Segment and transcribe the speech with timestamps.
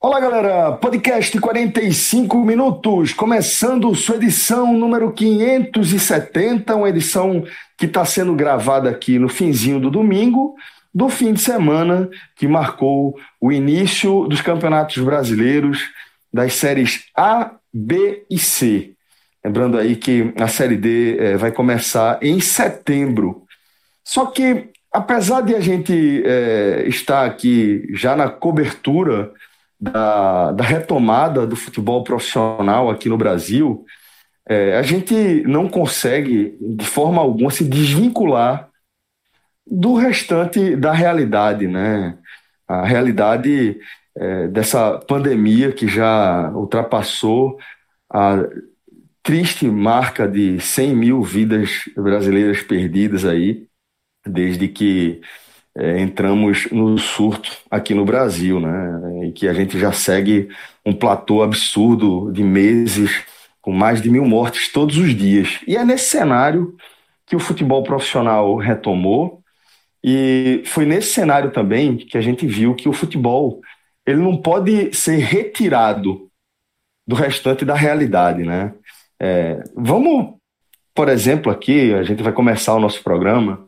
[0.00, 0.72] Olá, galera!
[0.76, 7.42] Podcast 45 minutos, começando sua edição número 570, uma edição
[7.76, 10.54] que está sendo gravada aqui no finzinho do domingo,
[10.94, 15.90] do fim de semana que marcou o início dos campeonatos brasileiros
[16.32, 18.92] das séries A, B e C.
[19.44, 23.42] Lembrando aí que a Série D é, vai começar em setembro.
[24.04, 29.32] Só que, apesar de a gente é, estar aqui já na cobertura
[29.80, 33.84] da, da retomada do futebol profissional aqui no Brasil,
[34.48, 38.68] é, a gente não consegue, de forma alguma, se desvincular
[39.66, 42.16] do restante da realidade, né?
[42.66, 43.78] A realidade
[44.16, 47.58] é, dessa pandemia que já ultrapassou
[48.10, 48.38] a
[49.22, 53.66] triste marca de 100 mil vidas brasileiras perdidas aí,
[54.26, 55.20] desde que
[55.78, 59.28] é, entramos no surto aqui no Brasil, né?
[59.28, 60.48] E que a gente já segue
[60.84, 63.22] um platô absurdo de meses,
[63.62, 65.60] com mais de mil mortes todos os dias.
[65.68, 66.76] E é nesse cenário
[67.24, 69.40] que o futebol profissional retomou,
[70.02, 73.60] e foi nesse cenário também que a gente viu que o futebol
[74.04, 76.28] ele não pode ser retirado
[77.06, 78.74] do restante da realidade, né?
[79.20, 80.34] É, vamos,
[80.92, 83.67] por exemplo, aqui, a gente vai começar o nosso programa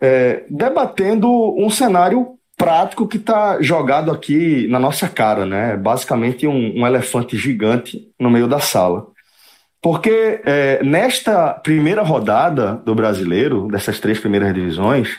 [0.00, 5.76] é, debatendo um cenário prático que está jogado aqui na nossa cara, né?
[5.76, 9.06] Basicamente um, um elefante gigante no meio da sala.
[9.82, 15.16] Porque é, nesta primeira rodada do brasileiro, dessas três primeiras divisões,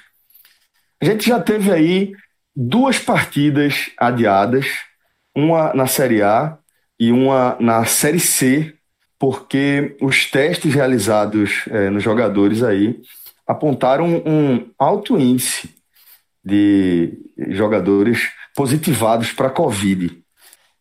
[1.02, 2.12] a gente já teve aí
[2.56, 4.66] duas partidas adiadas,
[5.36, 6.58] uma na Série A
[7.00, 8.74] e uma na Série C,
[9.20, 13.00] porque os testes realizados é, nos jogadores aí
[13.48, 15.70] apontaram um alto índice
[16.44, 17.18] de
[17.50, 20.18] jogadores positivados para a Covid.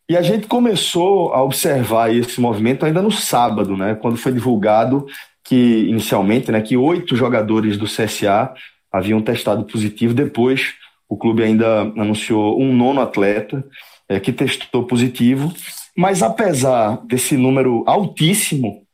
[0.09, 5.05] E a gente começou a observar esse movimento ainda no sábado, né, quando foi divulgado
[5.43, 8.53] que, inicialmente, né, que oito jogadores do CSA
[8.91, 10.13] haviam testado positivo.
[10.13, 10.73] Depois,
[11.09, 13.65] o clube ainda anunciou um nono atleta
[14.09, 15.53] é, que testou positivo.
[15.95, 18.86] Mas, apesar desse número altíssimo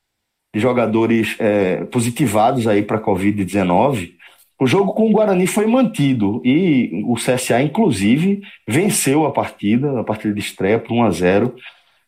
[0.54, 4.14] de jogadores é, positivados aí para a Covid-19,
[4.60, 10.04] o jogo com o Guarani foi mantido e o CSA, inclusive, venceu a partida, a
[10.04, 11.56] partida de estreia por 1 a 0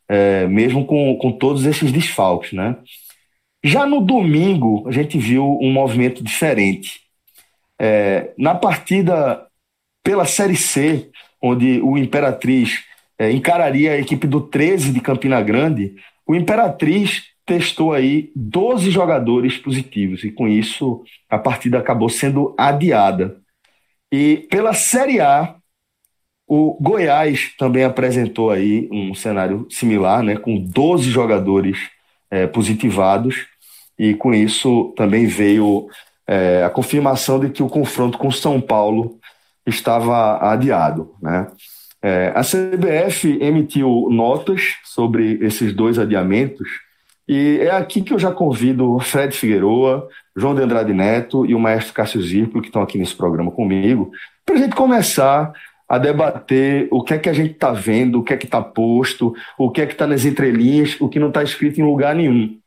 [0.07, 2.77] é, mesmo com, com todos esses desfalques, né?
[3.63, 7.01] Já no domingo, a gente viu um movimento diferente.
[7.81, 9.47] É, na partida
[10.03, 11.09] pela Série C,
[11.41, 12.83] onde o Imperatriz
[13.17, 15.95] é, encararia a equipe do 13 de Campina Grande,
[16.27, 23.37] o Imperatriz testou aí 12 jogadores positivos e com isso a partida acabou sendo adiada.
[24.11, 25.55] E pela Série A,
[26.47, 31.77] o Goiás também apresentou aí um cenário similar, né, com 12 jogadores
[32.29, 33.47] é, positivados
[33.97, 35.87] e com isso também veio
[36.27, 39.19] é, a confirmação de que o confronto com São Paulo
[39.65, 41.47] estava adiado, né?
[42.01, 46.84] É, a CBF emitiu notas sobre esses dois adiamentos
[47.27, 51.59] e é aqui que eu já convido Fred Figueroa, João de Andrade Neto e o
[51.59, 54.11] maestro Cássio Zirplo, que estão aqui nesse programa comigo,
[54.45, 55.51] para a gente começar
[55.87, 58.61] a debater o que é que a gente está vendo, o que é que está
[58.61, 62.15] posto, o que é que está nas entrelinhas, o que não está escrito em lugar
[62.15, 62.57] nenhum.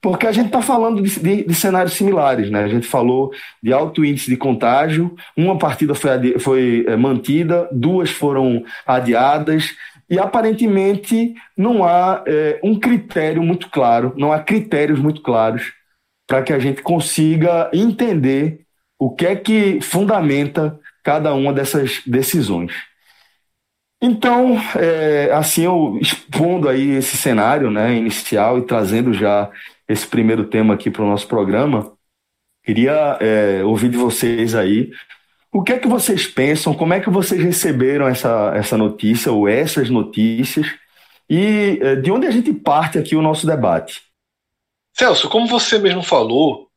[0.00, 2.62] Porque a gente está falando de, de, de, cenários similares, né?
[2.62, 8.10] A gente falou de alto índice de contágio, uma partida foi, foi é, mantida, duas
[8.10, 9.74] foram adiadas,
[10.08, 15.72] e aparentemente não há é, um critério muito claro, não há critérios muito claros
[16.26, 18.64] para que a gente consiga entender
[18.98, 22.72] o que é que fundamenta cada uma dessas decisões.
[24.00, 29.50] Então, é, assim, eu expondo aí esse cenário né, inicial e trazendo já
[29.88, 31.92] esse primeiro tema aqui para o nosso programa,
[32.62, 34.90] queria é, ouvir de vocês aí
[35.52, 39.48] o que é que vocês pensam, como é que vocês receberam essa, essa notícia ou
[39.48, 40.66] essas notícias
[41.28, 44.02] e é, de onde a gente parte aqui o nosso debate.
[44.92, 46.70] Celso, como você mesmo falou,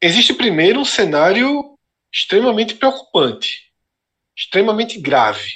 [0.00, 1.78] existe primeiro um cenário
[2.12, 3.72] extremamente preocupante,
[4.36, 5.54] extremamente grave.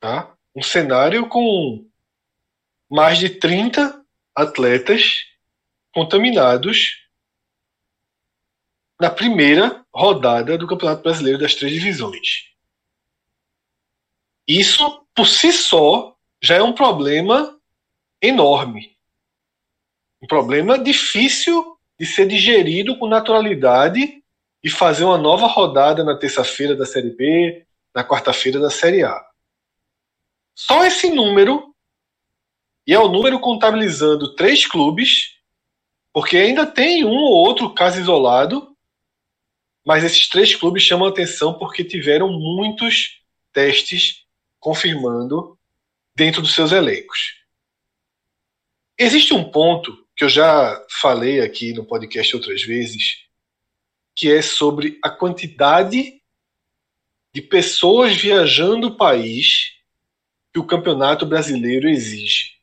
[0.00, 0.34] Tá?
[0.54, 1.86] Um cenário com
[2.90, 4.04] mais de 30
[4.34, 5.24] atletas
[5.92, 7.09] contaminados
[9.00, 12.50] na primeira rodada do Campeonato Brasileiro das três divisões.
[14.46, 17.58] Isso, por si só, já é um problema
[18.20, 18.96] enorme.
[20.20, 24.22] Um problema difícil de ser digerido com naturalidade
[24.62, 27.64] e fazer uma nova rodada na terça-feira da Série B,
[27.94, 29.24] na quarta-feira da Série A.
[30.54, 31.74] Só esse número,
[32.86, 35.36] e é o número contabilizando três clubes,
[36.12, 38.69] porque ainda tem um ou outro caso isolado,
[39.84, 43.20] mas esses três clubes chamam atenção porque tiveram muitos
[43.52, 44.24] testes
[44.58, 45.58] confirmando
[46.14, 47.40] dentro dos seus elencos.
[48.98, 53.26] Existe um ponto que eu já falei aqui no podcast outras vezes,
[54.14, 56.20] que é sobre a quantidade
[57.32, 59.72] de pessoas viajando o país
[60.52, 62.58] que o Campeonato Brasileiro exige.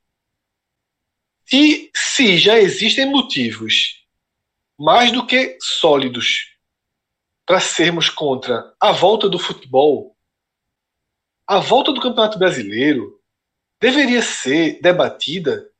[1.52, 4.06] E se já existem motivos
[4.78, 6.57] mais do que sólidos
[7.48, 10.18] para sermos contra a volta do futebol,
[11.48, 13.22] a volta do Campeonato Brasileiro
[13.80, 15.72] deveria ser debatida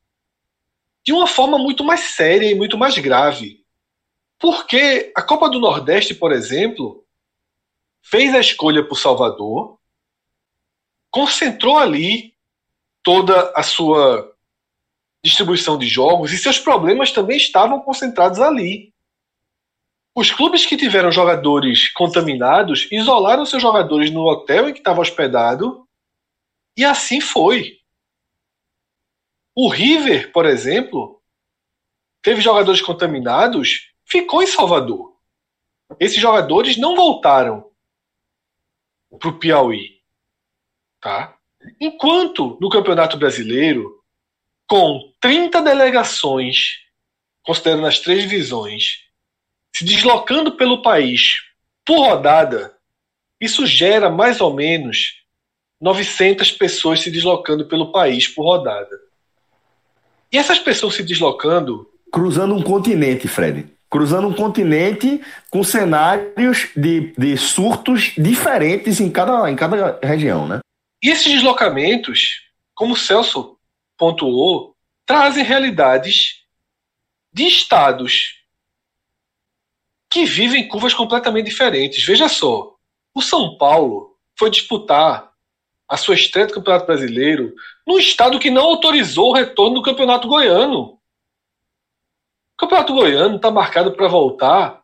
[1.04, 3.66] de uma forma muito mais séria e muito mais grave.
[4.40, 7.06] Porque a Copa do Nordeste, por exemplo,
[8.02, 9.78] fez a escolha por Salvador,
[11.12, 12.34] concentrou ali
[13.04, 14.34] toda a sua
[15.22, 18.94] distribuição de jogos e seus problemas também estavam concentrados ali.
[20.20, 25.88] Os clubes que tiveram jogadores contaminados isolaram seus jogadores no hotel em que estava hospedado
[26.76, 27.80] e assim foi.
[29.56, 31.22] O River, por exemplo,
[32.20, 35.16] teve jogadores contaminados, ficou em Salvador.
[36.00, 37.70] Esses jogadores não voltaram
[39.20, 40.02] para o Piauí.
[41.00, 41.38] Tá?
[41.80, 44.04] Enquanto no Campeonato Brasileiro,
[44.66, 46.80] com 30 delegações,
[47.44, 49.07] considerando as três divisões,
[49.78, 51.34] se deslocando pelo país
[51.86, 52.76] por rodada,
[53.40, 55.22] isso gera mais ou menos
[55.80, 59.00] 900 pessoas se deslocando pelo país por rodada.
[60.32, 61.88] E essas pessoas se deslocando.
[62.12, 63.72] Cruzando um continente, Fred.
[63.88, 65.22] Cruzando um continente
[65.52, 70.60] com cenários de, de surtos diferentes em cada, em cada região, né?
[71.04, 72.42] E esses deslocamentos,
[72.74, 73.56] como o Celso
[73.96, 74.76] pontuou,
[75.06, 76.42] trazem realidades
[77.32, 78.38] de estados
[80.18, 82.04] que vivem curvas completamente diferentes.
[82.04, 82.76] Veja só,
[83.14, 85.32] o São Paulo foi disputar
[85.88, 87.54] a sua estreia do Campeonato Brasileiro
[87.86, 91.00] num estado que não autorizou o retorno do Campeonato Goiano.
[92.54, 94.82] O Campeonato Goiano está marcado para voltar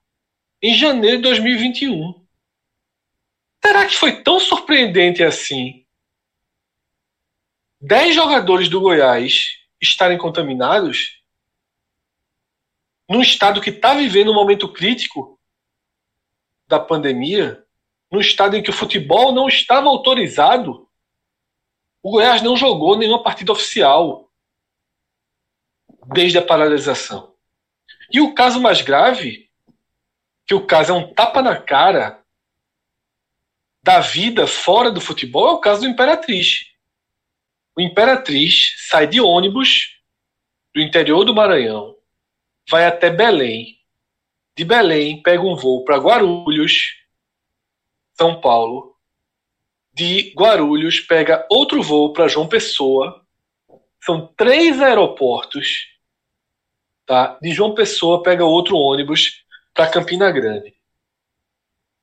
[0.61, 2.23] em janeiro de 2021.
[3.65, 5.83] Será que foi tão surpreendente assim?
[7.81, 11.22] Dez jogadores do Goiás estarem contaminados
[13.09, 15.39] num estado que está vivendo um momento crítico
[16.67, 17.63] da pandemia,
[18.11, 20.89] num estado em que o futebol não estava autorizado,
[22.01, 24.29] o Goiás não jogou nenhuma partida oficial
[26.13, 27.33] desde a paralisação.
[28.11, 29.49] E o caso mais grave,
[30.45, 32.21] que o caso é um tapa na cara
[33.81, 36.65] da vida fora do futebol, é o caso do Imperatriz.
[37.75, 39.99] O Imperatriz sai de ônibus
[40.73, 41.95] do interior do Maranhão
[42.69, 43.79] vai até Belém.
[44.55, 46.95] De Belém, pega um voo para Guarulhos,
[48.13, 48.95] São Paulo.
[49.93, 53.25] De Guarulhos, pega outro voo para João Pessoa.
[54.03, 55.87] São três aeroportos.
[57.05, 57.37] Tá?
[57.41, 59.43] De João Pessoa, pega outro ônibus
[59.73, 60.75] para Campina Grande.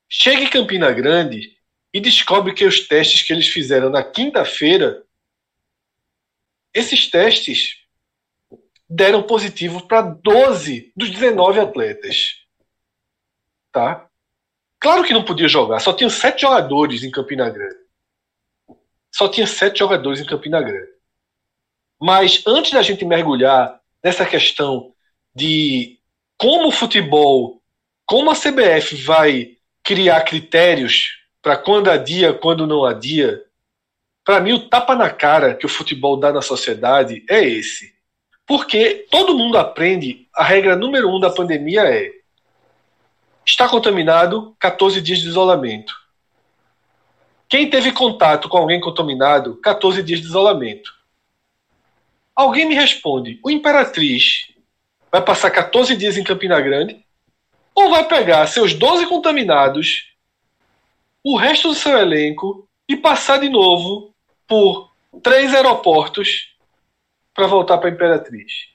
[0.09, 1.57] Chega em Campina Grande
[1.93, 5.05] e descobre que os testes que eles fizeram na quinta-feira,
[6.73, 7.80] esses testes
[8.91, 12.41] deram positivo para 12 dos 19 atletas.
[13.71, 14.05] Tá?
[14.77, 17.79] Claro que não podia jogar, só tinha sete jogadores em Campina Grande.
[19.09, 20.91] Só tinha sete jogadores em Campina Grande.
[22.01, 24.93] Mas antes da gente mergulhar nessa questão
[25.33, 25.97] de
[26.37, 27.61] como o futebol,
[28.05, 33.41] como a CBF vai criar critérios para quando adia, quando não adia,
[34.25, 38.00] para mim o tapa na cara que o futebol dá na sociedade é esse.
[38.51, 42.11] Porque todo mundo aprende, a regra número um da pandemia é:
[43.45, 45.93] está contaminado, 14 dias de isolamento.
[47.47, 50.93] Quem teve contato com alguém contaminado, 14 dias de isolamento.
[52.35, 54.49] Alguém me responde: o Imperatriz
[55.09, 57.05] vai passar 14 dias em Campina Grande?
[57.73, 60.11] ou vai pegar seus 12 contaminados,
[61.23, 64.13] o resto do seu elenco e passar de novo
[64.45, 64.91] por
[65.23, 66.50] três aeroportos
[67.33, 68.71] para voltar para a Imperatriz.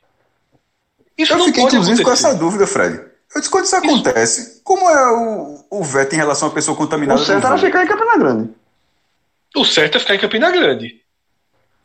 [1.16, 2.04] Isso eu fiquei, inclusive, acontecer.
[2.04, 3.00] com essa dúvida, Fred.
[3.34, 4.60] Eu disse, quando isso acontece, isso...
[4.62, 7.20] como é o, o veto em relação à pessoa contaminada?
[7.20, 8.50] O certo era ficar em Campina Grande.
[9.56, 11.00] O certo é ficar em Campina Grande.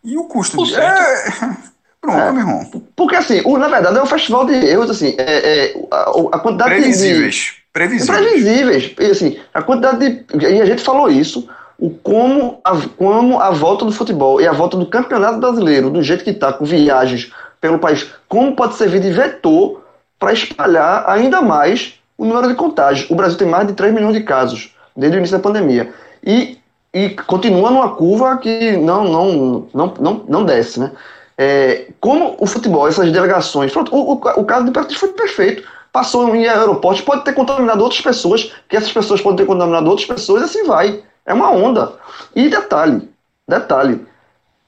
[0.03, 0.61] E o custo?
[0.61, 0.75] O de...
[0.75, 1.23] é...
[2.01, 2.83] Pronto, é, meu irmão.
[2.95, 6.01] Porque assim, o, na verdade é um festival de erros, assim, é, é a,
[6.31, 7.35] a, quantidade previsíveis.
[7.35, 7.63] de...
[7.71, 8.19] Previsíveis.
[8.19, 8.95] Previsíveis.
[8.99, 10.45] E assim, a quantidade de...
[10.47, 11.47] E a gente falou isso,
[11.81, 16.03] o como a, como a volta do futebol e a volta do campeonato brasileiro, do
[16.03, 19.81] jeito que está, com viagens pelo país, como pode servir de vetor
[20.19, 23.09] para espalhar ainda mais o número de contágios.
[23.09, 25.91] O Brasil tem mais de 3 milhões de casos desde o início da pandemia.
[26.23, 26.59] E,
[26.93, 30.91] e continua numa curva que não, não, não, não, não desce, né?
[31.35, 33.71] É, como o futebol, essas delegações.
[33.71, 35.67] Pronto, o, o, o caso do Imperatriz foi perfeito.
[35.91, 40.07] Passou em aeroportos, pode ter contaminado outras pessoas, que essas pessoas podem ter contaminado outras
[40.07, 41.01] pessoas, e assim vai.
[41.25, 41.93] É uma onda.
[42.35, 43.09] E detalhe,
[43.47, 44.05] detalhe,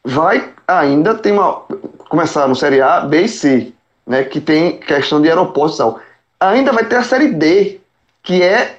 [0.03, 1.63] vai ainda ter uma.
[2.09, 3.73] Começar no Série A, B e C,
[4.05, 4.23] né?
[4.23, 5.99] Que tem questão de aeroportos e tal.
[6.39, 7.79] Ainda vai ter a Série D,
[8.21, 8.77] que é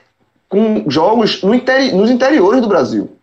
[0.49, 3.17] com jogos no interi nos interiores do Brasil.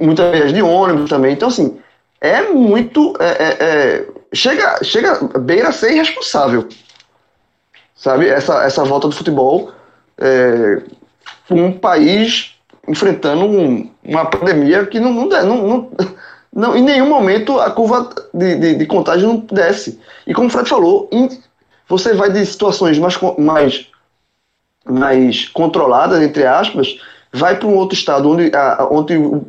[0.00, 1.32] Muitas vezes de ônibus também.
[1.32, 1.78] Então, assim,
[2.20, 3.14] é muito.
[3.18, 6.68] É, é, é, chega, chega, beira a ser irresponsável.
[7.94, 8.28] Sabe?
[8.28, 9.72] Essa, essa volta do futebol
[10.18, 10.82] é,
[11.50, 12.53] um país
[12.88, 15.90] enfrentando um, uma pandemia que não, não, não, não,
[16.52, 20.00] não, em nenhum momento a curva de, de, de contágio não desce.
[20.26, 21.28] E como o Fred falou, in,
[21.88, 23.86] você vai de situações mais, mais,
[24.84, 26.98] mais controladas, entre aspas,
[27.32, 29.46] vai para um outro estado onde, a, onde o,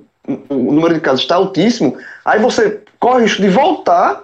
[0.50, 4.24] o número de casos está altíssimo, Aí você corre o risco de voltar,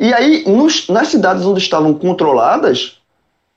[0.00, 2.98] e aí nos, nas cidades onde estavam controladas,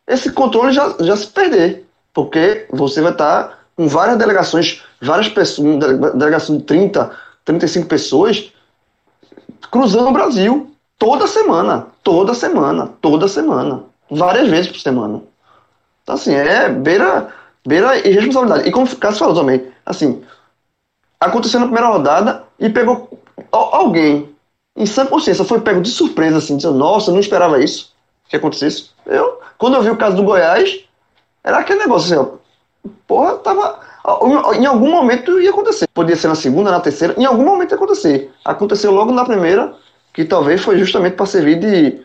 [0.06, 1.86] esse controle já, já se perder.
[2.14, 5.78] Porque você vai estar com várias delegações, várias pessoas,
[6.16, 7.12] delegação de 30,
[7.44, 8.52] 35 pessoas,
[9.70, 15.22] cruzando o Brasil toda semana, toda semana, toda semana, várias vezes por semana.
[16.04, 17.34] Então, assim, é beira,
[17.66, 18.70] beira irresponsabilidade.
[18.70, 20.24] E como o Cássio falou também, assim,
[21.20, 23.20] aconteceu na primeira rodada e pegou
[23.52, 24.36] alguém
[24.76, 27.94] em sã consciência foi pego de surpresa, assim, dizendo, nossa, eu não esperava isso,
[28.28, 28.90] que acontecesse.
[29.06, 30.84] Eu, quando eu vi o caso do Goiás,
[31.44, 32.38] era aquele negócio assim, ó,
[33.08, 33.80] porra, tava.
[34.58, 35.88] Em algum momento ia acontecer.
[35.94, 38.32] Podia ser na segunda, na terceira, em algum momento ia acontecer.
[38.44, 39.74] Aconteceu logo na primeira,
[40.14, 42.02] que talvez foi justamente para servir de.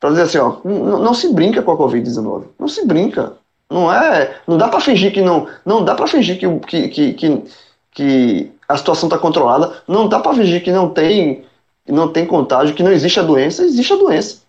[0.00, 2.44] para dizer assim, ó, não, se brinca com a Covid-19.
[2.58, 3.34] Não se brinca.
[3.70, 4.36] Não é.
[4.46, 5.48] Não dá para fingir que não.
[5.64, 7.44] Não dá para fingir que, que, que, que,
[7.92, 9.82] que a situação está controlada.
[9.88, 11.44] Não dá para fingir que não tem,
[11.88, 13.64] não tem contágio, que não existe a doença.
[13.64, 14.42] Existe a doença.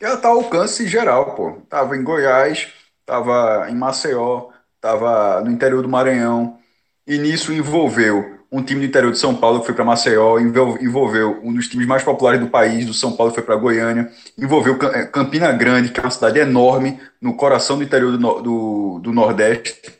[0.00, 1.58] Ela tá ao alcance geral, pô.
[1.68, 2.68] Tava em Goiás,
[3.04, 4.48] tava em Maceió,
[4.84, 6.58] tava no interior do Maranhão.
[7.06, 11.40] E nisso envolveu um time do interior de São Paulo que foi para Maceió, envolveu
[11.42, 14.78] um dos times mais populares do país, do São Paulo, que foi para Goiânia, envolveu
[14.92, 19.12] eh, Campina Grande, que é uma cidade enorme, no coração do interior do, do, do
[19.12, 19.92] Nordeste.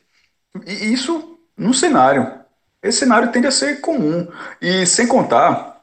[0.66, 2.44] E isso num cenário
[2.84, 4.28] esse cenário tende a ser comum.
[4.60, 5.82] E sem contar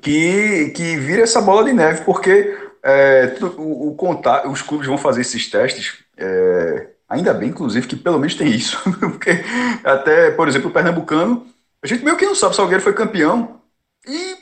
[0.00, 4.98] que, que vira essa bola de neve, porque é, o, o contar, os clubes vão
[4.98, 6.04] fazer esses testes.
[6.16, 8.78] É, ainda bem, inclusive, que pelo menos tem isso.
[8.98, 9.44] porque
[9.84, 11.46] até, por exemplo, o Pernambucano,
[11.82, 13.60] a gente meio que não sabe se o Salgueiro foi campeão.
[14.06, 14.36] E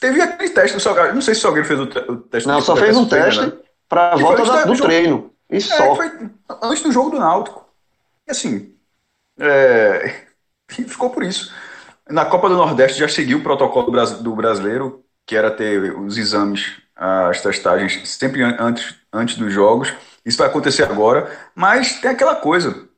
[0.00, 1.14] teve aquele teste do Salgueiro.
[1.14, 2.48] Não sei se o Salgueiro fez o, o teste.
[2.48, 3.52] Não, só fez um teste né?
[3.88, 5.30] para a volta da, do, do treino.
[5.50, 5.94] Isso é, só.
[5.94, 6.10] Foi
[6.62, 7.64] antes do jogo do Náutico.
[8.26, 8.74] E assim,
[9.38, 10.24] é,
[10.78, 11.52] e ficou por isso.
[12.08, 16.80] Na Copa do Nordeste já seguiu o protocolo do brasileiro, que era ter os exames,
[16.94, 19.92] as testagens sempre antes, antes dos jogos.
[20.24, 22.88] Isso vai acontecer agora, mas tem aquela coisa.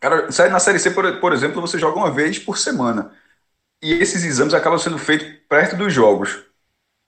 [0.00, 3.12] Cara, na Série C, por, por exemplo, você joga uma vez por semana.
[3.82, 6.44] E esses exames acabam sendo feitos perto dos jogos.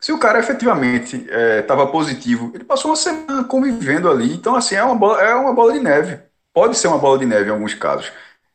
[0.00, 1.26] Se o cara efetivamente
[1.60, 4.32] estava é, positivo, ele passou uma semana convivendo ali.
[4.34, 6.20] Então, assim, é uma, bola, é uma bola de neve.
[6.54, 8.10] Pode ser uma bola de neve em alguns casos.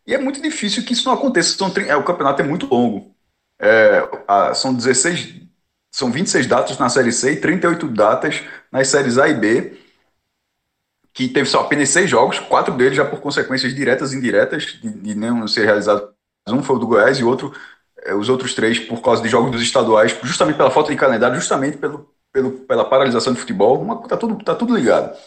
[0.07, 1.55] E é muito difícil que isso não aconteça.
[1.57, 3.15] São, é, o campeonato é muito longo.
[3.59, 5.41] É, a, são 16,
[5.91, 9.77] são 26 datas na Série C e 38 datas nas séries A e B,
[11.15, 14.89] que teve só apenas seis jogos, quatro deles já por consequências diretas e indiretas de,
[14.89, 16.13] de não ser realizado.
[16.48, 17.55] Um foi o do Goiás e outro,
[18.03, 21.38] é, os outros três por causa de jogos dos estaduais, justamente pela falta de calendário,
[21.38, 23.81] justamente pelo, pelo, pela paralisação de futebol.
[23.81, 25.17] Uma, tá, tudo, tá tudo ligado.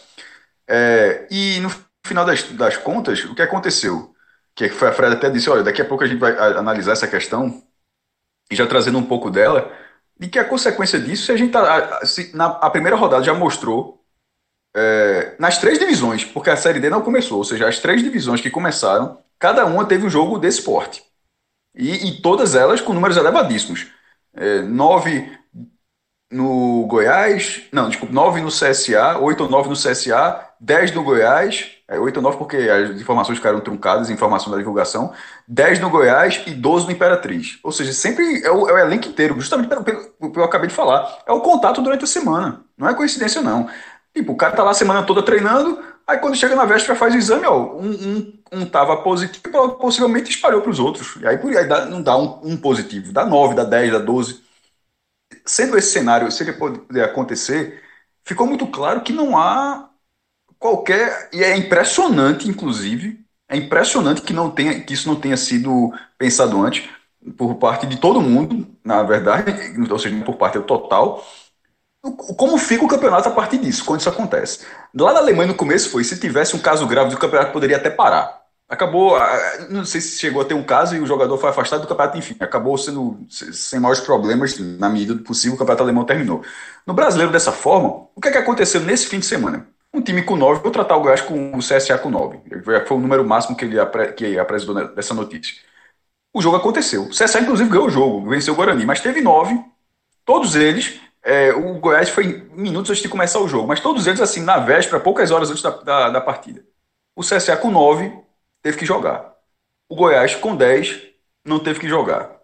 [0.67, 1.71] É, e no
[2.05, 4.13] final das, das contas, o que aconteceu?
[4.55, 7.07] que foi a Fred até disse, olha, daqui a pouco a gente vai analisar essa
[7.07, 7.63] questão,
[8.51, 9.71] e já trazendo um pouco dela,
[10.19, 13.33] e que a consequência disso, se a gente tá, se, na a primeira rodada já
[13.33, 13.98] mostrou
[14.75, 18.41] é, nas três divisões, porque a Série D não começou, ou seja, as três divisões
[18.41, 21.03] que começaram, cada uma teve um jogo desse porte.
[21.75, 23.87] E, e todas elas com números elevadíssimos.
[24.33, 25.31] É, nove
[26.31, 31.79] no Goiás, não, desculpa, nove no CSA, oito ou nove no CSA, dez no Goiás,
[31.89, 35.11] é, 8 ou 9 porque as informações ficaram truncadas, informação da divulgação,
[35.47, 37.57] 10 no Goiás e 12 no Imperatriz.
[37.63, 40.75] Ou seja, sempre é o, é o elenco inteiro, justamente pelo, que eu acabei de
[40.75, 41.23] falar.
[41.25, 43.67] É o contato durante a semana, não é coincidência não.
[44.13, 47.13] Tipo, o cara tá lá a semana toda treinando, aí quando chega na véspera faz
[47.13, 51.15] o exame, ó, um, um, um tava positivo, possivelmente espalhou para os outros.
[51.21, 53.99] E aí, por aí dá, não dá um, um, positivo, dá 9, dá 10, dá
[53.99, 54.41] 12.
[55.45, 57.81] Sendo esse cenário, se ele poder acontecer,
[58.23, 59.89] ficou muito claro que não há
[60.57, 61.29] qualquer.
[61.33, 66.61] E é impressionante, inclusive, é impressionante que, não tenha, que isso não tenha sido pensado
[66.61, 66.87] antes,
[67.37, 69.51] por parte de todo mundo, na verdade,
[69.89, 71.23] ou seja, por parte do total
[72.01, 74.65] como fica o campeonato a partir disso, quando isso acontece?
[74.97, 77.89] Lá na Alemanha, no começo, foi: se tivesse um caso grave, o campeonato poderia até
[77.89, 78.39] parar.
[78.69, 79.17] Acabou,
[79.69, 82.19] não sei se chegou a ter um caso e o jogador foi afastado do campeonato,
[82.19, 86.43] enfim, acabou sendo sem maiores problemas, na medida do possível, o campeonato alemão terminou.
[86.85, 89.67] No brasileiro, dessa forma, o que, é que aconteceu nesse fim de semana?
[89.91, 92.41] Um time com 9, vou tratar o Goiás com o CSA com 9.
[92.85, 93.75] Foi o número máximo que ele
[94.15, 95.55] que apresentou nessa notícia.
[96.31, 97.05] O jogo aconteceu.
[97.05, 99.59] O CSA, inclusive, ganhou o jogo, venceu o Guarani, mas teve 9,
[100.23, 104.21] todos eles é, o Goiás foi minutos antes de começar o jogo, mas todos eles,
[104.21, 106.63] assim, na véspera, poucas horas antes da, da, da partida.
[107.15, 108.11] O CSA com 9
[108.61, 109.35] teve que jogar.
[109.89, 111.01] O Goiás com 10
[111.45, 112.39] não teve que jogar.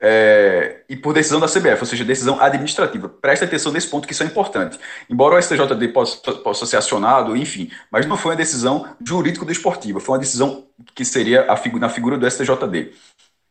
[0.00, 3.08] É, e por decisão da CBF, ou seja, decisão administrativa.
[3.08, 4.78] Presta atenção nesse ponto que isso é importante.
[5.10, 10.14] Embora o STJD possa, possa ser acionado, enfim, mas não foi uma decisão jurídico-desportiva, foi
[10.14, 12.92] uma decisão que seria a, na figura do STJD.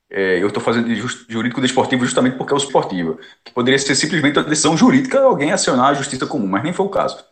[0.10, 0.94] É, eu estou fazendo
[1.28, 5.52] jurídico desportivo justamente porque é o esportivo, que poderia ser simplesmente uma decisão jurídica alguém
[5.52, 7.26] acionar a justiça comum, mas nem foi o caso.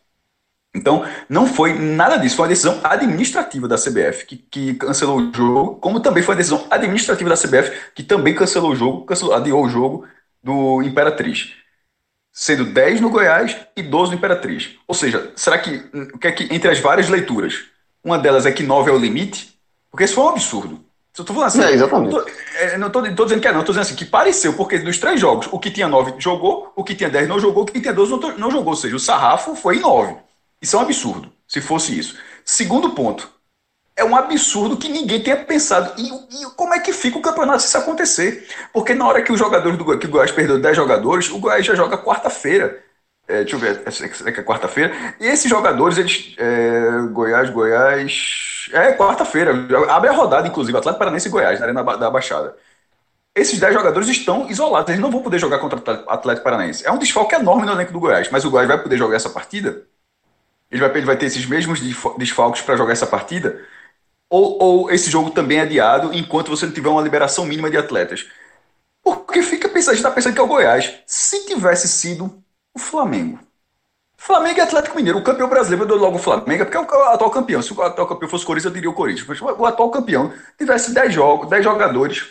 [0.75, 5.33] Então, não foi nada disso, foi uma decisão administrativa da CBF que, que cancelou o
[5.33, 9.33] jogo, como também foi a decisão administrativa da CBF que também cancelou o jogo, cancelou,
[9.33, 10.05] adiou o jogo
[10.43, 11.53] do Imperatriz.
[12.31, 14.77] Sendo 10 no Goiás e 12 no Imperatriz.
[14.85, 15.79] Ou seja, será que,
[16.19, 17.63] que é que entre as várias leituras,
[18.03, 19.57] uma delas é que 9 é o limite?
[19.89, 20.84] Porque isso foi um absurdo.
[21.17, 21.63] Eu tô falando assim.
[21.63, 22.11] É, exatamente.
[22.11, 22.25] Tô,
[22.57, 23.63] é, não tô, tô, dizendo que é, não.
[23.63, 26.83] Tô dizendo assim, que pareceu, porque dos três jogos, o que tinha nove jogou, o
[26.83, 28.73] que tinha dez não jogou, o que tinha doze não, não jogou.
[28.73, 30.15] Ou seja, o sarrafo foi em nove.
[30.61, 32.17] Isso é um absurdo, se fosse isso.
[32.43, 33.33] Segundo ponto.
[33.97, 35.93] É um absurdo que ninguém tenha pensado.
[35.97, 38.45] E, e, como é que fica o campeonato se isso acontecer?
[38.73, 41.65] Porque na hora que os jogadores do que o Goiás perdeu 10 jogadores, o Goiás
[41.65, 42.83] já joga quarta-feira.
[43.27, 44.93] É, deixa eu ver, é, é é quarta-feira.
[45.19, 46.35] E esses jogadores, eles.
[46.37, 48.69] É, Goiás, Goiás.
[48.71, 49.51] É quarta-feira.
[49.89, 52.55] Abre a rodada, inclusive, Atlético Paranense e Goiás, na Arena da Baixada.
[53.35, 56.87] Esses 10 jogadores estão isolados, eles não vão poder jogar contra o Atlético Paranaense.
[56.87, 59.29] É um desfalque enorme no elenco do Goiás, mas o Goiás vai poder jogar essa
[59.29, 59.83] partida?
[60.71, 61.81] Ele vai, ele vai ter esses mesmos
[62.17, 63.61] desfalques para jogar essa partida?
[64.29, 67.77] Ou, ou esse jogo também é adiado enquanto você não tiver uma liberação mínima de
[67.77, 68.25] atletas?
[69.03, 70.93] Porque fica pensando, a gente está pensando que é o Goiás.
[71.05, 72.41] Se tivesse sido
[72.75, 73.39] o Flamengo.
[74.17, 75.19] Flamengo e Atlético Mineiro.
[75.19, 77.61] O campeão brasileiro, eu logo o Flamengo, porque é o atual campeão.
[77.61, 79.41] Se o atual campeão fosse o Corinthians, eu diria o Corinthians.
[79.41, 82.25] O atual campeão tivesse 10 jogos, 10 jogadores.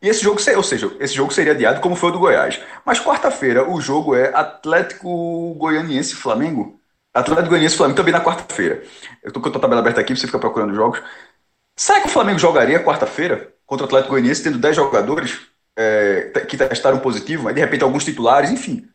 [0.00, 2.60] E esse jogo, ou seja, esse jogo seria adiado como foi o do Goiás.
[2.84, 6.80] Mas quarta-feira o jogo é Atlético Goianiense Flamengo.
[7.12, 8.82] Atlético Goianiense Flamengo também na quarta-feira.
[9.22, 11.02] Eu tô com a tabela aberta aqui, você fica procurando jogos.
[11.76, 15.40] Será que o Flamengo jogaria quarta-feira contra o Atlético Goianiense, tendo 10 jogadores
[15.76, 18.88] é, que testaram positivo, mas de repente alguns titulares, enfim?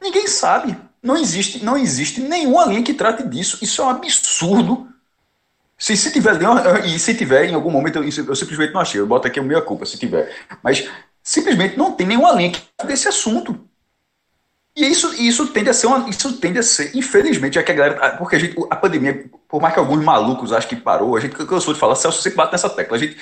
[0.00, 0.76] Ninguém sabe.
[1.02, 3.58] Não existe, não existe nenhuma linha que trate disso.
[3.62, 4.88] Isso é um absurdo.
[5.78, 6.36] Se, se tiver,
[6.84, 9.00] e se tiver em algum momento, eu, eu simplesmente não achei.
[9.00, 10.34] Eu boto aqui a minha culpa, se tiver.
[10.62, 10.88] Mas
[11.22, 13.67] simplesmente não tem nenhuma linha que trate desse assunto.
[14.78, 17.74] E isso, isso tende a ser uma, isso tende a ser, infelizmente, é que a
[17.74, 21.20] galera, porque a gente, a pandemia, por mais que alguns malucos achem que parou, a
[21.20, 22.96] gente cansou de falar, Celso sempre bate nessa tecla.
[22.96, 23.16] A gente,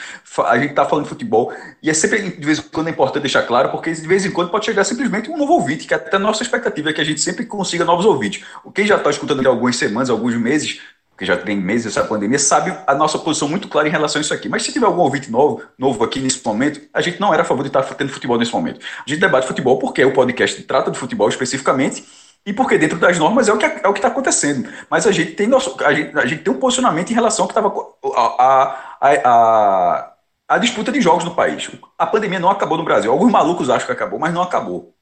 [0.44, 3.22] a gente tá falando de futebol e é sempre, de vez em quando, é importante
[3.22, 6.16] deixar claro, porque de vez em quando pode chegar simplesmente um novo ouvinte, que até
[6.16, 8.44] a nossa expectativa é que a gente sempre consiga novos ouvintes.
[8.74, 10.82] Quem já está escutando há algumas semanas, alguns meses,
[11.16, 14.22] que já tem meses essa pandemia, sabe a nossa posição muito clara em relação a
[14.22, 14.48] isso aqui.
[14.48, 17.44] Mas se tiver algum ouvinte novo, novo aqui nesse momento, a gente não era a
[17.44, 18.80] favor de estar tendo futebol nesse momento.
[19.04, 22.04] A gente debate futebol porque o podcast trata de futebol especificamente
[22.44, 24.68] e porque dentro das normas é o que é o que está acontecendo.
[24.90, 27.48] Mas a gente tem nosso, a gente, a gente tem um posicionamento em relação ao
[27.48, 27.74] que estava
[28.14, 30.12] a, a, a,
[30.48, 31.70] a, disputa de jogos no país.
[31.98, 33.10] A pandemia não acabou no Brasil.
[33.10, 34.94] Alguns malucos acham que acabou, mas não acabou.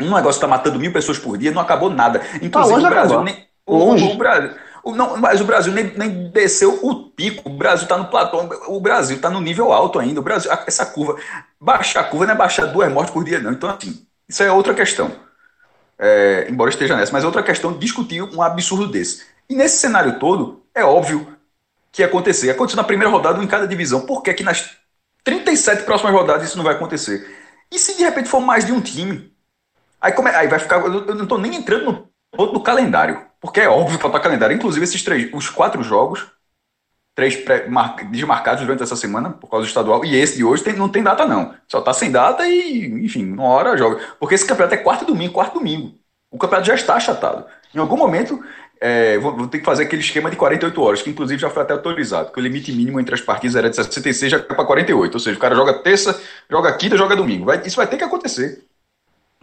[0.00, 2.20] Um negócio está matando mil pessoas por dia, não acabou nada.
[2.42, 4.50] Inclusive tá, o Brasil nem, o, o, Brasil
[4.92, 7.48] não, mas o Brasil nem, nem desceu o pico.
[7.48, 8.40] O Brasil está no platô.
[8.68, 10.20] O Brasil está no nível alto ainda.
[10.20, 11.16] O Brasil, essa curva,
[11.60, 13.52] baixar a curva não é baixar duas mortes por dia, não.
[13.52, 15.10] Então, assim, isso é outra questão.
[15.98, 19.24] É, embora esteja nessa, mas é outra questão discutir um absurdo desse.
[19.48, 21.34] E nesse cenário todo, é óbvio
[21.92, 22.50] que ia acontecer.
[22.50, 24.00] Aconteceu na primeira rodada em cada divisão.
[24.00, 24.76] Por que, que nas
[25.22, 27.26] 37 próximas rodadas isso não vai acontecer?
[27.70, 29.32] E se de repente for mais de um time?
[30.00, 30.80] Aí, como é, aí vai ficar.
[30.80, 33.24] Eu não estou nem entrando no ponto do calendário.
[33.44, 34.56] Porque é óbvio faltar calendário.
[34.56, 36.26] Inclusive, esses três, os quatro jogos,
[37.14, 37.36] três
[38.10, 41.02] desmarcados durante essa semana, por causa do estadual, e esse de hoje tem, não tem
[41.02, 41.54] data, não.
[41.68, 44.00] Só tá sem data e, enfim, uma hora joga.
[44.18, 45.92] Porque esse campeonato é quarto domingo, quarto domingo.
[46.30, 47.44] O campeonato já está achatado.
[47.74, 48.42] Em algum momento,
[48.80, 51.64] é, vou, vou, ter que fazer aquele esquema de 48 horas, que inclusive já foi
[51.64, 55.12] até autorizado, que o limite mínimo entre as partidas era de 66, já para 48.
[55.12, 56.18] Ou seja, o cara joga terça,
[56.50, 57.44] joga quinta, joga domingo.
[57.44, 58.64] Vai, isso vai ter que acontecer.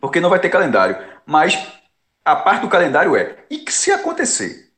[0.01, 0.97] Porque não vai ter calendário.
[1.23, 1.80] Mas
[2.23, 4.69] a parte do calendário é, e que se acontecer?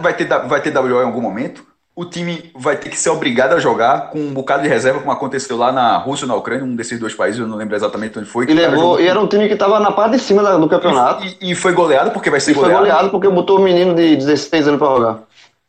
[0.00, 1.66] Vai ter, vai ter WO em algum momento?
[1.96, 5.12] o time vai ter que ser obrigado a jogar com um bocado de reserva, como
[5.12, 8.18] aconteceu lá na Rússia ou na Ucrânia, um desses dois países, eu não lembro exatamente
[8.18, 8.46] onde foi.
[8.46, 11.24] E, levou, e era um time que estava na parte de cima do campeonato.
[11.24, 12.74] E, e, foi goleado porque vai ser e goleado.
[12.74, 15.18] Foi goleado porque botou o um menino de 16 anos para jogar.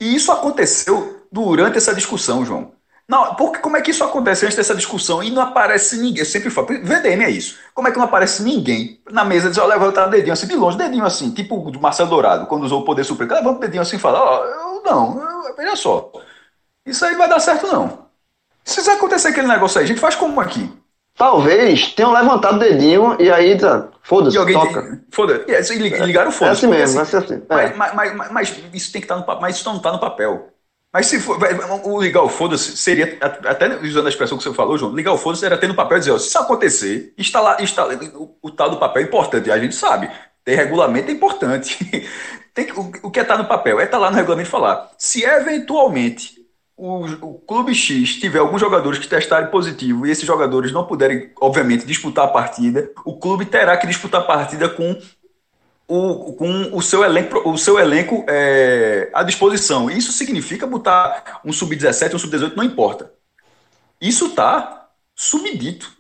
[0.02, 2.72] E isso aconteceu durante essa discussão, João.
[3.08, 6.20] Não, porque como é que isso acontece antes dessa discussão e não aparece ninguém?
[6.20, 7.58] Eu sempre falo, VDM é isso.
[7.74, 10.56] Como é que não aparece ninguém na mesa diz, ó, levanta o dedinho assim de
[10.56, 13.84] longe, dedinho assim, tipo do Marcelo Dourado, quando usou o poder supremo, levanta o dedinho
[13.84, 16.12] assim e fala, ó, eu não, eu, veja só.
[16.84, 18.06] Isso aí não vai dar certo, não.
[18.64, 20.72] Se isso acontecer aquele negócio aí, a gente faz como aqui?
[21.16, 25.02] Talvez tenham levantado o dedinho e aí, tá, foda-se, toca.
[25.12, 26.66] Foda-se, e ligaram o foda-se.
[26.66, 27.46] É assim mesmo, assim, vai ser assim.
[27.48, 27.74] É.
[27.74, 30.00] Mas, mas, mas, mas, isso tem que estar tá no mas isso não está no
[30.00, 30.50] papel.
[30.96, 31.38] Mas se for,
[31.84, 35.18] o ligar o foda-se seria, até usando a expressão que você falou, João, ligar o
[35.18, 38.50] foda-se era ter no papel e dizer, ó, se isso acontecer, lá, está, o, o
[38.50, 40.10] tal do papel é importante, a gente sabe.
[40.46, 41.78] Ter regulamento é importante.
[42.56, 43.82] Tem, o, o que é estar tá no papel?
[43.82, 44.90] É estar tá lá no regulamento e falar.
[44.98, 46.36] Se eventualmente
[46.78, 51.30] o, o, clube X tiver alguns jogadores que testarem positivo e esses jogadores não puderem,
[51.42, 54.98] obviamente, disputar a partida, o clube terá que disputar a partida com
[55.88, 59.90] o, com o seu elenco, o seu elenco é, à disposição.
[59.90, 63.12] Isso significa botar um sub-17, um sub-18, não importa.
[64.02, 65.92] Isso está subdito.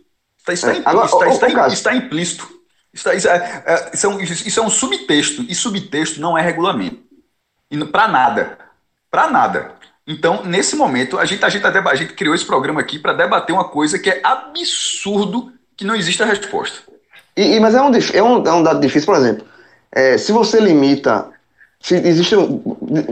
[0.45, 2.47] Tá, isso está, é, agora, está, está, está, implícito.
[2.93, 5.45] Isso, isso, é, é, isso, é um, isso é um subtexto.
[5.47, 7.03] E subtexto não é regulamento.
[7.91, 8.57] Para nada.
[9.09, 9.75] Para nada.
[10.07, 13.53] Então, nesse momento, a gente, a gente, a gente criou esse programa aqui para debater
[13.53, 16.79] uma coisa que é absurdo que não existe a resposta.
[17.35, 19.47] E, e mas é um, é, um, é um dado difícil, por exemplo.
[19.95, 21.29] É, se você limita,
[21.79, 22.35] se existe,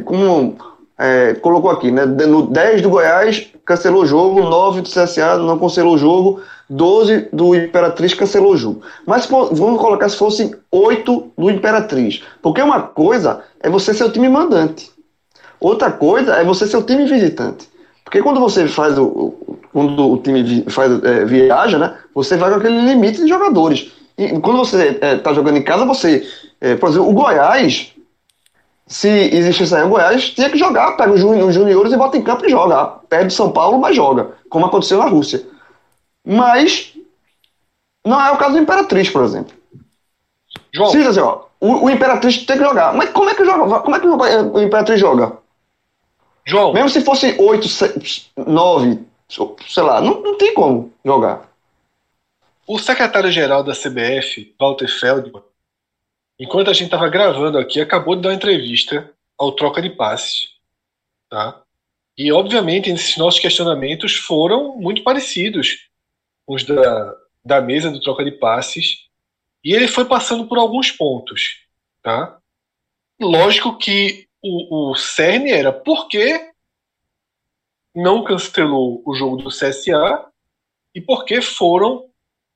[0.04, 0.58] como
[0.98, 5.58] é, colocou aqui, né, no 10 do Goiás cancelou o jogo, 9 do CSA não
[5.58, 8.82] cancelou o jogo, 12 do Imperatriz cancelou o jogo.
[9.06, 12.22] Mas vamos colocar se fossem 8 do Imperatriz.
[12.42, 14.92] Porque uma coisa é você ser o time mandante.
[15.60, 17.70] Outra coisa é você ser o time visitante.
[18.04, 19.34] Porque quando você faz o.
[19.72, 21.96] Quando o time faz, é, viaja, né?
[22.14, 23.92] Você vai com aquele limite de jogadores.
[24.18, 26.28] E quando você está é, tá jogando em casa, você.
[26.62, 27.94] É, por exemplo, o Goiás,
[28.86, 32.46] se existisse aí o Goiás, tinha que jogar, pega os juniores e bota em campo
[32.46, 33.00] e joga.
[33.10, 34.32] Perde São Paulo, mas joga.
[34.50, 35.44] Como aconteceu na Rússia.
[36.26, 36.94] Mas
[38.06, 39.54] não é o caso do Imperatriz, por exemplo.
[40.74, 40.90] João.
[40.92, 42.94] Sim, assim, ó, o, o Imperatriz tem que jogar.
[42.94, 43.80] Mas como é que joga?
[43.80, 45.38] Como é que o Imperatriz joga?
[46.46, 46.74] João.
[46.74, 47.68] Mesmo se fosse 8,
[48.38, 49.00] 9,
[49.68, 51.53] sei lá, não, não tem como jogar.
[52.66, 55.44] O secretário-geral da CBF, Walter Feldman,
[56.40, 60.54] enquanto a gente estava gravando aqui, acabou de dar uma entrevista ao Troca de Passes.
[61.30, 61.62] Tá?
[62.18, 65.90] E, obviamente, esses nossos questionamentos foram muito parecidos
[66.46, 69.08] com os da, da mesa do Troca de Passes.
[69.62, 71.66] E ele foi passando por alguns pontos.
[72.02, 72.38] Tá?
[73.20, 76.52] Lógico que o, o cerne era por que
[77.94, 80.28] não cancelou o jogo do CSA
[80.96, 82.10] e por que foram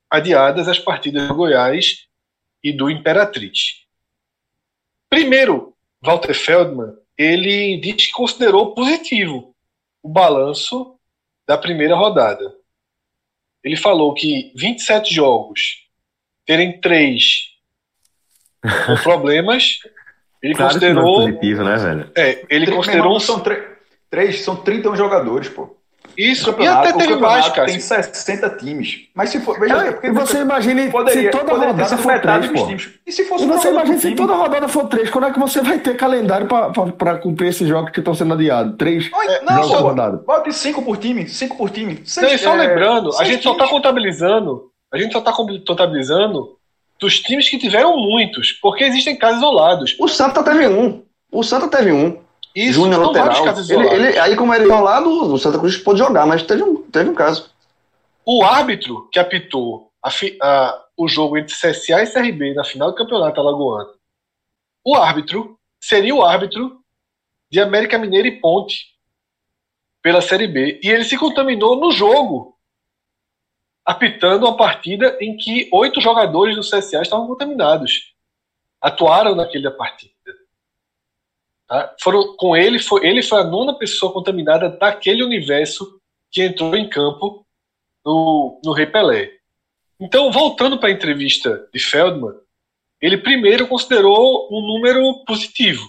[0.10, 2.06] adiadas as partidas do Goiás
[2.64, 3.86] e do Imperatriz.
[5.10, 9.56] Primeiro, Walter Feldman, ele diz que considerou positivo
[10.04, 10.98] o balanço
[11.48, 12.54] da primeira rodada.
[13.64, 15.88] Ele falou que 27 jogos,
[16.46, 17.50] terem três
[18.62, 19.80] com problemas,
[20.42, 21.16] ele claro considerou.
[21.26, 22.12] Que é positivo, né, velho?
[22.16, 23.20] É, ele considerou.
[23.20, 23.44] São
[24.10, 25.77] três, são 31 jogadores, pô.
[26.18, 27.68] Isso, e até tem mais, cara.
[27.68, 29.08] Tem 60 times.
[29.14, 29.60] Mas se for.
[29.60, 32.66] Veja, é, porque você imagine poderia, se toda rodada for três, pô.
[32.66, 32.90] Times.
[33.06, 35.62] E se fosse e você imagina se toda rodada for três, quando é que você
[35.62, 38.76] vai ter calendário para cumprir esses jogos que estão sendo adiados?
[38.78, 40.18] Três é, não, jogos por rodada.
[40.26, 42.02] Bota cinco por time, cinco por time.
[42.04, 46.58] Seis, só é, lembrando, a gente só está contabilizando, a gente só está contabilizando
[47.00, 49.96] dos times que tiveram muitos, porque existem casos isolados.
[50.00, 51.04] O Santa teve um.
[51.32, 52.26] O Santa teve um.
[52.58, 53.46] Isso, Júnior lateral.
[53.70, 57.08] Ele, ele, aí, como era isolado, o Santa Cruz pôde jogar, mas teve um, teve
[57.08, 57.52] um caso.
[58.26, 60.10] O árbitro que apitou a,
[60.42, 63.92] a, o jogo entre CSA e CRB na final do campeonato alagoano,
[64.84, 66.82] o árbitro seria o árbitro
[67.52, 68.88] de América Mineira e Ponte
[70.02, 70.80] pela Série B.
[70.84, 72.58] E ele se contaminou no jogo,
[73.86, 78.16] apitando uma partida em que oito jogadores do CSA estavam contaminados.
[78.82, 80.17] Atuaram naquela partida.
[81.68, 81.96] Tá?
[82.00, 86.00] Foram, com ele, foi, ele foi a nona pessoa contaminada daquele universo
[86.32, 87.46] que entrou em campo
[88.06, 89.38] no, no Rei Pelé.
[90.00, 92.36] Então, voltando para a entrevista de Feldman,
[93.02, 95.88] ele primeiro considerou um número positivo,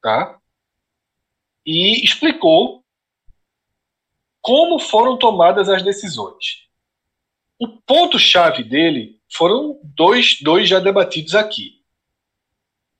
[0.00, 0.38] tá?
[1.66, 2.84] E explicou
[4.40, 6.68] como foram tomadas as decisões.
[7.58, 11.82] O ponto-chave dele foram dois, dois já debatidos aqui.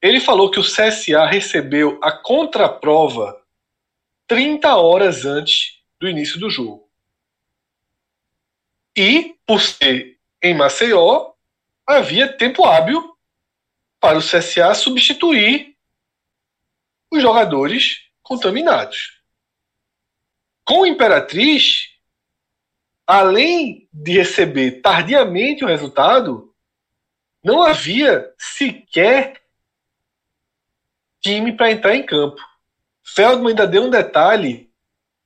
[0.05, 3.43] Ele falou que o CSA recebeu a contraprova
[4.27, 6.87] 30 horas antes do início do jogo.
[8.95, 11.33] E, por ser em Maceió,
[11.87, 13.17] havia tempo hábil
[13.99, 15.75] para o CSA substituir
[17.11, 19.23] os jogadores contaminados.
[20.67, 21.88] Com Imperatriz,
[23.07, 26.55] além de receber tardiamente o resultado,
[27.43, 29.43] não havia sequer
[31.25, 32.41] time para entrar em campo.
[33.03, 34.71] Feldman ainda deu um detalhe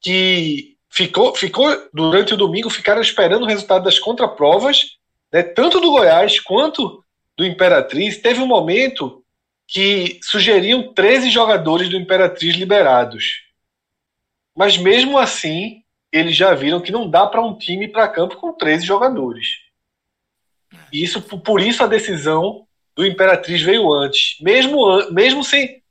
[0.00, 4.96] que ficou, ficou durante o domingo, ficaram esperando o resultado das contraprovas,
[5.32, 7.04] né, tanto do Goiás quanto
[7.36, 8.18] do Imperatriz.
[8.18, 9.24] Teve um momento
[9.66, 13.42] que sugeriam 13 jogadores do Imperatriz liberados.
[14.56, 18.36] Mas mesmo assim, eles já viram que não dá para um time ir para campo
[18.36, 19.48] com 13 jogadores.
[20.92, 24.36] E isso, por isso a decisão do Imperatriz veio antes.
[24.40, 25.82] Mesmo, mesmo sem.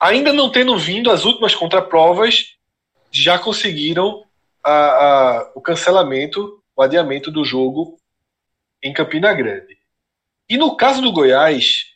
[0.00, 2.56] Ainda não tendo vindo as últimas contraprovas,
[3.10, 4.24] já conseguiram
[4.62, 7.98] a, a, o cancelamento, o adiamento do jogo
[8.82, 9.76] em Campina Grande.
[10.48, 11.86] E no caso do Goiás,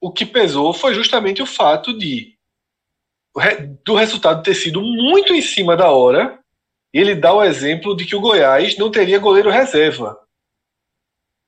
[0.00, 2.36] o que pesou foi justamente o fato de
[3.82, 6.38] do resultado ter sido muito em cima da hora.
[6.92, 10.18] Ele dá o exemplo de que o Goiás não teria goleiro reserva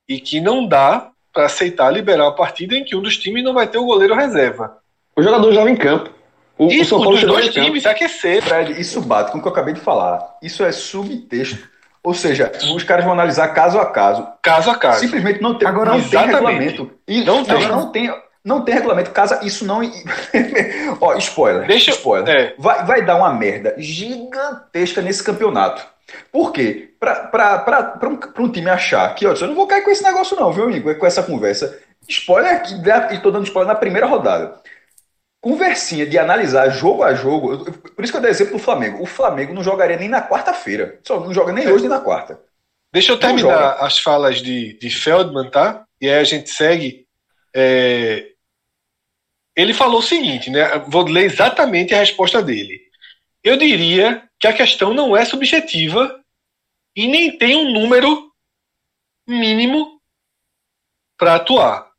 [0.08, 3.52] e que não dá para aceitar liberar a partida em que um dos times não
[3.52, 4.82] vai ter o goleiro reserva.
[5.16, 6.10] O jogador joga em campo.
[6.56, 8.42] O, isso, o São Paulo dos dois times aquecer.
[8.42, 10.36] Fred, isso bate com o que eu acabei de falar.
[10.42, 11.68] Isso é subtexto.
[12.02, 14.26] Ou seja, os caras vão analisar caso a caso.
[14.42, 15.00] Caso a caso.
[15.00, 16.90] Simplesmente não tem, Agora, não tem regulamento.
[17.08, 17.66] E não tem.
[17.66, 19.10] Não tem, não tem regulamento.
[19.10, 19.80] Casa, isso não.
[21.00, 21.66] Ó, spoiler.
[21.66, 22.28] Deixa spoiler.
[22.28, 22.54] É.
[22.58, 25.82] Vai, vai dar uma merda gigantesca nesse campeonato.
[26.30, 26.90] Por quê?
[27.00, 30.52] Para um, um time achar que, ó, eu não vou cair com esse negócio, não,
[30.52, 30.94] viu, amigo?
[30.94, 31.78] Com essa conversa.
[32.06, 32.62] Spoiler,
[33.10, 34.60] estou dando spoiler na primeira rodada
[35.44, 39.02] conversinha de analisar jogo a jogo, por isso que eu dei exemplo do Flamengo.
[39.02, 40.98] O Flamengo não jogaria nem na quarta-feira.
[41.04, 42.40] Só não joga nem hoje nem na quarta.
[42.90, 45.84] Deixa eu terminar as falas de, de Feldman, tá?
[46.00, 47.06] E aí a gente segue.
[47.54, 48.30] É...
[49.54, 50.78] Ele falou o seguinte, né?
[50.88, 52.80] Vou ler exatamente a resposta dele.
[53.42, 56.18] Eu diria que a questão não é subjetiva
[56.96, 58.32] e nem tem um número
[59.28, 60.00] mínimo
[61.18, 61.93] para atuar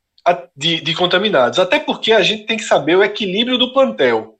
[0.56, 1.58] de, de contaminados.
[1.58, 4.38] Até porque a gente tem que saber o equilíbrio do plantel.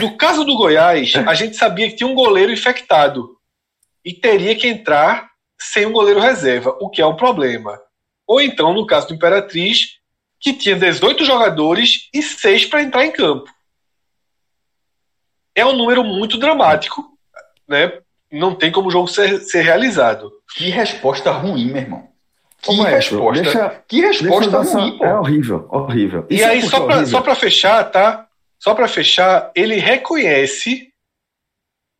[0.00, 3.36] No caso do Goiás, a gente sabia que tinha um goleiro infectado
[4.04, 5.30] e teria que entrar
[5.60, 7.80] sem um goleiro reserva, o que é um problema.
[8.26, 9.98] Ou então, no caso do Imperatriz,
[10.40, 13.50] que tinha 18 jogadores e 6 para entrar em campo.
[15.54, 17.16] É um número muito dramático,
[17.68, 18.00] né?
[18.30, 20.32] Não tem como o jogo ser, ser realizado.
[20.56, 22.11] Que resposta ruim, meu irmão.
[22.62, 23.42] Que resposta.
[23.42, 25.04] Deixa, que resposta ruim, pô.
[25.04, 26.26] É horrível, horrível.
[26.30, 28.28] Isso e aí, é só para só pra fechar, tá?
[28.58, 30.94] Só para fechar, ele reconhece,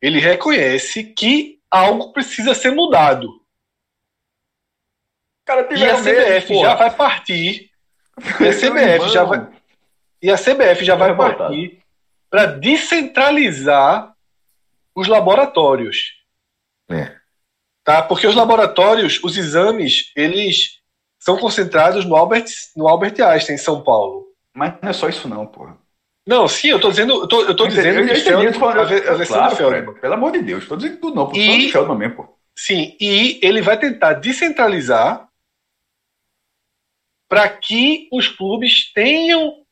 [0.00, 3.42] ele reconhece que algo precisa ser mudado.
[5.44, 7.70] Cara, e a CBF já vai partir.
[8.40, 9.48] E a CBF já vai,
[10.22, 11.82] e a CBF já vai partir
[12.30, 14.14] para descentralizar
[14.94, 16.12] os laboratórios.
[16.88, 17.16] É.
[17.84, 18.02] Tá?
[18.02, 20.80] Porque os laboratórios, os exames, eles
[21.18, 24.26] são concentrados no Albert, no Albert Einstein, em São Paulo.
[24.54, 25.76] Mas não é só isso não, porra.
[26.26, 29.14] Não, sim, eu tô dizendo, eu tô, eu tô dizendo eu, entendi, falando, a, a
[29.14, 29.94] versão claro, Feldman.
[29.94, 32.38] Pelo amor de Deus, tô dizendo tudo não, e, do Feldman mesmo, pô.
[32.56, 35.28] Sim, e ele vai tentar descentralizar
[37.28, 39.64] para que os clubes tenham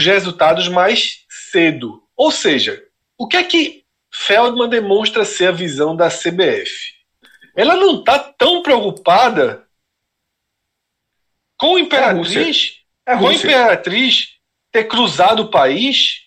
[0.00, 2.02] os resultados mais cedo.
[2.16, 2.82] Ou seja,
[3.16, 7.01] o que é que Feldman demonstra ser a visão da CBF?
[7.54, 9.64] Ela não está tão preocupada
[11.56, 14.36] com o Imperatriz, é com a Imperatriz
[14.70, 16.22] ter cruzado o país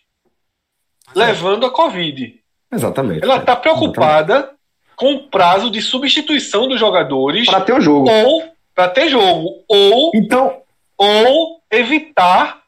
[1.16, 2.40] levando a Covid.
[2.72, 3.24] Exatamente.
[3.24, 4.60] Ela está preocupada Exatamente.
[4.96, 8.10] com o prazo de substituição dos jogadores para ter o jogo.
[8.10, 9.64] Ou para ter jogo.
[9.68, 10.62] Ou, então,
[10.98, 12.64] ou evitar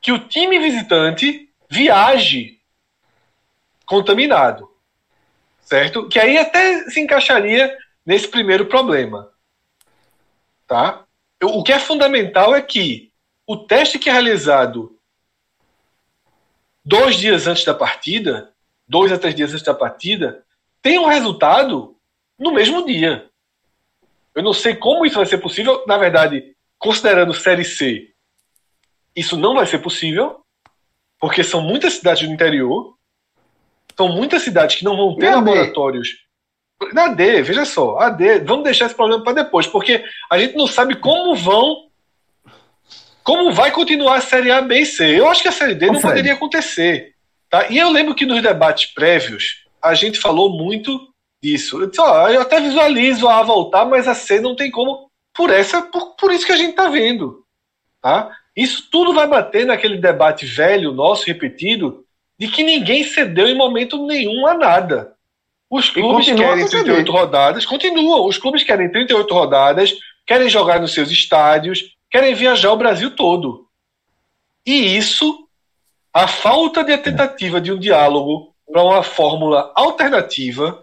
[0.00, 2.58] que o time visitante viaje
[3.86, 4.68] contaminado.
[5.60, 6.08] Certo?
[6.08, 9.30] Que aí até se encaixaria nesse primeiro problema.
[10.66, 11.04] Tá?
[11.42, 13.12] O que é fundamental é que
[13.46, 14.98] o teste que é realizado
[16.84, 18.52] dois dias antes da partida,
[18.86, 20.44] dois a três dias antes da partida,
[20.82, 21.96] tem um resultado
[22.38, 23.28] no mesmo dia.
[24.34, 25.84] Eu não sei como isso vai ser possível.
[25.86, 28.12] Na verdade, considerando Série C,
[29.14, 30.44] isso não vai ser possível,
[31.18, 32.96] porque são muitas cidades do interior,
[33.96, 36.23] são muitas cidades que não vão ter laboratórios.
[36.92, 40.56] Na D, veja só, a D, vamos deixar esse problema para depois, porque a gente
[40.56, 41.88] não sabe como vão.
[43.22, 45.18] Como vai continuar a Série A, B e C.
[45.18, 47.14] Eu acho que a Série D não poderia acontecer.
[47.48, 47.68] Tá?
[47.70, 51.08] E eu lembro que nos debates prévios, a gente falou muito
[51.42, 51.80] disso.
[51.80, 55.10] Eu, disse, ó, eu até visualizo a voltar, mas a C não tem como.
[55.32, 57.44] Por essa, por, por isso que a gente está vendo.
[58.02, 58.30] Tá?
[58.56, 62.04] Isso tudo vai bater naquele debate velho, nosso, repetido,
[62.38, 65.13] de que ninguém cedeu em momento nenhum a nada.
[65.70, 68.26] Os clubes querem 38 rodadas, continuam.
[68.26, 69.92] Os clubes querem 38 rodadas,
[70.26, 73.66] querem jogar nos seus estádios, querem viajar o Brasil todo.
[74.66, 75.46] E isso,
[76.12, 80.82] a falta de tentativa de um diálogo para uma fórmula alternativa,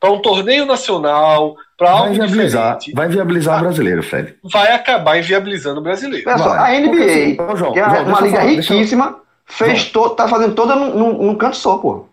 [0.00, 4.34] para um torneio nacional, para algo vai viabilizar, diferente, vai viabilizar o brasileiro, Fred.
[4.42, 6.30] Vai acabar inviabilizando o brasileiro.
[6.38, 10.28] Só, a NBA, Porque, João, que é João, uma liga falar, riquíssima, fez to, tá
[10.28, 12.06] fazendo toda num, num canto só, pô.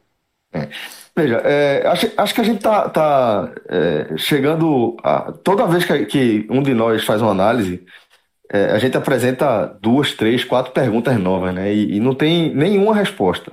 [0.53, 0.67] É.
[1.15, 4.95] Veja, é, acho, acho, que a gente está tá, é, chegando.
[5.03, 7.83] A, toda vez que, que, um de nós faz uma análise,
[8.51, 11.73] é, a gente apresenta duas, três, quatro perguntas novas, né?
[11.73, 13.51] E, e, não tem nenhuma resposta.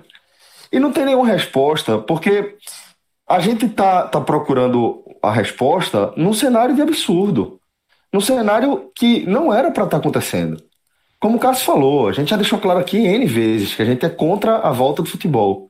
[0.72, 2.56] E não tem nenhuma resposta porque
[3.28, 7.60] a gente está tá procurando a resposta num cenário de absurdo.
[8.12, 10.62] Num cenário que não era para estar tá acontecendo.
[11.20, 14.06] Como o Cássio falou, a gente já deixou claro aqui N vezes que a gente
[14.06, 15.67] é contra a volta do futebol.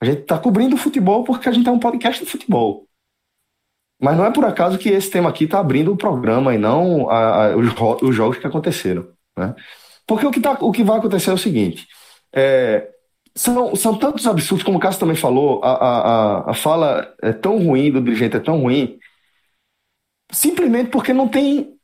[0.00, 2.86] A gente está cobrindo o futebol porque a gente é um podcast de futebol.
[4.00, 7.08] Mas não é por acaso que esse tema aqui está abrindo o programa e não
[7.08, 9.08] a, a, os, os, jogos que aconteceram.
[9.36, 9.54] Né?
[10.06, 11.86] Porque o que, tá, o que vai acontecer é o seguinte:
[12.34, 12.90] é,
[13.34, 17.58] são, são tantos absurdos, como o Cássio também falou, a, a, a fala é tão
[17.58, 18.98] ruim do dirigente, é tão ruim,
[20.30, 21.76] simplesmente porque não tem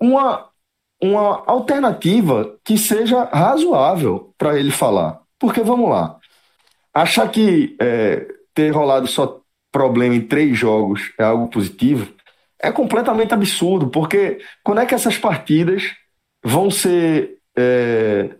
[0.00, 0.50] uma,
[1.02, 5.20] uma alternativa que seja razoável para ele falar.
[5.38, 6.17] Porque vamos lá.
[6.92, 12.12] Achar que é, ter rolado só problema em três jogos é algo positivo
[12.60, 15.94] é completamente absurdo, porque quando é que essas partidas
[16.44, 18.30] vão ser é,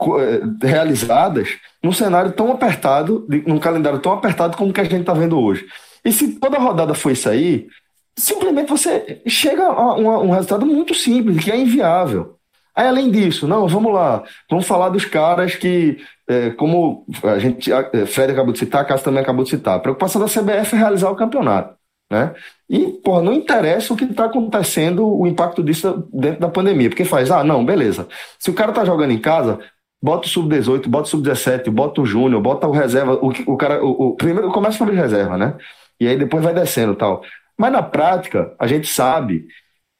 [0.00, 5.12] é realizadas num cenário tão apertado, num calendário tão apertado como que a gente está
[5.12, 5.66] vendo hoje?
[6.04, 7.68] E se toda rodada for isso aí,
[8.16, 12.38] simplesmente você chega a um resultado muito simples, que é inviável.
[12.74, 17.70] Aí, além disso, não, vamos lá, vamos falar dos caras que, é, como a gente,
[17.72, 20.26] a é, Fred acabou de citar, a Cássio também acabou de citar, a preocupação da
[20.26, 21.76] CBF é realizar o campeonato,
[22.10, 22.34] né?
[22.70, 27.04] E, pô, não interessa o que está acontecendo, o impacto disso dentro da pandemia, porque
[27.04, 28.08] faz, ah, não, beleza,
[28.38, 29.58] se o cara tá jogando em casa,
[30.02, 33.84] bota o sub-18, bota o sub-17, bota o júnior, bota o reserva, o, o cara,
[33.84, 35.56] o, o primeiro começa sobre reserva, né?
[36.00, 37.22] E aí depois vai descendo tal.
[37.58, 39.46] Mas na prática, a gente sabe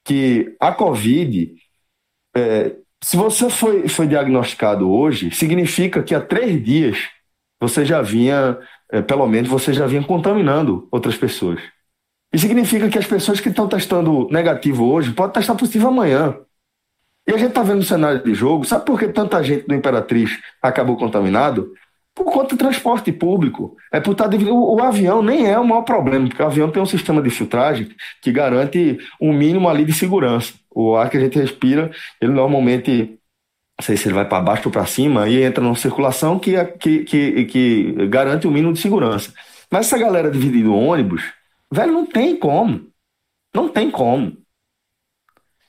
[0.04, 1.54] que a Covid
[2.34, 6.98] é, se você foi, foi diagnosticado hoje, significa que há três dias
[7.60, 8.58] você já vinha,
[8.90, 11.60] é, pelo menos, você já vinha contaminando outras pessoas.
[12.32, 16.36] E significa que as pessoas que estão testando negativo hoje podem testar positivo amanhã.
[17.26, 19.74] E a gente está vendo o cenário de jogo, sabe por que tanta gente do
[19.74, 21.72] Imperatriz acabou contaminado?
[22.14, 23.76] Por conta do transporte público.
[23.90, 26.70] É por estar tá o, o, avião nem é o maior problema, porque o avião
[26.70, 27.88] tem um sistema de filtragem
[28.20, 30.52] que garante um mínimo ali de segurança.
[30.70, 33.18] O ar que a gente respira, ele normalmente,
[33.78, 36.54] não sei se ele vai para baixo ou para cima, e entra numa circulação que,
[36.54, 39.32] é, que, que, que garante o um mínimo de segurança.
[39.70, 41.22] Mas essa galera dividindo ônibus,
[41.70, 42.92] velho, não tem como.
[43.54, 44.36] Não tem como.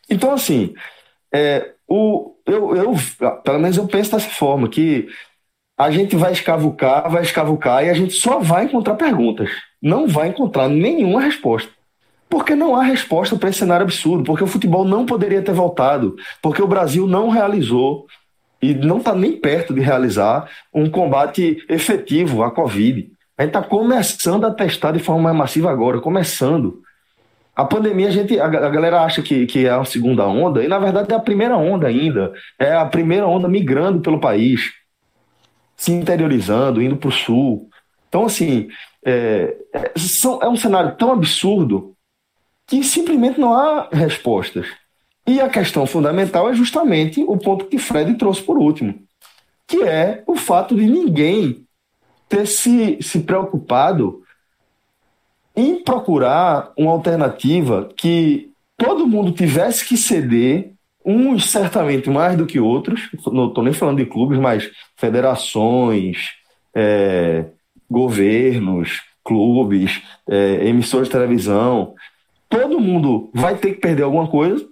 [0.09, 0.73] Então, assim,
[1.33, 2.93] é, o, eu, eu,
[3.43, 5.07] pelo menos eu penso dessa forma, que
[5.77, 9.49] a gente vai escavucar, vai escavucar e a gente só vai encontrar perguntas.
[9.81, 11.69] Não vai encontrar nenhuma resposta.
[12.29, 16.15] Porque não há resposta para esse cenário absurdo, porque o futebol não poderia ter voltado,
[16.41, 18.05] porque o Brasil não realizou
[18.61, 23.11] e não está nem perto de realizar um combate efetivo à Covid.
[23.37, 26.81] A gente está começando a testar de forma mais massiva agora, começando.
[27.55, 30.79] A pandemia, a, gente, a, galera acha que, que é a segunda onda, e na
[30.79, 32.31] verdade é a primeira onda ainda.
[32.57, 34.71] É a primeira onda migrando pelo país
[35.83, 37.69] se interiorizando, indo para o sul.
[38.07, 38.69] Então, assim,
[39.03, 41.93] é, é, um cenário tão absurdo
[42.65, 44.65] que simplesmente não há respostas.
[45.27, 48.97] E a questão fundamental é justamente o ponto que Fred trouxe por último,
[49.67, 51.65] que é o fato de ninguém
[52.29, 54.23] ter se, se preocupado
[55.53, 60.72] em procurar uma alternativa que todo mundo tivesse que ceder,
[61.05, 66.31] uns certamente mais do que outros, não estou nem falando de clubes, mas federações,
[66.73, 67.45] é,
[67.89, 71.93] governos, clubes, é, emissores de televisão,
[72.49, 74.65] todo mundo vai ter que perder alguma coisa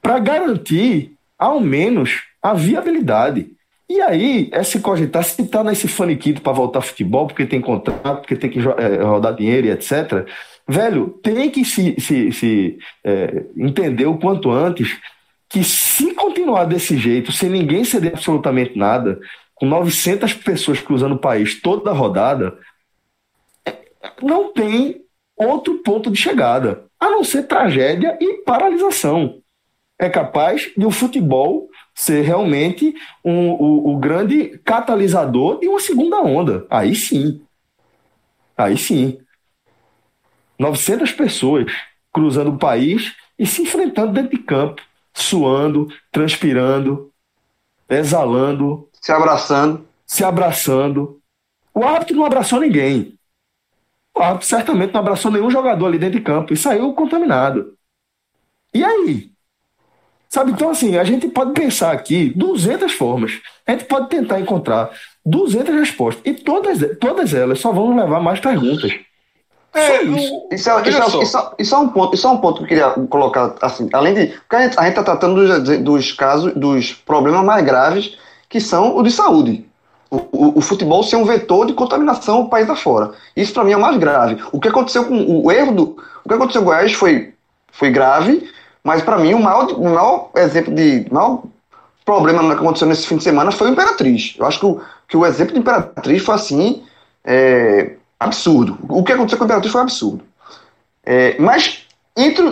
[0.00, 3.50] para garantir, ao menos, a viabilidade.
[3.88, 8.20] E aí é se cogitar, se está nesse faniquito para voltar futebol, porque tem contrato,
[8.20, 10.26] porque tem que é, rodar dinheiro e etc.
[10.66, 14.96] Velho, tem que se, se, se é, entender o quanto antes
[15.50, 19.20] que se continuar desse jeito, sem ninguém ceder absolutamente nada,
[19.54, 22.56] com 900 pessoas cruzando o país toda rodada,
[24.22, 25.02] não tem
[25.36, 29.40] outro ponto de chegada, a não ser tragédia e paralisação
[30.00, 36.22] é capaz de o futebol ser realmente um, o, o grande catalisador de uma segunda
[36.22, 36.66] onda.
[36.70, 37.42] Aí sim.
[38.56, 39.18] Aí sim.
[40.58, 41.70] 900 pessoas
[42.10, 44.82] cruzando o país e se enfrentando dentro de campo,
[45.22, 47.10] suando, transpirando,
[47.88, 51.20] exalando, se abraçando, se abraçando.
[51.74, 53.18] O árbitro não abraçou ninguém.
[54.14, 57.74] O árbitro certamente não abraçou nenhum jogador ali dentro de campo e saiu contaminado.
[58.74, 59.30] E aí?
[60.28, 60.52] Sabe?
[60.52, 63.40] Então, assim, a gente pode pensar aqui 200 formas.
[63.66, 64.90] A gente pode tentar encontrar
[65.26, 66.22] 200 respostas.
[66.24, 68.92] E todas, todas elas só vão levar mais perguntas.
[69.72, 70.48] É, isso.
[70.50, 72.64] Isso, é, isso, é, isso, é, isso, é um ponto, isso é um ponto que
[72.64, 74.26] eu queria colocar assim, além de.
[74.26, 78.18] Porque a gente está tratando dos, dos, casos, dos problemas mais graves,
[78.48, 79.64] que são o de saúde.
[80.10, 83.12] O, o, o futebol ser um vetor de contaminação o país afora.
[83.36, 84.42] Isso para mim é o mais grave.
[84.50, 85.82] O que aconteceu com o erro do.
[86.24, 87.32] O que aconteceu com o Goiás foi,
[87.70, 88.50] foi grave,
[88.82, 91.06] mas para mim, o maior, o maior exemplo de.
[91.08, 91.42] O maior
[92.04, 94.34] problema que aconteceu nesse fim de semana foi o Imperatriz.
[94.36, 96.82] Eu acho que o, que o exemplo de Imperatriz foi assim.
[97.24, 98.78] É, absurdo.
[98.88, 100.22] O que aconteceu com o Imperatriz foi absurdo.
[101.04, 102.44] É, mas, entre,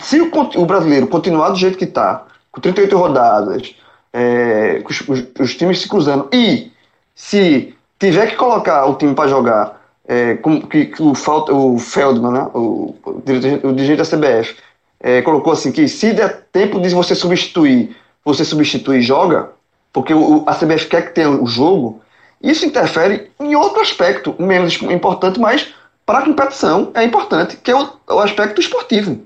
[0.00, 3.74] se o, o, brasileiro continuar do jeito que está, com 38 rodadas,
[4.12, 6.72] é, com os, os, os, times se cruzando, e
[7.14, 12.32] se tiver que colocar o time para jogar, é, com, que, que, o, o Feldman,
[12.32, 14.56] né, o, o, dirigente, o dirigente da CBF,
[15.00, 17.94] é, colocou assim que se der tempo de você substituir,
[18.24, 19.50] você substitui e joga,
[19.92, 22.00] porque o, a CBF quer que tenha o jogo,
[22.50, 25.74] isso interfere em outro aspecto, menos importante, mas
[26.04, 29.22] para a competição é importante, que é o, o aspecto esportivo.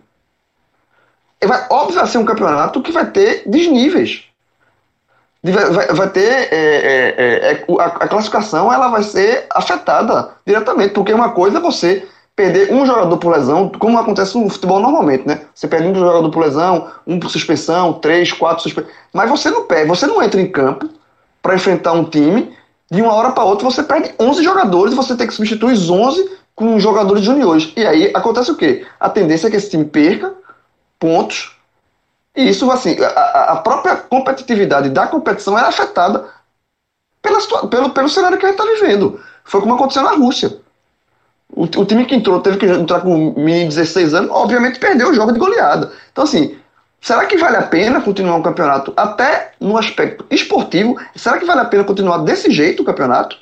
[1.45, 4.25] Vai, óbvio, vai ser um campeonato que vai ter desníveis.
[5.43, 10.95] Vai, vai ter é, é, é, é a, a, classificação ela vai ser afetada diretamente,
[10.95, 15.27] porque uma coisa é você perder um jogador por lesão, como acontece no futebol normalmente,
[15.27, 15.43] né?
[15.55, 18.91] Você perde um jogador por lesão, um por suspensão, três, quatro suspensão.
[19.12, 20.89] Mas você não perde, você não entra em campo
[21.43, 22.57] para enfrentar um time,
[22.91, 25.91] de uma hora para outra você perde 11 jogadores e você tem que substituir os
[25.91, 27.72] 11 com jogadores juniores.
[27.76, 28.86] E aí acontece o quê?
[28.99, 30.34] A tendência é que esse time perca
[30.99, 31.57] pontos.
[32.34, 36.26] E isso, assim, a, a própria competitividade da competição era afetada
[37.22, 39.20] pela, pelo, pelo cenário que a gente está vivendo.
[39.45, 40.59] Foi como aconteceu na Rússia.
[41.51, 45.11] O, o, time que entrou teve que entrar com menino de 16 anos, obviamente perdeu
[45.11, 45.93] o jogo de goleada.
[46.12, 46.59] Então, assim,
[47.01, 50.99] será que vale a pena continuar um campeonato até no aspecto esportivo?
[51.15, 53.37] Será que vale a pena continuar desse jeito o campeonato?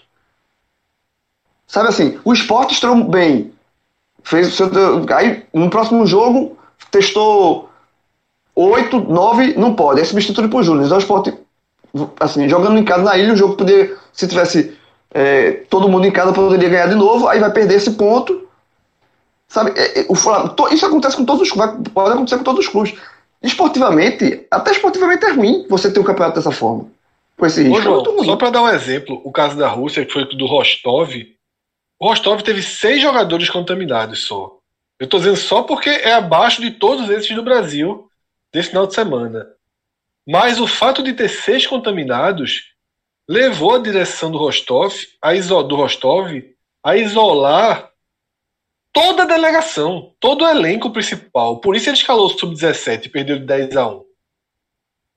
[1.66, 3.52] Sabe assim, o esporte estreou bem.
[4.22, 4.70] Fez seu,
[5.14, 6.56] aí no próximo jogo
[6.90, 7.70] testou
[8.54, 10.00] 8, 9, não pode.
[10.00, 10.86] É substituído por Júnior.
[10.86, 11.34] Então o esporte,
[12.18, 14.76] assim, jogando em casa na ilha, o jogo poderia, se tivesse
[15.12, 18.46] é, todo mundo em casa poderia ganhar de novo, aí vai perder esse ponto.
[19.48, 19.72] Sabe?
[19.76, 20.14] É, é, o,
[20.72, 22.94] isso acontece com todos os pode acontecer com todos os clubes.
[23.42, 26.90] Esportivamente, até esportivamente é ruim você ter um campeonato dessa forma.
[27.36, 27.78] Com esse risco.
[27.78, 31.12] Ô, João, só para dar um exemplo, o caso da Rússia, que foi do Rostov,
[31.98, 34.56] o Rostov teve seis jogadores contaminados só.
[34.98, 38.08] Eu estou dizendo só porque é abaixo de todos esses do Brasil
[38.52, 39.46] desse final de semana.
[40.26, 42.72] Mas o fato de ter seis contaminados
[43.28, 46.42] levou a direção do Rostov, a do Rostov
[46.82, 47.90] a isolar
[48.96, 51.60] toda a delegação, todo o elenco principal.
[51.60, 54.06] Por isso ele escalou o sub-17 e perdeu de 10 a 1.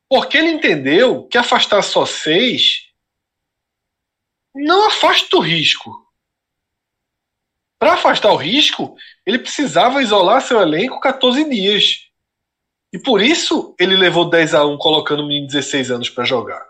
[0.10, 2.90] Porque ele entendeu que afastar só seis
[4.54, 5.90] não afasta o risco.
[7.80, 12.10] Para afastar o risco, ele precisava isolar seu elenco 14 dias.
[12.92, 16.26] E por isso ele levou 10 a 1 colocando o menino de 16 anos para
[16.26, 16.68] jogar.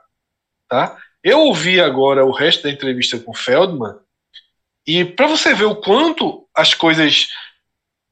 [0.68, 0.96] Tá?
[1.24, 3.96] Eu ouvi agora o resto da entrevista com o Feldman
[4.90, 7.28] e para você ver o quanto as coisas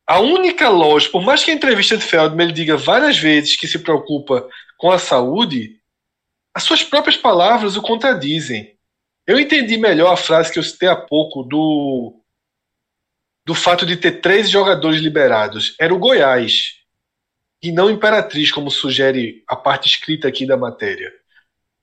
[0.06, 3.68] a única lógica, por mais que a entrevista de Feldman ele diga várias vezes que
[3.68, 4.48] se preocupa
[4.78, 5.82] com a saúde,
[6.54, 8.78] as suas próprias palavras o contradizem.
[9.26, 12.14] Eu entendi melhor a frase que eu citei há pouco do
[13.44, 15.76] do fato de ter três jogadores liberados.
[15.80, 16.76] Era o Goiás
[17.64, 21.12] e não Imperatriz, como sugere a parte escrita aqui da matéria.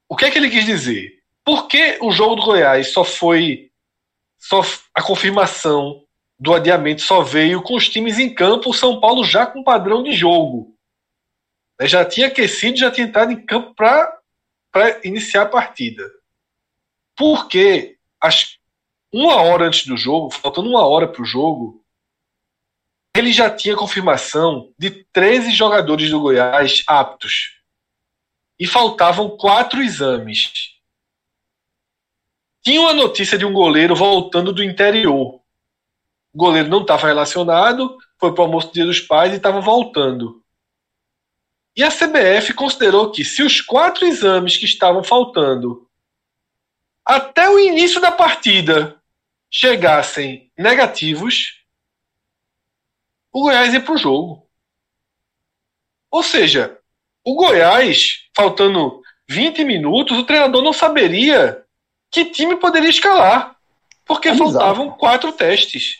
[0.08, 1.18] O que é que ele quis dizer?
[1.44, 3.72] Por que o jogo do Goiás só foi
[4.44, 4.60] só
[4.94, 6.04] a confirmação
[6.38, 10.02] do adiamento só veio com os times em campo, o São Paulo já com padrão
[10.02, 10.76] de jogo.
[11.80, 16.04] Já tinha aquecido, já tinha entrado em campo para iniciar a partida.
[17.16, 18.58] Porque as,
[19.10, 21.82] uma hora antes do jogo, faltando uma hora para o jogo,
[23.16, 27.62] ele já tinha confirmação de 13 jogadores do Goiás aptos.
[28.60, 30.73] E faltavam quatro exames.
[32.64, 35.34] Tinha uma notícia de um goleiro voltando do interior.
[36.32, 39.60] O goleiro não estava relacionado, foi para o almoço do Dia dos Pais e estava
[39.60, 40.42] voltando.
[41.76, 45.86] E a CBF considerou que se os quatro exames que estavam faltando
[47.04, 48.98] até o início da partida
[49.50, 51.62] chegassem negativos,
[53.30, 54.48] o Goiás ia para o jogo.
[56.10, 56.78] Ou seja,
[57.22, 61.63] o Goiás, faltando 20 minutos, o treinador não saberia
[62.14, 63.56] que time poderia escalar,
[64.04, 65.98] porque é faltavam quatro testes.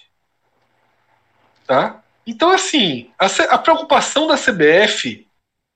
[1.67, 2.05] Tá?
[2.25, 5.27] Então, assim, a, a preocupação da CBF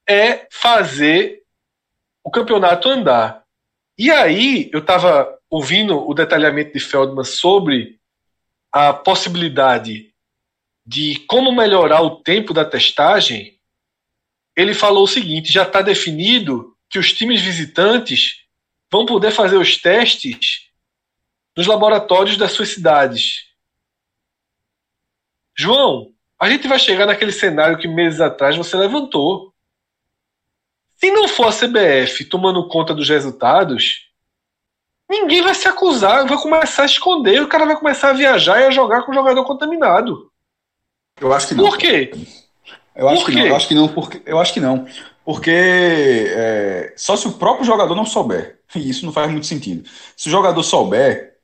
[0.08, 1.42] é fazer
[2.22, 3.42] o campeonato andar.
[3.98, 7.98] E aí, eu estava ouvindo o detalhamento de Feldman sobre
[8.70, 10.14] a possibilidade
[10.86, 13.58] de como melhorar o tempo da testagem.
[14.54, 18.47] Ele falou o seguinte: já está definido que os times visitantes
[18.90, 20.68] vão poder fazer os testes
[21.56, 23.46] nos laboratórios das suas cidades.
[25.56, 29.52] João, a gente vai chegar naquele cenário que meses atrás você levantou.
[30.96, 34.08] Se não for a CBF tomando conta dos resultados,
[35.08, 38.66] ninguém vai se acusar, vai começar a esconder, o cara vai começar a viajar e
[38.66, 40.30] a jogar com o jogador contaminado.
[41.20, 41.64] Eu acho que não.
[41.64, 42.12] Por quê?
[42.94, 43.38] Eu acho Por que quê?
[43.40, 43.46] não.
[43.48, 44.86] Eu acho que não, porque eu acho que não.
[45.28, 48.60] Porque é, só se o próprio jogador não souber.
[48.74, 49.86] E isso não faz muito sentido.
[50.16, 51.34] Se o jogador souber,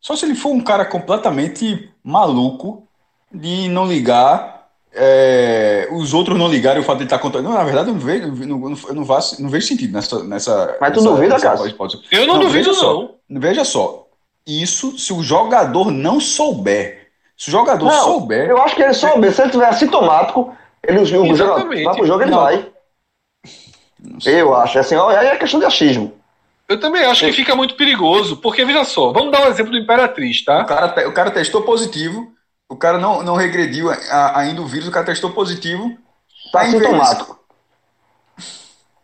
[0.00, 2.88] só se ele for um cara completamente maluco
[3.32, 7.44] de não ligar, é, os outros não ligarem o fato de ele estar contando.
[7.44, 10.24] Não, na verdade, eu não vejo, não, não, não, faço, não vejo sentido nessa.
[10.24, 11.60] nessa Mas tu nessa, duvida, cara?
[12.10, 13.14] Eu não, não duvido, não.
[13.40, 14.08] Veja só.
[14.44, 17.06] Isso se o jogador não souber.
[17.36, 18.50] Se o jogador não, souber.
[18.50, 19.32] Eu acho que ele souber.
[19.32, 21.04] Se ele tiver assintomático, ele, o
[21.36, 22.40] jogador vai pro jogo, ele não.
[22.40, 22.68] vai.
[24.24, 24.78] Eu acho.
[24.78, 26.14] Assim, aí é questão de achismo.
[26.68, 29.78] Eu também acho que fica muito perigoso, porque veja só, vamos dar um exemplo do
[29.78, 30.62] Imperatriz, tá?
[30.62, 32.30] O cara, o cara testou positivo,
[32.68, 33.88] o cara não, não regrediu
[34.34, 35.96] ainda o vírus, o cara testou positivo,
[36.52, 37.38] tá assintomático.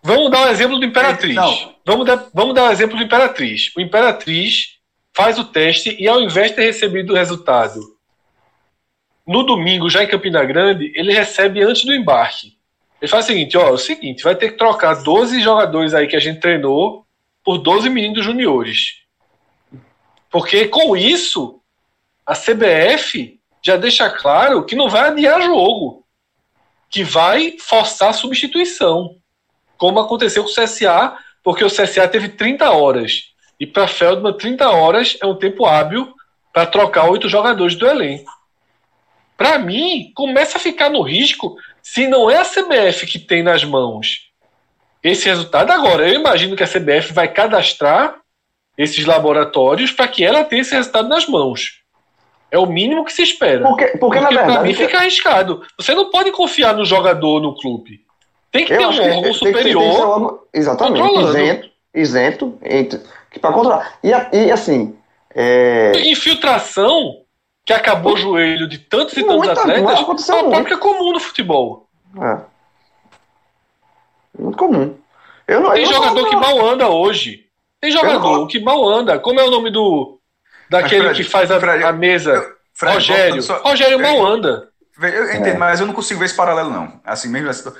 [0.03, 1.35] Vamos dar um exemplo do Imperatriz.
[1.35, 1.75] Não.
[1.87, 3.73] Vamos, dar, vamos dar um exemplo do Imperatriz.
[3.75, 4.75] O Imperatriz
[5.17, 7.81] faz o teste e ao invés de ter recebido o resultado
[9.27, 12.54] no domingo, já em Campina Grande, ele recebe antes do embarque.
[13.05, 16.07] Ele faz o seguinte, ó, é o seguinte, vai ter que trocar 12 jogadores aí
[16.07, 17.05] que a gente treinou
[17.45, 18.95] por 12 meninos juniores.
[20.31, 21.61] Porque com isso,
[22.25, 26.03] a CBF já deixa claro que não vai adiar jogo,
[26.89, 29.17] que vai forçar a substituição,
[29.77, 33.35] como aconteceu com o CSA, porque o CSA teve 30 horas.
[33.61, 36.11] E para Feldman, 30 horas é um tempo hábil
[36.55, 38.33] para trocar oito jogadores do elenco
[39.37, 43.63] para mim, começa a ficar no risco se não é a CBF que tem nas
[43.63, 44.31] mãos
[45.03, 45.71] esse resultado.
[45.71, 48.17] Agora, eu imagino que a CBF vai cadastrar
[48.77, 51.83] esses laboratórios para que ela tenha esse resultado nas mãos.
[52.51, 53.63] É o mínimo que se espera.
[53.69, 54.53] Porque, porque, porque na verdade.
[54.53, 55.63] Para mim fica arriscado.
[55.79, 58.01] Você não pode confiar no jogador, no clube.
[58.51, 60.49] Tem que ter um órgão superior.
[60.55, 61.71] exatamente.
[61.95, 63.01] Isento, isento
[63.41, 63.99] para controlar.
[64.03, 64.97] E, e assim.
[65.35, 65.93] É...
[66.07, 67.24] Infiltração
[67.65, 71.21] que acabou o joelho de tantos e tantos Muita, atletas, é uma prática comum no
[71.21, 71.89] futebol.
[72.21, 72.39] É.
[74.39, 74.97] Muito comum.
[75.47, 77.47] Eu não, Tem eu jogador não, que mal anda hoje.
[77.81, 79.19] Tem jogador que mal anda.
[79.19, 80.19] Como é o nome do
[80.69, 82.33] daquele Fred, que faz a, Fred, a mesa?
[82.33, 83.43] Eu, Fred, Rogério.
[83.43, 84.69] Só, Rogério mal anda.
[85.01, 85.57] Eu entendo, é.
[85.57, 87.01] mas eu não consigo ver esse paralelo, não.
[87.05, 87.51] Assim mesmo.
[87.51, 87.71] Assim,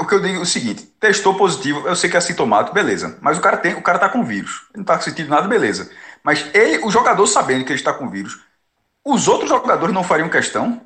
[0.00, 3.18] o que eu digo é o seguinte: testou positivo, eu sei que é sintomático, beleza.
[3.20, 4.62] Mas o cara tem, o cara tá com vírus.
[4.72, 5.90] Ele não tá sentindo nada, beleza.
[6.22, 8.40] Mas ele, o jogador sabendo que ele está com vírus,
[9.04, 10.80] os outros jogadores não fariam questão.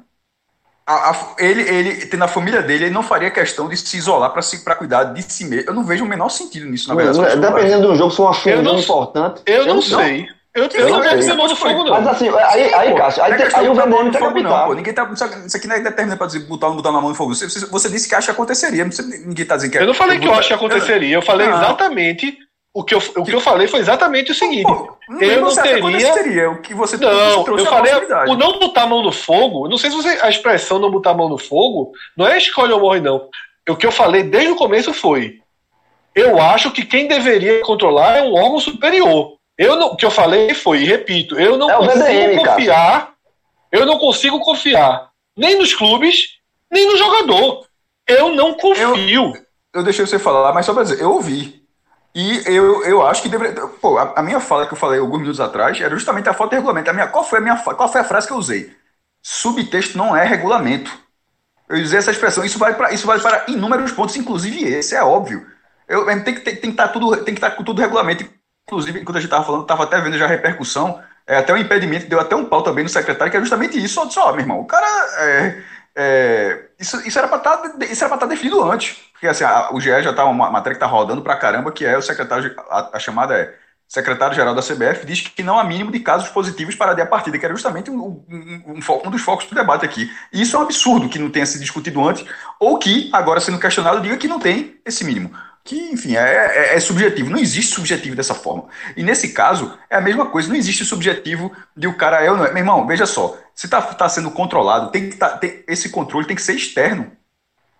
[0.86, 4.32] A, a, ele, ele, tendo a família dele, ele não faria questão de se isolar
[4.32, 5.70] para cuidar de si mesmo.
[5.70, 7.36] Eu não vejo o menor sentido nisso, na verdade.
[7.36, 9.42] Dependendo do jogo, se uma família importante.
[9.44, 10.26] Eu não, eu não sei.
[10.54, 11.90] Eu, eu não vou dizer mão no fogo, não.
[11.92, 14.64] Mas assim, aí, aí, Cássio, aí, Não é aí de o no tem que não,
[14.66, 14.74] pô.
[14.74, 15.08] Ninguém tá,
[15.46, 17.34] isso aqui não é determinado pra dizer botar ou não botar na mão no fogo.
[17.34, 18.84] Você, você- você disse que acha que aconteceria.
[18.84, 18.90] não
[19.26, 21.58] Ninguém tá dizendo que Eu não falei que eu acho que aconteceria, eu falei Não.
[21.58, 22.36] exatamente.
[22.78, 24.62] O que, eu, o que eu falei foi exatamente o seguinte.
[24.62, 26.50] Pô, eu não teria- aconteceria.
[26.50, 27.10] O que você Não,
[27.46, 27.92] eu a falei
[28.28, 29.68] o não botar a mão no fogo.
[29.68, 32.74] Não sei se você, a expressão não botar a mão no fogo não é escolha
[32.76, 33.28] ou morre, não.
[33.68, 35.40] O que eu falei desde o começo foi:
[36.14, 39.36] eu acho que quem deveria controlar é um órgão superior.
[39.58, 42.48] Eu não, o que eu falei foi, e repito, eu não É consigo VDM, cara.
[42.56, 43.10] confiar.
[43.72, 46.36] Eu não consigo confiar nem nos clubes,
[46.70, 47.66] nem no jogador.
[48.06, 49.32] Eu não confio.
[49.74, 51.66] eu deixei você falar, mas só pra dizer, eu ouvi.
[52.14, 53.66] E eu, eu acho que deveria.
[53.66, 56.56] Pô, a, a minha fala que eu falei alguns minutos atrás era justamente a falta
[56.56, 56.90] de regulamento.
[56.90, 58.74] A minha, qual, foi a minha, qual foi a frase que eu usei?
[59.22, 60.90] Subtexto não é regulamento.
[61.68, 62.44] Eu usei essa expressão.
[62.44, 65.46] Isso vale para, isso vale para inúmeros pontos, inclusive esse, é óbvio.
[65.86, 68.24] Eu, tem que tem, tem que estar tudo, tem que estar com tudo regulamento.
[68.66, 71.56] Inclusive, quando a gente estava falando, estava até vendo já a repercussão, é, até o
[71.56, 74.10] impedimento, deu até um pau também no secretário, que é justamente isso.
[74.10, 74.86] Só meu irmão, o cara.
[75.20, 75.62] é,
[75.96, 77.38] é, isso, isso era para
[78.08, 78.96] pra estar definido antes.
[79.12, 81.84] Porque assim, a- o GE já tá uma matéria que tá rodando pra caramba, que
[81.84, 83.54] é o secretário, a, a chamada é
[83.88, 87.44] secretário-geral da CBF, diz que não há mínimo de casos positivos para a partida, que
[87.44, 87.96] era justamente um,
[88.28, 90.10] um- um um dos focos do debate aqui.
[90.32, 92.24] E isso é um absurdo que não tenha sido discutido antes,
[92.60, 95.30] ou que, agora sendo questionado, diga que não tem esse mínimo.
[95.68, 96.20] Que, enfim, é,
[96.72, 97.28] é- é subjetivo.
[97.28, 98.64] Não existe subjetivo dessa forma.
[98.96, 100.48] E nesse caso, é a mesma coisa.
[100.48, 102.48] Não existe subjetivo de o cara é ou não é.
[102.48, 103.36] Meu irmão, veja só.
[103.54, 107.12] Se tá, tá sendo controlado, tem que tá, tem- esse controle tem que ser externo.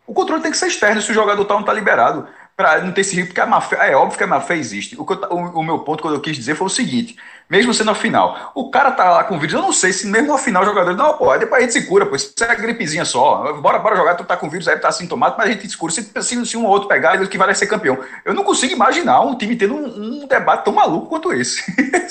[0.06, 2.28] O controle tem que ser externo se o jogador tá, não tá liberado.
[2.58, 4.56] Pra não ter esse risco, porque a má fé, é óbvio que a má fé
[4.56, 4.96] existe.
[5.00, 7.16] O, eu o- o meu ponto, quando eu quis dizer, foi o seguinte:
[7.48, 10.26] mesmo sendo a final, o cara tá lá com vírus, eu não sei se mesmo
[10.32, 13.04] na final o jogador, não, pô, depois a gente se cura, pô, isso é gripezinha
[13.04, 13.52] só.
[13.60, 15.92] Bora, bora jogar, tu tá com vírus aí, tá sintomático, mas a gente se cura.
[15.92, 17.96] Se, se, se um ou outro pegar, ele que vai ser campeão.
[18.24, 21.62] Eu não consigo imaginar um time tendo um, um debate tão maluco quanto esse.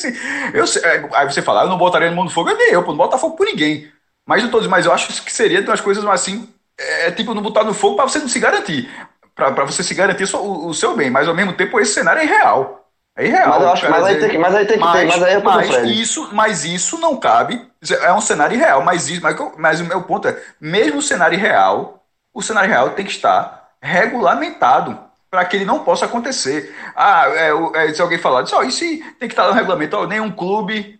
[0.53, 2.91] eu, é, aí você fala, eu não botaria no mundo do fogo, nem eu, pô,
[2.91, 3.91] não bota fogo por ninguém.
[4.25, 7.41] Mas eu tô mas eu acho que seria de umas coisas assim, é tipo não
[7.41, 8.89] botar no fogo para você não se garantir,
[9.37, 12.21] para você se garantir só o, o seu bem, mas ao mesmo temmo esse cenário
[12.21, 12.87] é irreal.
[13.15, 13.49] É irreal.
[13.49, 15.37] Mas eu acho- mas aí tem que- mas aí tem que ter- mas aí é
[15.37, 17.67] o ponto, mas isso, mas isso não cabe.
[18.01, 21.35] É um cenário irreal, mas isso, mas, mas o meu ponto é, mesmo o cenário
[21.37, 26.73] irreal, o cenário real tem que estar regulamentado para que ele não possa acontecer.
[26.95, 27.51] Ah, é,
[27.89, 30.99] é, se alguém falar, ó, e se tem que estar no regulamento, ó, nenhum clube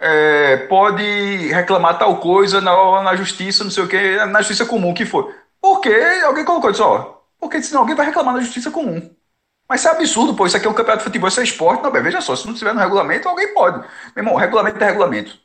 [0.00, 1.02] é, pode
[1.52, 5.34] reclamar tal coisa na, na justiça, não sei o que, na justiça comum que for.
[5.60, 5.90] Porque
[6.24, 9.10] alguém colocou isso, ó, porque senão alguém vai reclamar na justiça comum.
[9.68, 10.46] Mas isso é absurdo, pô.
[10.46, 11.82] Isso aqui é um campeonato de futebol, isso é esporte.
[11.82, 13.78] Não, bem, veja só, se não tiver no regulamento, alguém pode.
[13.80, 15.38] Meu irmão, regulamento é regulamento.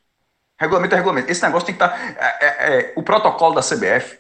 [0.60, 1.32] Regulamento é regulamento.
[1.32, 2.00] Esse negócio tem que estar.
[2.18, 4.18] é- é- é- o protocolo da CBF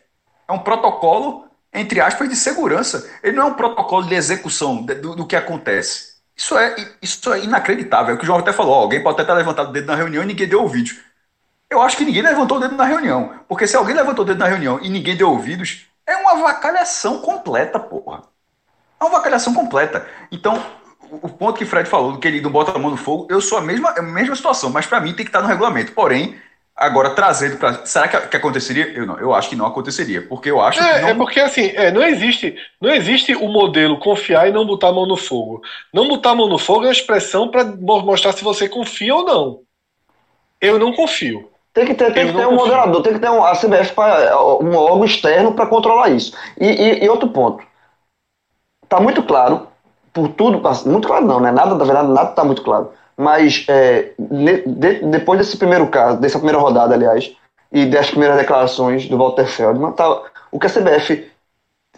[0.47, 3.09] é um protocolo, entre aspas, de segurança.
[3.23, 6.13] Ele não é um protocolo de execução de- do, do que acontece.
[6.35, 8.13] Isso é, isso é inacreditável.
[8.13, 8.73] É o que o João até falou.
[8.75, 10.97] ó, alguém pode até ter levantado o dedo na reunião e ninguém deu ouvidos.
[11.69, 13.39] Eu acho que ninguém levantou o dedo na reunião.
[13.47, 17.19] Porque se alguém levantou o dedo na reunião e ninguém deu ouvidos, é uma vacalhação
[17.21, 18.23] completa, porra.
[18.99, 20.07] É uma vacalhação completa.
[20.31, 20.63] Então,
[21.21, 23.27] o ponto que o Fred falou, do que ele não bota a mão no fogo,
[23.29, 25.91] eu sou a mesma, a mesma situação, mas para mim tem que estar no regulamento.
[25.93, 26.39] Porém,
[26.75, 27.85] agora trazendo para.
[27.85, 28.87] Será que, que aconteceria?
[28.93, 30.21] Eu não, eu acho que não aconteceria.
[30.27, 31.09] Porque eu acho que É, não.
[31.09, 34.93] é porque assim, é, não existe, não existe o modelo confiar e não botar a
[34.93, 35.61] mão no fogo.
[35.93, 39.25] Não botar a mão no fogo é uma expressão para mostrar se você confia ou
[39.25, 39.61] não.
[40.61, 41.52] Eu não confio.
[41.73, 44.37] Tem que ter, tem que ter um moderador, tem que ter um, a CBF pra,
[44.61, 46.35] um órgão externo para controlar isso.
[46.59, 47.63] E, e- e outro ponto.
[48.87, 49.67] Tá muito claro,
[50.13, 51.51] por tudo, muito claro não, né?
[51.51, 52.91] Nada, na verdade, nada tá muito claro.
[53.17, 57.31] Mas é, de- depois desse primeiro caso, dessa primeira rodada, aliás,
[57.71, 60.21] e das primeiras declarações do Walter Feldman, tá,
[60.51, 61.31] o que a CBF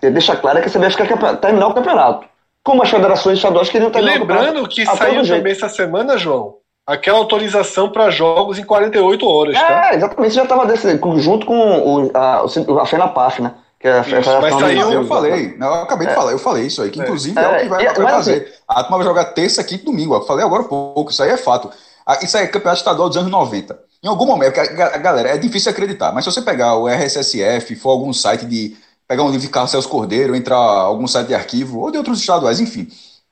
[0.01, 2.25] deixa claro é que a CBF quer terminar o campeonato.
[2.63, 4.45] Como as federações estaduais queriam terminar o campeonato.
[4.47, 6.55] lembrando que saiu também essa semana, João,
[6.85, 9.91] aquela autorização para jogos em 48 horas, tá?
[9.91, 10.75] É, exatamente, já estava
[11.17, 12.43] junto com o, a,
[12.81, 13.53] a FENAPAF, né?
[13.79, 14.11] Que é a Isso,
[14.41, 17.37] mas saiu- Eu falei, não, eu acabei de falar, eu falei isso aí, que inclusive
[17.37, 18.53] é, É, o que vai, vai mas fazer.
[18.67, 20.15] A turma vai jogar terça, quinta e domingo.
[20.15, 21.69] Eu falei agora há pouco, isso aí é fato.
[22.05, 23.77] Ah, Isso aí é campeonato estadual dos anos 90.
[24.03, 27.89] Em algum momento, a galera, é difícil acreditar, mas se você pegar o RSSF, for
[27.89, 28.77] algum site de.
[29.07, 32.19] pegar um livro de Carlos Celso Cordeiro, entrar algum site de arquivo, ou de outros
[32.19, 32.87] estaduais, enfim.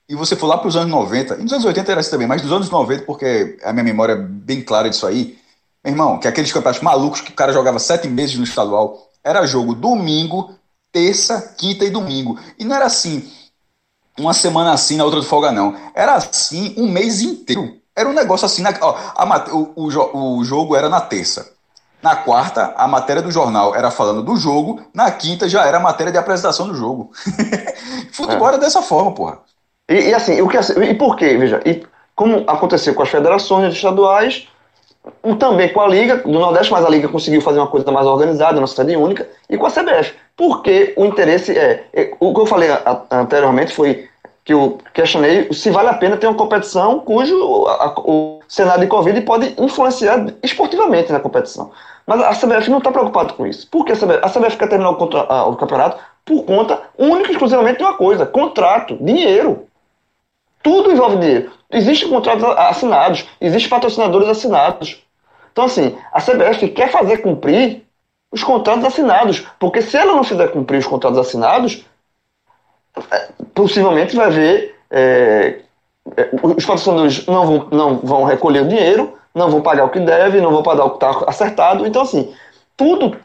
[0.07, 2.27] E você for lá para os anos 90, e nos anos 80 era assim também,
[2.27, 5.37] mas dos anos 90, porque a minha memória é bem clara disso aí,
[5.83, 9.45] meu irmão, que aqueles campeonatos malucos que o cara jogava sete meses no estadual, era
[9.45, 10.53] jogo domingo,
[10.91, 12.39] terça, quinta e domingo.
[12.59, 13.29] E não era assim,
[14.17, 15.75] uma semana assim, na outra de folga, não.
[15.93, 17.77] Era assim um mês inteiro.
[17.95, 18.61] Era um negócio assim.
[18.61, 21.51] Na, ó, a o, o o jogo era na terça.
[22.01, 24.81] Na quarta, a matéria do jornal era falando do jogo.
[24.93, 27.11] Na quinta, já era a matéria de apresentação do jogo.
[28.11, 29.39] Futebol era dessa forma, porra.
[29.93, 31.37] E, e assim, o que, e por quê?
[31.37, 31.83] Veja, e
[32.15, 34.47] como aconteceu com as federações estaduais,
[35.37, 38.57] também com a Liga do Nordeste, mas a Liga conseguiu fazer uma coisa mais organizada,
[38.57, 40.13] uma sede única, e com a CBF.
[40.35, 41.85] Porque o interesse é.
[41.93, 42.69] é o que eu falei
[43.11, 44.09] anteriormente foi
[44.45, 48.87] que eu questionei se vale a pena ter uma competição cujo a, o cenário de
[48.87, 51.71] Covid pode influenciar esportivamente na competição.
[52.05, 53.67] Mas a CBF não está preocupada com isso.
[53.69, 54.19] Por que a CBF?
[54.21, 57.83] A CBF quer terminar o, contra, a, o campeonato por conta única e exclusivamente de
[57.83, 59.65] uma coisa: contrato, dinheiro.
[60.63, 61.51] Tudo envolve dinheiro.
[61.69, 65.03] Existem contratos assinados, existem patrocinadores assinados.
[65.51, 67.83] Então, assim, a CBF quer fazer cumprir
[68.31, 71.85] os contratos assinados, porque se ela não fizer cumprir os contratos assinados,
[73.11, 75.59] é, possivelmente vai ver é,
[76.15, 79.99] é, os patrocinadores não vão, não vão recolher o dinheiro, não vão pagar o que
[79.99, 81.85] deve, não vão pagar o que está acertado.
[81.85, 82.33] Então, assim,
[82.77, 83.17] tudo,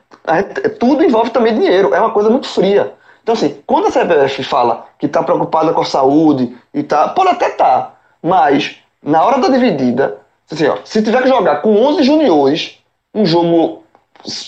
[0.79, 1.95] tudo envolve também dinheiro.
[1.95, 2.95] É uma coisa muito fria.
[3.29, 7.29] Então, assim, quando a CBF fala que está preocupada com a saúde e tá, pode
[7.29, 10.17] até estar, tá, mas na hora da dividida,
[10.51, 12.79] assim, ó, se tiver que jogar com 11 juniores,
[13.15, 13.85] um jogo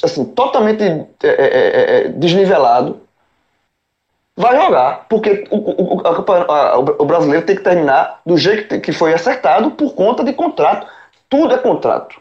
[0.02, 3.02] assim, totalmente é, é, é, desnivelado,
[4.34, 9.12] vai jogar, porque o, o, a, o, brasileiro tem que terminar do jeito que foi
[9.12, 10.86] acertado por conta de contrato.
[11.28, 12.18] Tudo é contrato.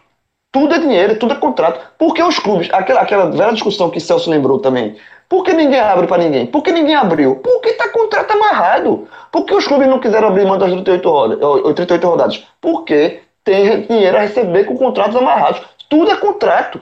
[0.51, 1.79] Tudo é dinheiro, tudo é contrato.
[1.97, 4.97] Porque os clubes, aquela, aquela velha discussão que Celso lembrou também,
[5.29, 6.47] por que ninguém abre para ninguém?
[6.47, 7.35] Por que ninguém abriu?
[7.35, 9.07] Porque está contrato amarrado.
[9.31, 12.47] Por que os clubes não quiseram abrir mão das 38, rodadas, 38 rodadas?
[12.59, 15.61] Porque tem dinheiro a receber com contratos amarrados.
[15.87, 16.81] Tudo é contrato.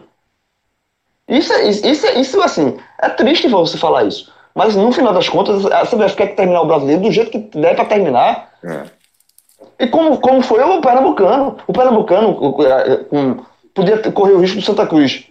[1.27, 4.31] Isso, é, isso, é, isso assim, é triste você falar isso.
[4.55, 7.75] Mas no final das contas, a CBF quer terminar o brasileiro do jeito que der
[7.75, 8.53] para terminar.
[8.63, 8.83] É.
[9.79, 11.57] E como, como foi o Pernambucano.
[11.67, 12.55] O Pernambucano
[13.11, 13.43] um,
[13.73, 15.27] podia correr o risco do Santa Cruz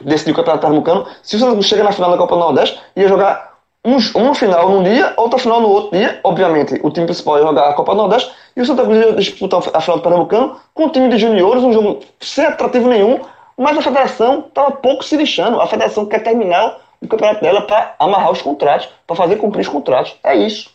[0.00, 1.06] decidir o Campeonato Pernambucano.
[1.22, 4.70] Se o Santa chega na final da Copa do Nordeste, ia jogar um, uma final
[4.70, 6.20] num dia, outra final no outro dia.
[6.24, 9.12] Obviamente, o time principal ia jogar a Copa do Nordeste e o Santa Cruz ia
[9.14, 13.20] disputar a final do Pernambucano com um time de juniores, um jogo sem atrativo nenhum.
[13.56, 15.60] Mas a federação estava pouco se lixando.
[15.60, 19.68] A federação quer terminar o campeonato dela para amarrar os contratos, para fazer cumprir os
[19.68, 20.16] contratos.
[20.22, 20.70] É isso.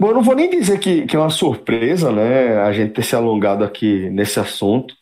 [0.00, 3.04] Bom, eu não vou nem dizer que, que é uma surpresa, né, a gente ter
[3.04, 4.94] se alongado aqui nesse assunto.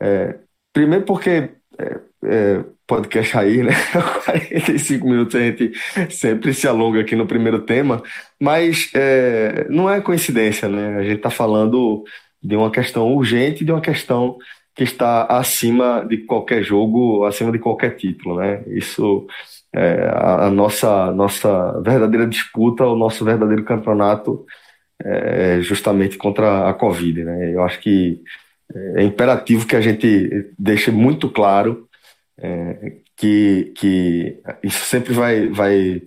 [0.00, 0.36] É,
[0.72, 3.72] primeiro porque é, é, podcast aí, né?
[4.24, 5.72] 45 minutos a gente
[6.10, 8.02] sempre se alonga aqui no primeiro tema,
[8.40, 10.96] mas é, não é coincidência, né?
[10.98, 12.04] A gente está falando
[12.42, 14.36] de uma questão urgente, de uma questão
[14.74, 18.62] que está acima de qualquer jogo, acima de qualquer título, né?
[18.66, 19.26] Isso
[19.74, 24.44] é, a, nossa, nossa verdadeira disputa, o nosso verdadeiro campeonato
[25.02, 27.24] é justamente contra a Covid.
[27.24, 27.54] Né?
[27.54, 28.20] Eu acho que
[28.96, 31.88] é imperativo que a gente deixe muito claro
[32.38, 36.02] é, que, que isso sempre vai, vai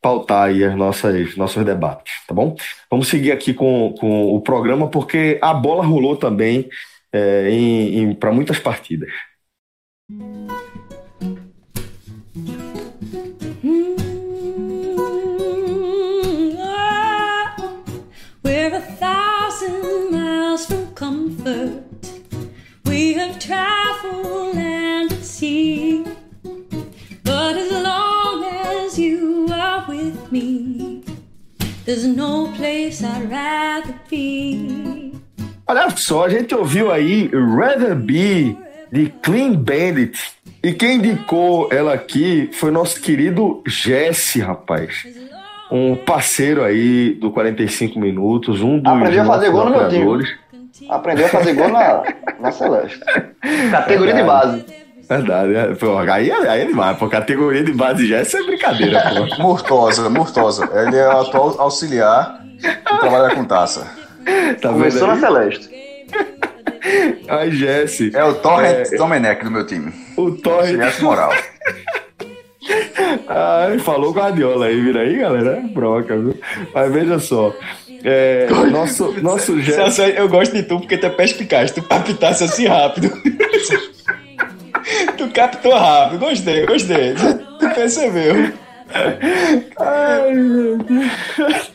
[0.00, 2.54] pautar aí as nossas nossos debates, tá bom?
[2.90, 6.68] Vamos seguir aqui com, com o programa porque a bola rolou também
[7.12, 9.10] é, em, em para muitas partidas.
[31.84, 35.12] There's no place I'd rather be.
[35.66, 38.56] Olha só, a gente ouviu aí Rather Be
[38.90, 40.18] de Clean Bandit.
[40.62, 45.06] E quem indicou ela aqui foi nosso querido Jesse, rapaz.
[45.70, 50.24] Um parceiro aí do 45 Minutos, um dos Aprendi a fazer gol no meu time.
[50.88, 52.02] Aprendeu a fazer gol na,
[52.40, 53.00] na Celeste.
[53.70, 54.64] Categoria de base.
[55.10, 55.74] Verdade, é.
[55.74, 59.26] pô, aí, aí é demais, pô, categoria de base já é brincadeira, pô.
[59.42, 60.70] Murtosa, Murtosa.
[60.72, 63.90] Ele é o atual auxiliar que trabalha com taça.
[64.62, 65.68] Tá Começou na Celeste.
[67.28, 68.12] Ai, Jesse.
[68.14, 68.96] É o Torrent é...
[68.96, 69.92] Domenech do meu time.
[70.16, 70.80] O Torrent.
[70.80, 71.32] Auxiliar moral.
[73.26, 75.56] Ai, falou Guardiola aí, vira aí, galera.
[75.56, 76.38] É broca, viu?
[76.72, 77.52] Mas veja só.
[78.04, 82.66] É, nosso, nosso Celso, eu gosto de tu porque tu é perspicaz, tu captasse assim
[82.66, 83.10] rápido.
[85.20, 87.14] Tu captou rápido, gostei, gostei.
[87.14, 88.52] Tu percebeu.
[89.78, 91.72] Ai, meu Deus.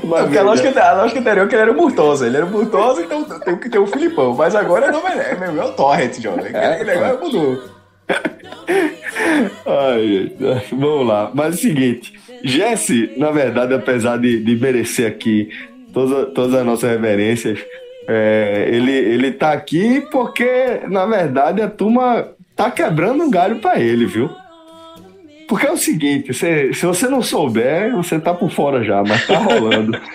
[0.00, 2.26] Porque a lógica, a lógica anterior é que ele era o Murtosa.
[2.26, 4.34] Ele era o Murtosa, então tem que ter o Filipão.
[4.34, 6.52] Mas agora não é, é, é o Torrent, jovem.
[6.52, 7.62] É, agora mudou.
[9.66, 10.32] Ai,
[10.70, 11.30] vamos lá.
[11.32, 12.12] Mas é o seguinte,
[12.44, 15.48] Jesse, na verdade, apesar de, de merecer aqui
[15.94, 17.58] todas, todas as nossas reverências,
[18.08, 22.28] é, ele, ele tá aqui porque, na verdade, a turma
[22.62, 24.30] tá quebrando um galho para ele, viu?
[25.48, 29.26] Porque é o seguinte, se, se você não souber, você tá por fora já, mas
[29.26, 29.98] tá rolando.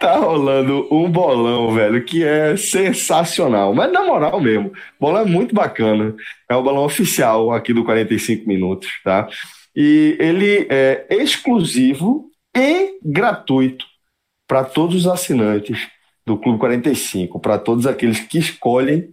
[0.00, 3.74] tá rolando um bolão, velho, que é sensacional.
[3.74, 6.16] Mas na moral mesmo, o bolão é muito bacana.
[6.48, 9.28] É o bolão oficial aqui do 45 Minutos, tá?
[9.76, 13.84] E ele é exclusivo e gratuito
[14.48, 15.86] para todos os assinantes
[16.26, 19.12] do Clube 45, para todos aqueles que escolhem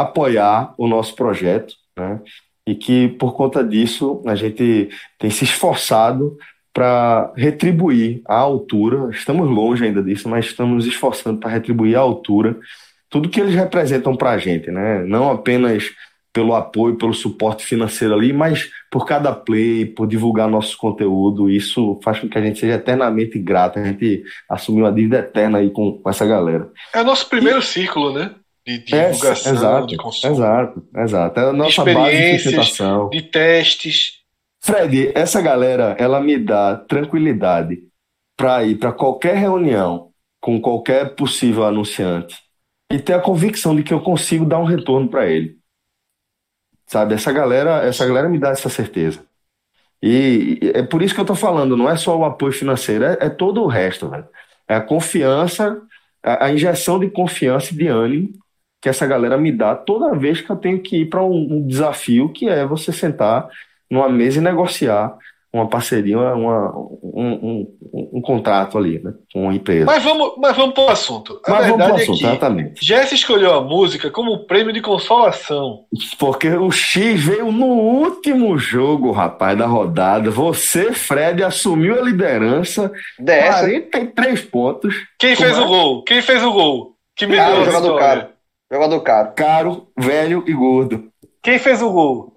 [0.00, 2.20] apoiar o nosso projeto, né?
[2.66, 4.88] E que por conta disso a gente
[5.18, 6.36] tem se esforçado
[6.72, 9.10] para retribuir à altura.
[9.10, 12.58] Estamos longe ainda disso, mas estamos nos esforçando para retribuir à altura
[13.08, 15.04] tudo que eles representam para a gente, né?
[15.04, 15.92] Não apenas
[16.32, 21.48] pelo apoio, pelo suporte financeiro ali, mas por cada play, por divulgar nosso conteúdo.
[21.48, 23.78] Isso faz com que a gente seja eternamente grato.
[23.78, 26.68] A gente assumiu uma dívida eterna aí com, com essa galera.
[26.92, 27.62] É o nosso primeiro e...
[27.62, 28.34] ciclo, né?
[28.66, 30.34] De, de é, divulgação, exato, de consumo.
[30.34, 31.40] Exato, exato.
[31.40, 33.10] É a nossa de base de.
[33.10, 34.20] De testes.
[34.60, 37.82] Fred, essa galera, ela me dá tranquilidade
[38.36, 40.10] para ir para qualquer reunião
[40.40, 42.36] com qualquer possível anunciante
[42.90, 45.58] e ter a convicção de que eu consigo dar um retorno para ele.
[46.86, 49.24] Sabe, essa galera, essa galera me dá essa certeza.
[50.02, 53.04] E, e é por isso que eu tô falando, não é só o apoio financeiro,
[53.04, 54.28] é, é todo o resto, velho.
[54.68, 55.80] É a confiança,
[56.22, 58.32] a, a, injeção de confiança e de ânimo
[58.84, 61.66] que essa galera me dá toda vez que eu tenho que ir para um, um
[61.66, 63.48] desafio que é você sentar
[63.90, 65.16] numa mesa e negociar
[65.50, 66.70] uma parceria, uma,
[67.02, 69.14] um, um, um, contrato ali, né?
[69.32, 69.86] Com uma empresa.
[69.86, 71.40] Mas vamos, mas vamos para o assunto.
[71.46, 72.84] A mas vamos para o assunto, é exatamente.
[72.84, 75.84] Jesse escolheu a música como prêmio de consolação.
[76.18, 80.30] Porque o X veio no último jogo, rapaz, da rodada.
[80.30, 82.92] Você, Fred, assumiu a liderança.
[83.18, 83.60] DS.
[83.60, 84.94] 43 pontos.
[85.18, 86.04] Quem fez o gol?
[86.04, 86.94] Quem fez o gol?
[87.16, 88.33] Que me Caro, deu a jogador vitória?
[88.70, 89.32] Jogador caro.
[89.34, 91.12] Caro, velho e gordo.
[91.42, 92.34] Quem fez o gol?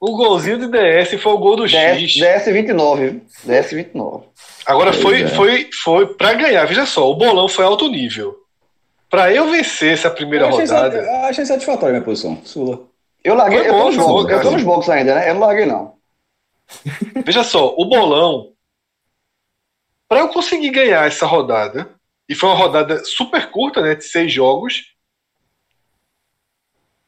[0.00, 2.14] O golzinho de DS foi o gol do DS, X.
[2.14, 3.20] DS 29, viu?
[3.44, 4.26] DS 29.
[4.66, 5.28] Agora Pois foi, é.
[5.28, 6.64] foi, foi para ganhar.
[6.66, 8.36] Veja só, o bolão foi alto nível.
[9.08, 12.40] Para eu vencer essa primeira Eu achei, rodada, sat- achei satisfatória a minha posição.
[12.44, 12.80] Sula.
[13.22, 15.14] Eu larguei, Foi eu tô bom, nos foi bom, box, eu tô nos box ainda,
[15.14, 15.30] né?
[15.30, 15.94] Eu não larguei, não.
[17.24, 18.52] veja só, o bolão,
[20.08, 21.90] para eu conseguir ganhar essa rodada,
[22.28, 24.94] e foi uma rodada super curta, né, de seis jogos,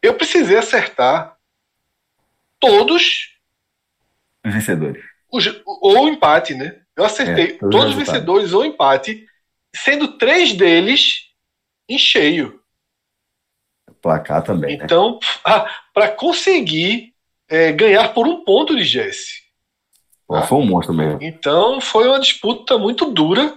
[0.02, 1.36] eu precisei acertar
[2.60, 3.36] todos
[4.44, 5.04] Os vencedores.
[5.32, 6.80] os, ou empate, né?
[6.96, 9.26] Eu acertei É, todos os todos os vencedores ou empate,
[9.74, 11.28] sendo três deles
[11.88, 12.60] em cheio.
[14.02, 14.84] Placar também, né?
[14.84, 15.18] Então,
[15.94, 17.12] para conseguir
[17.48, 19.42] é, ganhar por um ponto de Jesse.
[20.26, 21.18] Pô, Foi um monstro mesmo.
[21.20, 23.56] Então, foi uma disputa muito dura.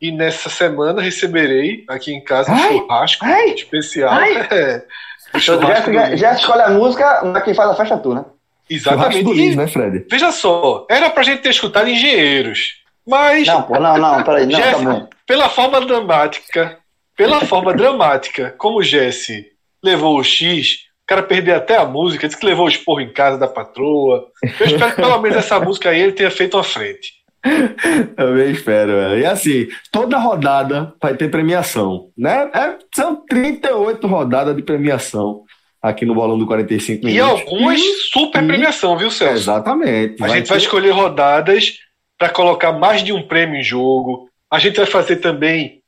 [0.00, 4.10] E nessa semana receberei aqui em casa um Ai, churrasco ai, especial.
[4.12, 4.32] ai.
[4.50, 4.86] É,
[5.34, 8.24] um Já, já escolhe a música, mas quem faz a festa é tu, né?
[8.68, 9.22] Exatamente.
[9.22, 10.06] do Liz, E, né, Fred?
[10.10, 12.80] veja só, era pra gente ter escutado engenheiros.
[13.06, 15.08] Mas Não, pô, não, não, peraí, não, tá Jesse, bom.
[15.26, 16.78] pela forma dramática,
[17.16, 19.46] pela forma dramática, como o Jesse
[19.82, 23.12] levou o X, o cara perdeu até a música, disse que levou o esporro em
[23.12, 24.28] casa da patroa.
[24.60, 27.12] Eu espero que pelo menos essa música aí ele tenha feito uma frente.
[28.16, 29.18] Também espero, velho.
[29.20, 32.50] E assim, toda rodada vai ter premiação, né?
[32.54, 35.42] É, são 38 rodadas de premiação
[35.80, 37.40] aqui no Bolão do 45 E Minutos.
[37.40, 37.80] algumas
[38.12, 39.34] super e- premiação, viu, Celso?
[39.34, 40.22] Exatamente.
[40.22, 41.78] A gente vai ter- escolher rodadas
[42.16, 44.28] para colocar mais de um prêmio em jogo.
[44.50, 45.80] A gente vai fazer também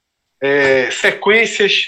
[0.42, 1.84] é, sequências,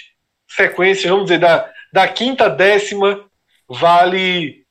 [0.48, 3.20] sequências, vamos dizer, da, da quinta à décima
[3.68, 4.62] vale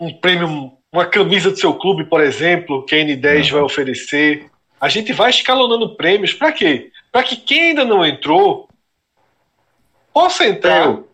[0.00, 4.46] um prêmio, uma camisa do seu clube, por exemplo, que a N10 vai oferecer.
[4.80, 6.90] A gente vai escalonando prêmios para quê?
[7.12, 8.68] Para que quem ainda não entrou
[10.12, 11.08] possa entrar Eu.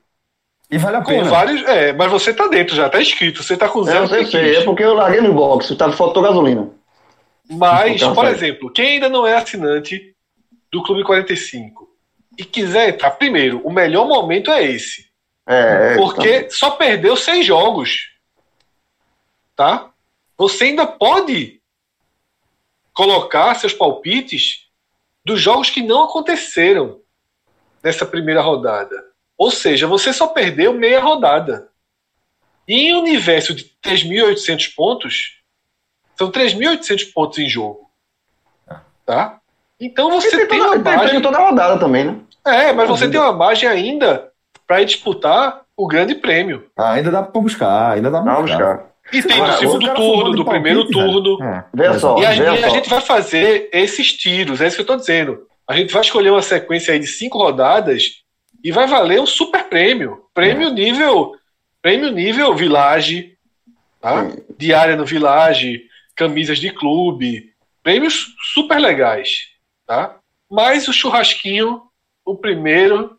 [0.70, 1.24] E vale a com pena.
[1.24, 1.62] vários.
[1.68, 4.40] É, mas você tá dentro já, tá inscrito, você tá com Eu zero sei, sei,
[4.44, 4.58] piques.
[4.58, 6.70] é porque eu larguei no box, tá, faltou gasolina.
[7.50, 8.32] Mas, Então, por vai.
[8.32, 10.14] exemplo, quem ainda não é assinante
[10.72, 11.86] do Clube 45
[12.38, 15.04] e quiser entrar, primeiro, o melhor momento é esse.
[15.46, 18.11] É, é, Porque só perdeu seis jogos.
[19.56, 19.90] Tá?
[20.36, 21.60] Você ainda pode
[22.92, 24.68] colocar seus palpites
[25.24, 27.00] dos jogos que não aconteceram
[27.82, 28.94] nessa primeira rodada.
[29.36, 31.68] Ou seja, você só perdeu meia rodada.
[32.66, 35.40] E em um universo de 3.800 pontos,
[36.16, 37.90] são 3.800 pontos em jogo.
[39.04, 39.40] Tá?
[39.80, 41.20] Então você tem, tem toda, uma margem.
[41.20, 42.20] toda rodada também, né?
[42.44, 43.10] É, mas você Dúvida.
[43.10, 44.32] tem uma margem ainda
[44.66, 46.70] para disputar o grande prêmio.
[46.76, 48.76] Ah, ainda dá pra buscar, ainda dá pra Vamos buscar.
[48.76, 48.91] buscar.
[49.12, 51.42] E tem Agora, do o segundo turno, do palpite, primeiro turno.
[51.42, 52.18] É, Veja só.
[52.18, 54.96] E a, Veja e a gente vai fazer esses tiros, é isso que eu tô
[54.96, 55.46] dizendo.
[55.66, 58.22] A gente vai escolher uma sequência aí de cinco rodadas
[58.62, 60.24] e vai valer um super prêmio.
[60.34, 61.32] Prêmio nível.
[61.80, 63.36] Prêmio nível Village,
[64.00, 64.28] tá?
[64.58, 65.82] Diária no Village,
[66.14, 67.50] camisas de clube.
[67.82, 69.48] Prêmios super legais,
[69.86, 70.16] tá?
[70.50, 71.80] mais o churrasquinho,
[72.26, 73.18] o primeiro.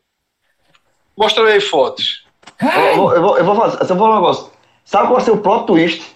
[1.18, 2.24] Mostra aí fotos.
[2.62, 4.53] Eu, vou- eu vou, eu vou fazer, eu vou falar um negócio.
[4.86, 6.16] Sabe qual vai ser o plot twist?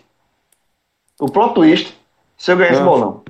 [1.19, 1.97] O plot twist
[2.37, 2.85] se eu ganhar esse Ah.
[2.85, 3.23] bolão.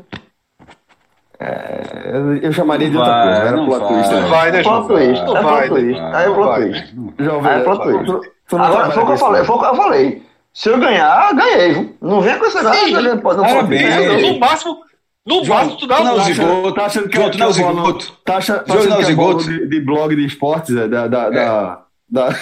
[1.39, 3.87] Eu, eu chamaria de outra Vai, coisa, não era não plot vai.
[3.93, 4.11] twist.
[4.13, 4.87] Não vai, né, João?
[4.87, 5.23] Plot twist.
[5.25, 5.93] Não É vai, plot né?
[5.93, 6.01] twist.
[6.15, 6.95] Aí é o plot twist.
[7.19, 8.05] João, Aí é plot tu- twist.
[8.05, 10.23] tu- tu Agora, foi o que eu falei, foi o que eu falei.
[10.53, 11.95] Se eu ganhar, ganhei, viu?
[12.01, 12.79] Não vem com esse negócio.
[12.87, 12.91] Sim.
[12.93, 14.79] Não pode, não pode, no máximo,
[15.27, 16.73] no João, máximo tu dá tu é um o zigoto.
[16.73, 18.11] Tá achando que, João, tu não é o é bola- zigoto.
[18.25, 20.87] Tá achando, tá achando não é o que é de, de blog de esportes, é,
[20.87, 22.35] da, da, da,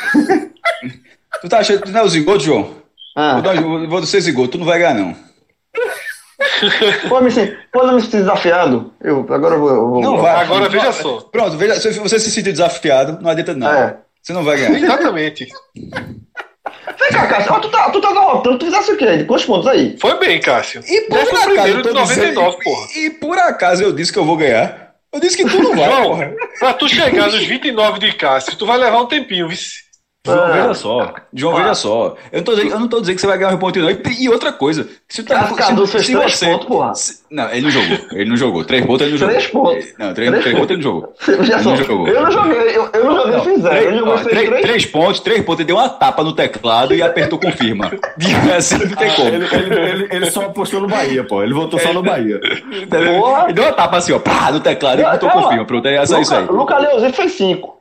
[1.42, 2.85] Tu tá achando que tu não é o zigoto, João?
[3.16, 3.34] Ah.
[3.34, 5.16] Vou, dar- vou, vou ser zigoto, tu não vai ganhar, não.
[7.10, 7.32] Pô, me,
[7.72, 8.94] pô, não me senti desafiado.
[9.02, 9.70] Eu, agora eu vou.
[9.70, 10.36] eu vou Não vai.
[10.44, 11.22] Agora veja só.
[11.32, 13.80] Pronto, veja, se você se sentir desafiado, não adianta nada.
[13.80, 14.06] É.
[14.22, 14.78] Você não vai ganhar.
[14.78, 15.48] Exatamente.
[15.76, 17.54] Vem cá, Cássio.
[17.54, 19.24] Ó, tu tá, tu tá derrotando, tu fizesse o quê?
[19.26, 19.98] Quantos pontos aí?
[20.00, 20.82] Foi bem, Cássio.
[20.88, 22.88] E por Décimo acaso, primeiro eu tô de 99, dizendo- porra.
[22.96, 24.86] E, e por acaso eu disse que eu vou ganhar.
[25.14, 26.32] Eu disse que tu não vai, João, porra.
[26.60, 29.85] pra tu chegar nos 29 de Cássio, tu vai levar um tempinho, vice.
[30.26, 30.62] João, É.
[30.62, 31.14] veja só.
[31.34, 31.62] João, Ah.
[31.62, 32.16] veja só.
[32.32, 33.90] Eu não, tô dizendo, eu não tô dizendo que você vai ganhar um ponto, não.
[33.92, 34.88] E, e outra coisa.
[35.08, 36.96] Se tu Cássio Cardoso fez três você- pontos, porra.
[36.96, 37.98] se- não, ele não jogou.
[38.12, 38.64] Ele não jogou.
[38.66, 39.36] Três pontos ele não jogou.
[39.36, 39.86] Três pontos.
[40.00, 41.14] Não, três, Três três pontos ele não jogou.
[41.28, 42.08] Veja Ele só, não jogou.
[42.08, 43.76] eu não joguei, eu, eu não joguei, Não, fiz zero.
[43.88, 44.62] três, ó, três, três.
[44.62, 47.92] três pontos, três pontos, ele deu uma tapa no teclado e apertou confirma.
[48.58, 49.28] assim não tem como.
[49.30, 51.44] ele, ele, ele, ele só apostou no Bahia, pô.
[51.44, 52.40] Ele votou só no Bahia.
[53.20, 53.44] Porra.
[53.46, 55.66] Ele deu uma tapa assim, ó, pá, no teclado e apertou confirma.
[55.66, 56.42] Pronto, é só isso aí.
[56.42, 57.75] Luca, Luca Leozito fez cinco.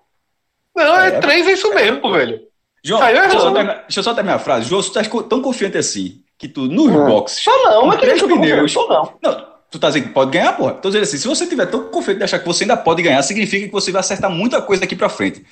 [0.76, 2.40] Não, é três, é isso mesmo, pô, velho.
[2.82, 3.54] João, Saiu deixa eu, só errando.
[3.56, 4.68] terminar, deixa eu só terminar a frase.
[4.68, 7.06] João, tu tá tão confiante assim que tu, nos Hum.
[7.06, 7.42] boxes.
[7.42, 8.72] Só não, mas que Três eu pneus.
[8.72, 9.12] Só não.
[9.22, 10.74] Não, tu tá dizendo que pode ganhar, porra?
[10.74, 13.22] Tô dizendo assim, se você tiver tão confiante de achar que você ainda pode ganhar,
[13.22, 15.44] significa que você vai acertar muita coisa daqui pra frente.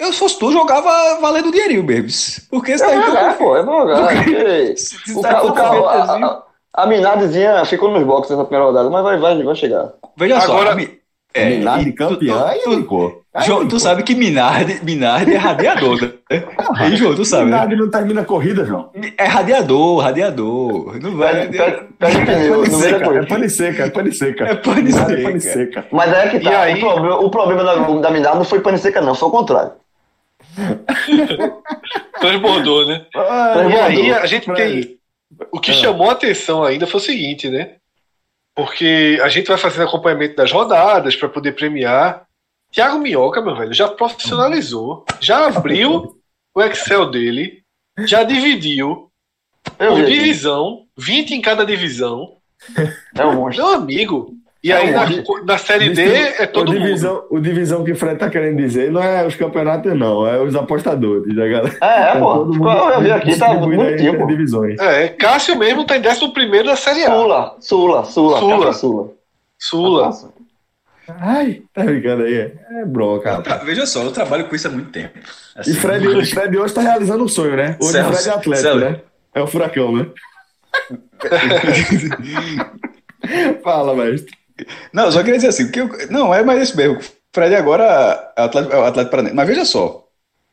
[0.00, 2.46] Eu, se fosse tu, jogava valendo dinheirinho mesmo.
[2.48, 4.14] Porque você Eu tá vou jogar, pô, eu vou jogar.
[4.24, 5.48] porque Se O tá o
[5.88, 6.42] a, assim- a,
[6.74, 9.92] a Minadezinha ficou nos boxes na primeira rodada, mas vai, vai, vai chegar.
[10.16, 10.98] Veja só, Agora- a mi-
[11.34, 13.22] é, Minardi e tu- campeão, tu- aí tu- ficou.
[13.38, 13.80] Aí João, tu ficou.
[13.80, 16.12] sabe que Minardi, Minardi é radiador, né?
[16.76, 17.50] Aí, João, tu sabe, né?
[17.52, 18.90] Minardi não termina a corrida, João.
[19.16, 20.98] É radiador, radiador.
[21.00, 21.42] Não vai.
[21.42, 23.26] É meio da seca, é corrida.
[23.26, 24.44] pane seca, é pane seca.
[24.44, 25.20] É pane Minardi seca.
[25.20, 25.86] É pane seca.
[25.92, 26.60] Mas é que E tá.
[26.60, 29.32] aí- O, problema, o problema da, da Minardi não foi pane seca, não, foi o
[29.32, 29.72] contrário.
[32.20, 33.04] Transbordou, né?
[33.14, 34.96] Ah, E aí a gente tem.
[35.52, 35.74] O que Ah.
[35.74, 37.72] chamou a atenção ainda foi o seguinte, né?
[38.56, 42.22] Porque a gente vai fazendo acompanhamento das rodadas para poder premiar.
[42.72, 46.16] Thiago Minhoca, meu velho, já profissionalizou, já abriu
[46.54, 47.62] o Excel dele,
[48.00, 49.10] já dividiu
[49.88, 50.12] por aqui.
[50.12, 52.34] divisão, 20 em cada divisão.
[53.16, 53.64] É um monstro.
[53.64, 54.34] Meu amigo.
[54.62, 55.06] E É aí um na,
[55.44, 56.82] na série D é todo o mundo.
[56.84, 60.26] divisão, O divisão que o Fred tá querendo dizer não é os campeonatos, não.
[60.26, 61.76] É os apostadores, da galera.
[61.80, 62.44] É, é, Tá pô.
[62.44, 63.52] mundo Eu vi aqui, tá
[64.08, 64.26] entre pô.
[64.26, 64.78] divisões.
[64.80, 67.14] É, Cássio mesmo tá em 11 da série A.
[67.14, 68.72] Sula, Sula, Sula, Sula.
[68.72, 70.12] Sula.
[70.12, 70.32] Sula.
[71.20, 72.52] Ai, tá brincando aí.
[72.70, 73.40] É bronca.
[73.64, 75.18] Veja só, eu trabalho com isso há muito tempo.
[75.18, 77.76] E Assim, Fred, Fred hoje tá realizando um sonho, né?
[77.80, 78.80] Hoje Celso, o Fred é atleta, Celso.
[78.80, 79.00] né?
[79.34, 80.06] É o furacão, né?
[83.62, 84.32] Fala, mestre.
[84.92, 86.98] Não, só queria dizer assim, que eu- não, é mais isso mesmo.
[87.32, 89.22] Fred agora é o atleta, é o atleta.
[89.34, 90.04] Mas veja só.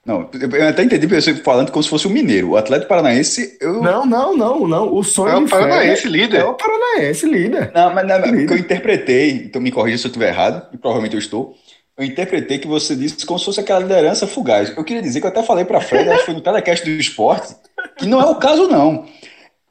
[0.05, 2.51] Não, eu até entendi você falando como se fosse o mineiro.
[2.51, 3.81] O Atleta Paranaense, eu.
[3.81, 4.93] Não, não, não, não.
[4.93, 6.45] O sonho É o Paranaense, é líder.
[6.45, 7.71] o Paranaense, líder.
[7.73, 11.15] Não, mas não, que eu interpretei, então me corrija se eu estiver errado, e provavelmente
[11.15, 11.55] eu estou.
[11.97, 14.75] Eu interpretei que você disse como se fosse aquela liderança fugaz.
[14.77, 16.91] Eu queria dizer que eu até falei para Fred, acho que foi no telecast do
[16.91, 17.55] esporte,
[17.97, 19.05] que não é o caso, não.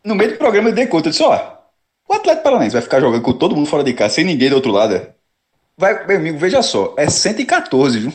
[0.03, 1.59] No meio do programa eu dei conta, eu disse, ó,
[2.09, 4.57] o Atlético Paranaense vai ficar jogando com todo mundo fora de casa, sem ninguém do
[4.57, 5.01] outro lado.
[5.77, 8.13] Vai, meu amigo, veja só, é 114, viu?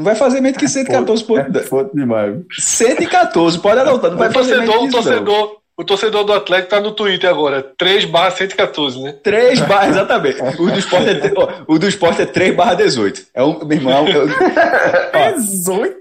[0.00, 1.68] Não vai fazer menos que 114 É pontos.
[1.68, 2.32] foto demais.
[2.32, 2.46] viu?
[2.58, 5.02] 114, pode anotar, não vai O fazer menos torcedor, que o não.
[5.02, 7.62] torcedor, o torcedor do Atlético tá no Twitter agora.
[7.76, 9.14] 3 barra 114, né?
[9.22, 10.40] 3 barra, exatamente.
[10.58, 13.22] O do esporte é, ó, o do esporte é 3 barra 18.
[13.34, 15.96] É um, meu irmão, ó, 18?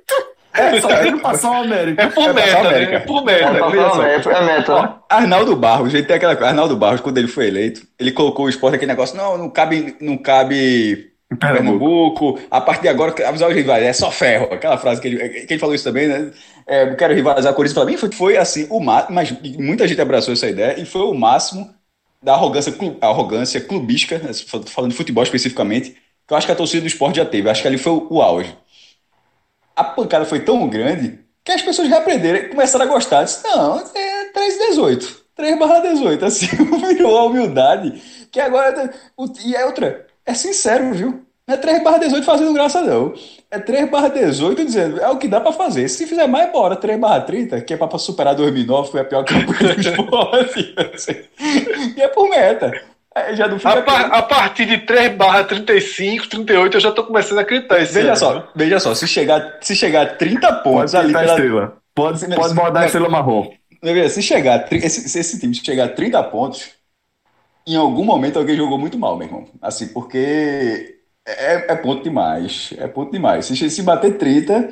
[0.51, 2.01] É, só querendo passar o América.
[2.03, 2.91] É por É meta, América.
[2.91, 2.97] né?
[2.97, 3.69] É por É, meta.
[3.69, 4.31] veja falar, só.
[4.31, 4.95] é, é meta?
[5.09, 6.49] Arnaldo Barros, gente tem aquela coisa.
[6.49, 9.95] Arnaldo Barros, quando ele foi eleito, ele colocou o esporte aquele negócio, não, não cabe,
[10.01, 14.47] não cabe Pernambuco, a partir de agora, avisar os rivais, é só ferro.
[14.51, 16.32] Aquela frase que ele, que ele falou isso também, né?
[16.65, 20.34] É, quero rivalizar Corinthians e Flamengo, foi, foi assim, o máximo, mas muita gente abraçou
[20.34, 21.71] essa ideia e foi o máximo
[22.21, 24.32] da arrogância, clu- arrogância clubística, né,
[24.67, 25.91] falando de futebol especificamente,
[26.27, 28.07] que eu acho que a torcida do esporte já teve, acho que ali foi o,
[28.09, 28.55] o auge.
[29.75, 33.23] A pancada foi tão grande que as pessoas reaprenderam começaram a gostar.
[33.23, 35.25] Disse, não, é 3 18.
[35.36, 36.23] 3 barra 18.
[36.25, 37.91] Assim, virou a humildade.
[38.32, 38.93] Que agora.
[39.45, 40.05] E é outra.
[40.30, 41.21] É sincero, viu?
[41.47, 43.13] Não é 3 barra 18 fazendo graça, não.
[43.49, 45.88] É 3 barra 18 dizendo, é o que dá pra fazer.
[45.89, 46.75] Se fizer mais, bora.
[46.75, 50.75] 3 barra 30, que é pra superar 2009, foi a pior campanha do esporte.
[50.93, 51.15] assim.
[51.97, 52.71] E é por meta.
[53.15, 57.03] Aí já não A, par- a partir de 3 barra 35, 38, eu já tô
[57.03, 57.82] começando a acreditar.
[57.82, 58.15] esse Veja ano.
[58.17, 61.77] só, veja só, se chegar, se chegar a 30 pontos Pode ali pela, estrela.
[61.95, 63.49] Pode, pode se- botar a estrela marrom.
[64.09, 66.69] Se chegar, esse, se esse time chegar a 30 pontos,
[67.74, 69.47] em algum momento alguém jogou muito mal, meu irmão.
[69.61, 72.74] Assim, porque é, é ponto demais.
[72.78, 73.45] É ponto demais.
[73.45, 74.72] Se, se bater 30,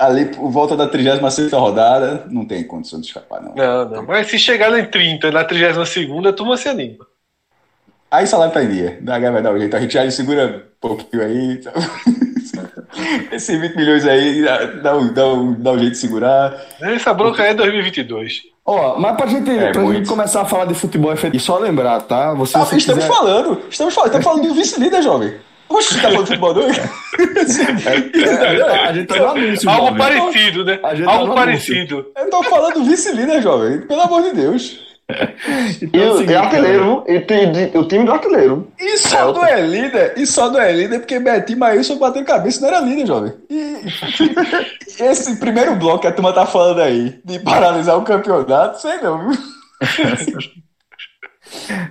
[0.00, 3.54] ali por volta da 36 rodada, não tem condição de escapar, não.
[3.54, 4.06] Não, não.
[4.06, 7.06] Mas se chegar em 30, na 32, a turma se anima.
[8.10, 8.98] Aí salário tá em dia.
[9.00, 9.76] Da vai dar um jeito.
[9.76, 11.56] A gente já segura um pouquinho aí.
[11.56, 11.72] tá?
[13.32, 15.22] Esses 20 milhões aí dá, dá, dá,
[15.58, 16.66] dá um jeito de segurar.
[16.80, 18.55] Essa bronca é 2022.
[18.66, 19.98] Ó, mas pra gente, É, pra muito.
[19.98, 22.34] gente começar a falar de futebol efetivo, e só lembrar, tá?
[22.34, 23.62] Você, Ah, estamos quiser- falando.
[23.70, 24.08] Estamos falando.
[24.08, 25.34] Estamos falando do vice-líder, jovem.
[25.68, 26.68] Oxe, você tá falando de futebol doido?
[28.86, 29.98] a gente tá no anúncio, Algo jovem.
[29.98, 30.76] parecido, né?
[30.78, 32.06] Tá Algo no parecido.
[32.16, 33.80] Eu tô falando do vice-líder, jovem.
[33.82, 34.95] Pelo amor de Deus.
[35.08, 38.72] E, Então é o seguinte, e artilheiro, e, de- o time do artilheiro.
[38.78, 42.26] E só não é líder, e só não é líder porque Betinho e Maílson bateram
[42.26, 43.32] cabeça e não era líder, jovem.
[43.48, 43.82] E
[45.04, 49.28] esse primeiro bloco que a turma tá falando aí, de paralisar o campeonato, sei não,
[49.30, 49.38] viu?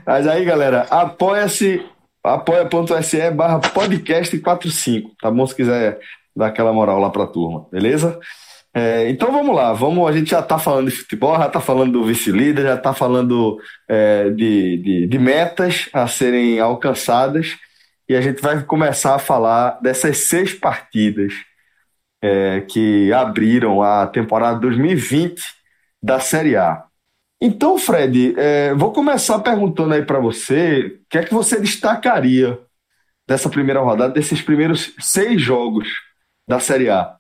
[0.06, 1.86] Mas aí, galera, apoia-se,
[2.24, 5.48] apoia.se barra podcast 45, tá bom?
[5.48, 6.00] Se quiser
[6.36, 8.20] dar aquela moral lá pra turma, beleza?
[8.78, 11.94] É, então vamos lá, vamos, a gente já tá falando de futebol, já tá falando
[11.94, 13.58] do vice-líder, já tá falando
[13.88, 17.56] é, de, de, de metas a serem alcançadas
[18.10, 21.32] e a gente vai começar a falar dessas seis partidas
[22.22, 25.42] é, que abriram a temporada 2020
[26.04, 26.84] da Série A.
[27.42, 32.60] Então, Fred, é, vou começar perguntando aí para você, o que é que você destacaria
[33.26, 35.88] dessa primeira rodada, desses primeiros seis jogos
[36.46, 37.16] da Série A?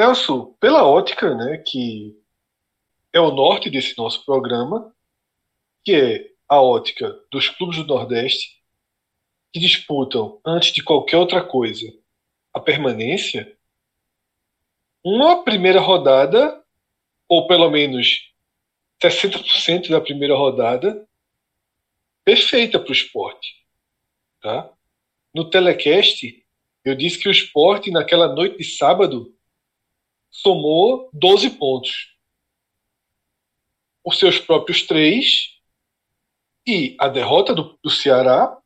[0.00, 2.18] Celso, pela ótica, né, que
[3.12, 4.96] é o norte desse nosso programa,
[5.84, 8.62] que é a ótica dos clubes do Nordeste
[9.52, 11.84] que disputam, antes de qualquer outra coisa,
[12.50, 13.54] a permanência,
[15.04, 16.64] uma primeira rodada,
[17.28, 18.32] ou pelo menos
[19.02, 21.06] 60% da primeira rodada,
[22.24, 23.54] perfeita para o esporte.
[24.40, 24.72] Tá?
[25.34, 26.42] No telecast,
[26.86, 29.36] eu disse que o esporte, naquela noite de sábado,
[30.30, 32.14] somou 12 pontos.
[34.04, 35.58] Os seus próprios três
[36.66, 38.56] e a derrota do, do Ceará,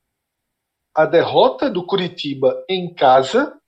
[0.94, 3.58] a derrota do Curitiba em casa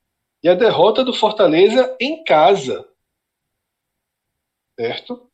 [0.42, 2.88] e a derrota do Fortaleza em casa.
[4.78, 5.28] Certo?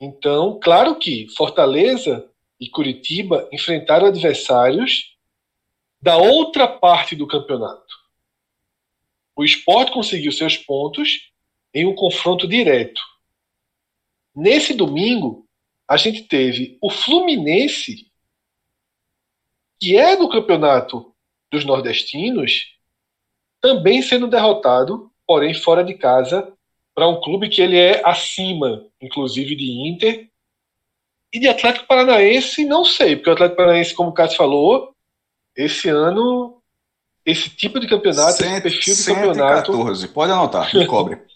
[0.00, 2.28] Então, claro que Fortaleza
[2.60, 5.16] e Curitiba enfrentaram adversários
[6.00, 8.02] da outra parte do campeonato.
[9.34, 11.31] O esporte conseguiu seus pontos
[11.74, 13.00] em um confronto direto.
[14.34, 15.46] Nesse domingo,
[15.88, 18.06] a gente teve o Fluminense,
[19.80, 21.12] que é do campeonato
[21.50, 22.72] dos nordestinos,
[23.60, 26.52] também sendo derrotado, porém fora de casa,
[26.94, 30.28] para um clube que ele é acima, inclusive de Inter
[31.32, 34.94] e de Atlético Paranaense, não sei, porque o Atlético Paranaense, como o Cássio falou,
[35.56, 36.60] esse ano,
[37.24, 41.20] esse tipo de campeonato, esse perfil de campeonato 114, pode anotar, me cobre.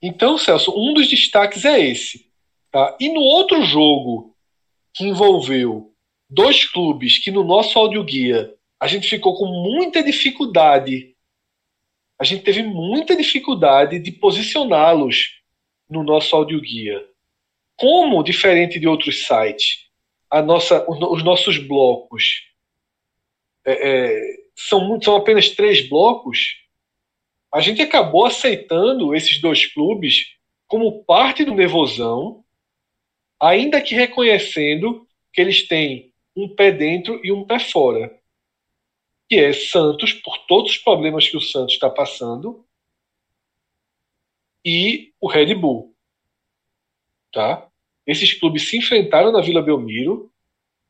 [0.00, 2.30] então, Celso, um dos destaques é esse.
[2.70, 2.96] Tá?
[3.00, 4.34] E no outro jogo
[4.94, 5.92] que envolveu
[6.28, 11.16] dois clubes que no nosso audioguia a gente ficou com muita dificuldade,
[12.18, 15.40] a gente teve muita dificuldade de posicioná-los
[15.88, 17.04] no nosso audioguia.
[17.76, 19.88] Como, diferente de outros sites,
[20.30, 22.42] a nossa, os nossos blocos
[23.64, 26.56] é, é, são, são apenas três blocos,
[27.52, 32.44] a gente acabou aceitando esses dois clubes como parte do Nevozão,
[33.40, 38.14] ainda que reconhecendo que eles têm um pé dentro e um pé fora.
[39.28, 42.64] Que é Santos, por todos os problemas que o Santos está passando,
[44.64, 45.94] e o Red Bull.
[47.32, 47.66] Tá?
[48.06, 50.30] Esses clubes se enfrentaram na Vila Belmiro.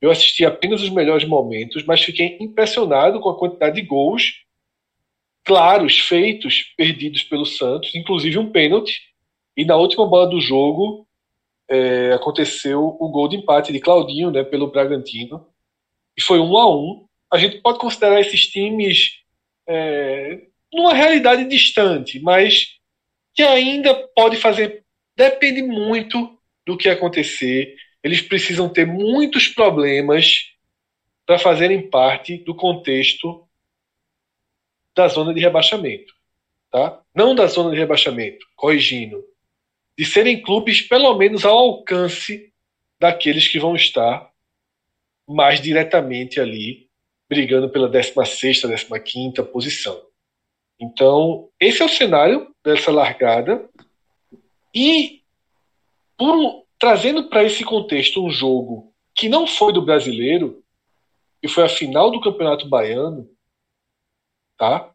[0.01, 4.45] Eu assisti apenas os melhores momentos, mas fiquei impressionado com a quantidade de gols
[5.49, 9.01] claros feitos, perdidos pelo Santos, inclusive um pênalti.
[9.57, 11.07] E na última bola do jogo
[11.67, 15.47] é, aconteceu o gol de empate de Claudinho, né, pelo Bragantino.
[16.15, 17.07] E foi um a um.
[17.33, 19.23] A gente pode considerar esses times
[19.67, 22.77] é, numa realidade distante, mas
[23.35, 24.85] que ainda pode fazer.
[25.17, 27.75] Depende muito do que acontecer.
[28.05, 30.53] Eles precisam ter muitos problemas
[31.25, 33.48] para fazerem parte do contexto
[34.99, 36.13] da zona de rebaixamento,
[36.73, 37.01] tá?
[37.15, 39.25] Não da zona de rebaixamento, corrigindo,
[39.97, 42.53] de serem clubes pelo menos ao alcance
[42.99, 44.29] daqueles que vão estar
[45.25, 46.89] mais diretamente ali,
[47.29, 48.63] brigando pela 16
[49.05, 50.03] 15 posição.
[50.81, 53.69] Então, esse é o cenário dessa largada.
[54.75, 55.23] E
[56.17, 60.61] por, trazendo para esse contexto um jogo que não foi do brasileiro,
[61.41, 63.29] e foi a final do Campeonato Baiano,
[64.59, 64.93] tá?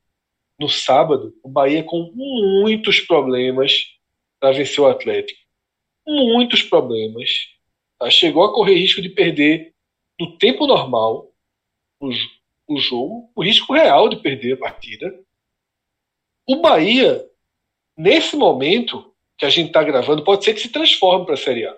[0.59, 3.97] No sábado, o Bahia com muitos problemas
[4.39, 5.39] para vencer o Atlético.
[6.05, 7.29] Muitos problemas.
[7.97, 8.09] Tá?
[8.09, 9.73] Chegou a correr risco de perder
[10.19, 11.31] no tempo normal
[11.99, 12.09] o,
[12.67, 15.19] o jogo, o risco real de perder a partida.
[16.45, 17.25] O Bahia,
[17.97, 21.65] nesse momento que a gente está gravando, pode ser que se transforme para a Série
[21.65, 21.75] A.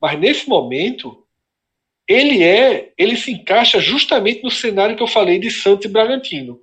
[0.00, 1.26] Mas nesse momento,
[2.06, 6.60] ele é, ele se encaixa justamente no cenário que eu falei de Santos e Bragantino.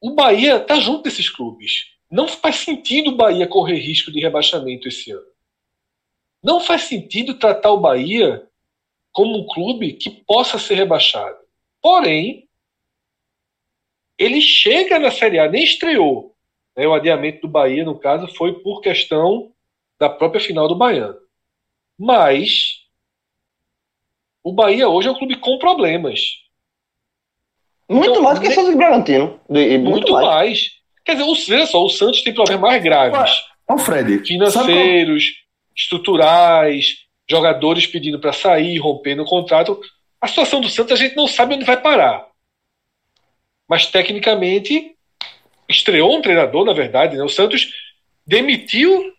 [0.00, 1.90] O Bahia está junto desses clubes.
[2.10, 5.26] Não faz sentido o Bahia correr risco de rebaixamento esse ano.
[6.42, 8.48] Não faz sentido tratar o Bahia
[9.12, 11.38] como um clube que possa ser rebaixado.
[11.82, 12.48] Porém,
[14.18, 16.34] ele chega na Série A, nem estreou.
[16.76, 16.86] Né?
[16.86, 19.52] O adiamento do Bahia, no caso, foi por questão
[19.98, 21.18] da própria final do Baiano.
[21.98, 22.80] Mas
[24.42, 26.38] o Bahia hoje é um clube com problemas.
[27.90, 29.40] Muito então, mais do que o Santos e Bragantino.
[29.48, 30.26] Muito, muito mais.
[30.26, 30.70] mais.
[31.04, 33.42] Quer dizer, veja só, o Santos tem problemas mais graves.
[33.68, 34.24] Ó, Fred.
[34.24, 35.24] Financeiros,
[35.76, 36.98] estruturais,
[37.28, 39.80] jogadores pedindo para sair, rompendo o contrato.
[40.20, 42.28] A situação do Santos a gente não sabe onde vai parar.
[43.68, 44.94] Mas tecnicamente
[45.68, 47.16] estreou um treinador, na verdade.
[47.16, 47.24] Né?
[47.24, 47.72] O Santos
[48.24, 49.12] demitiu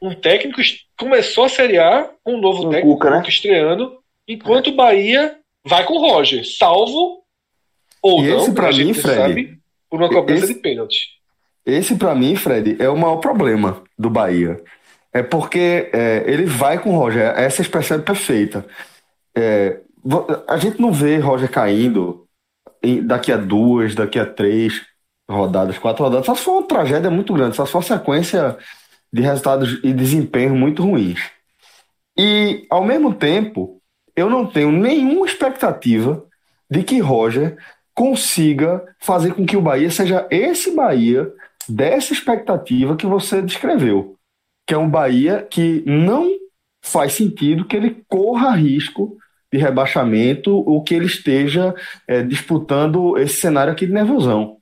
[0.00, 0.62] um técnico,
[0.98, 3.22] começou a Série A com um novo um técnico Cuca, né?
[3.28, 7.25] estreando, enquanto o Bahia vai com o Roger, salvo
[8.06, 9.58] ou e não, esse pra mim, Fred, sabe,
[9.90, 11.08] por uma cobrança esse, de pênalti.
[11.64, 14.62] Esse para mim, Fred, é o maior problema do Bahia.
[15.12, 18.64] É porque é, ele vai com o Roger, essa expressão é perfeita.
[19.34, 19.80] É,
[20.46, 22.26] a gente não vê Roger caindo
[23.04, 24.82] daqui a duas, daqui a três
[25.28, 26.26] rodadas, quatro rodadas.
[26.26, 28.56] Só se for uma tragédia muito grande, só se for uma sequência
[29.12, 31.20] de resultados e desempenho muito ruins.
[32.16, 33.80] E, ao mesmo tempo,
[34.14, 36.24] eu não tenho nenhuma expectativa
[36.70, 37.56] de que Roger
[37.96, 41.32] consiga fazer com que o Bahia seja esse Bahia
[41.66, 44.16] dessa expectativa que você descreveu,
[44.66, 46.30] que é um Bahia que não
[46.84, 49.16] faz sentido que ele corra risco
[49.50, 51.74] de rebaixamento ou que ele esteja
[52.06, 54.58] é, disputando esse cenário aqui de nervosão.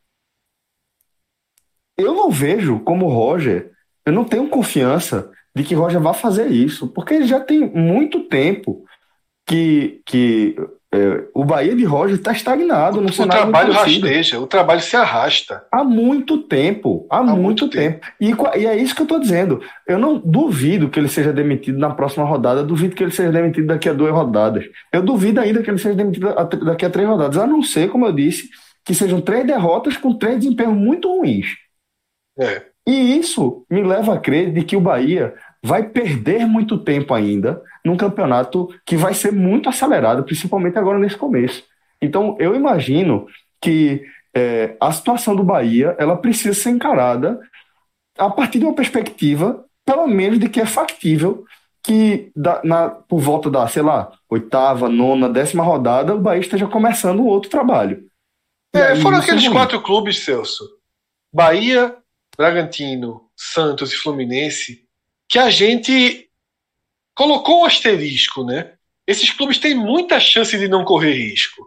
[1.98, 3.73] Eu não vejo como Roger,
[4.06, 8.28] eu não tenho confiança de que Roger vá fazer isso, porque ele já tem muito
[8.28, 8.85] tempo
[9.47, 10.56] que, que
[10.95, 13.49] é, o Bahia de Roger está estagnado no o cenário.
[13.49, 15.65] O trabalho rasteja, o trabalho se arrasta.
[15.71, 18.01] Há muito tempo, há, há muito, muito, tempo.
[18.01, 18.47] tempo.
[18.55, 19.61] E, e, é isso que eu estou dizendo.
[19.87, 23.66] Eu não duvido que ele seja demitido na próxima rodada, duvido que ele seja demitido
[23.66, 24.65] daqui a duas rodadas.
[24.93, 26.33] Eu duvido ainda que ele seja demitido
[26.65, 28.49] daqui a três rodadas, a não ser, como eu disse,
[28.85, 31.47] que sejam três derrotas com três desempenhos muito ruins.
[32.39, 32.62] É.
[32.87, 35.35] E isso me leva a crer de que o Bahia
[35.65, 41.16] vai perder muito tempo ainda num campeonato que vai ser muito acelerado, principalmente agora nesse
[41.16, 41.65] começo.
[42.03, 43.27] Então, eu imagino
[43.62, 44.05] que
[44.36, 47.41] é, a situação do Bahia ela precisa ser encarada
[48.19, 51.47] a partir de uma perspectiva, pelo menos, de que é factível
[51.82, 56.66] que da, na, por volta da, sei lá, oitava, nona, décima rodada, o Bahia esteja
[56.66, 58.05] começando um outro trabalho.
[58.74, 60.69] É, foram aqueles é quatro clubes, Celso.
[61.32, 61.97] Bahia,
[62.36, 64.84] Bragantino, Santos e Fluminense
[65.29, 66.29] que a gente
[67.15, 68.75] colocou um asterisco, né?
[69.07, 71.67] Esses clubes têm muita chance de não correr risco.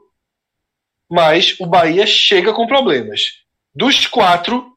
[1.10, 3.44] Mas o Bahia chega com problemas.
[3.74, 4.76] Dos quatro,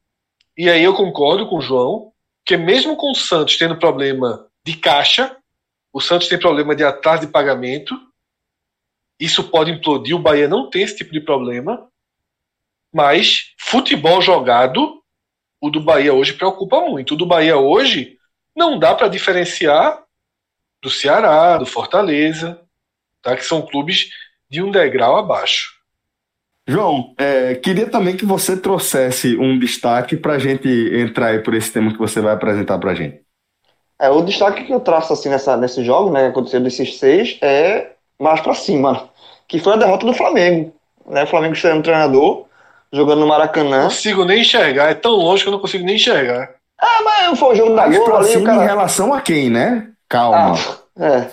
[0.57, 2.13] e aí eu concordo com o João,
[2.45, 5.37] que mesmo com o Santos tendo problema de caixa,
[5.93, 7.99] o Santos tem problema de atraso de pagamento,
[9.19, 11.89] isso pode implodir, o Bahia não tem esse tipo de problema,
[12.93, 15.03] mas futebol jogado,
[15.61, 17.15] o do Bahia hoje preocupa muito.
[17.15, 18.19] O do Bahia hoje
[18.55, 20.03] não dá para diferenciar
[20.83, 22.61] do Ceará, do Fortaleza,
[23.23, 23.37] tá?
[23.37, 24.11] que são clubes
[24.49, 25.79] de um degrau abaixo.
[26.67, 31.55] João, é, queria também que você trouxesse um destaque para a gente entrar aí por
[31.55, 33.21] esse tema que você vai apresentar para a gente.
[33.99, 37.39] É, o destaque que eu traço assim nessa, nesse jogo, né, que aconteceu desses seis,
[37.43, 39.11] é mais para cima,
[39.49, 40.75] que foi a derrota do Flamengo.
[41.07, 41.25] Né?
[41.25, 42.47] O Flamengo sendo treinador,
[42.93, 43.83] jogando no Maracanã.
[43.83, 46.55] Não consigo nem enxergar, é tão longe que eu não consigo nem enxergar.
[46.81, 48.63] Ah, mas foi o jogo da Globo ali, cara...
[48.63, 49.89] em relação a quem, né?
[50.09, 50.59] Calma.
[50.99, 51.27] Ah, é.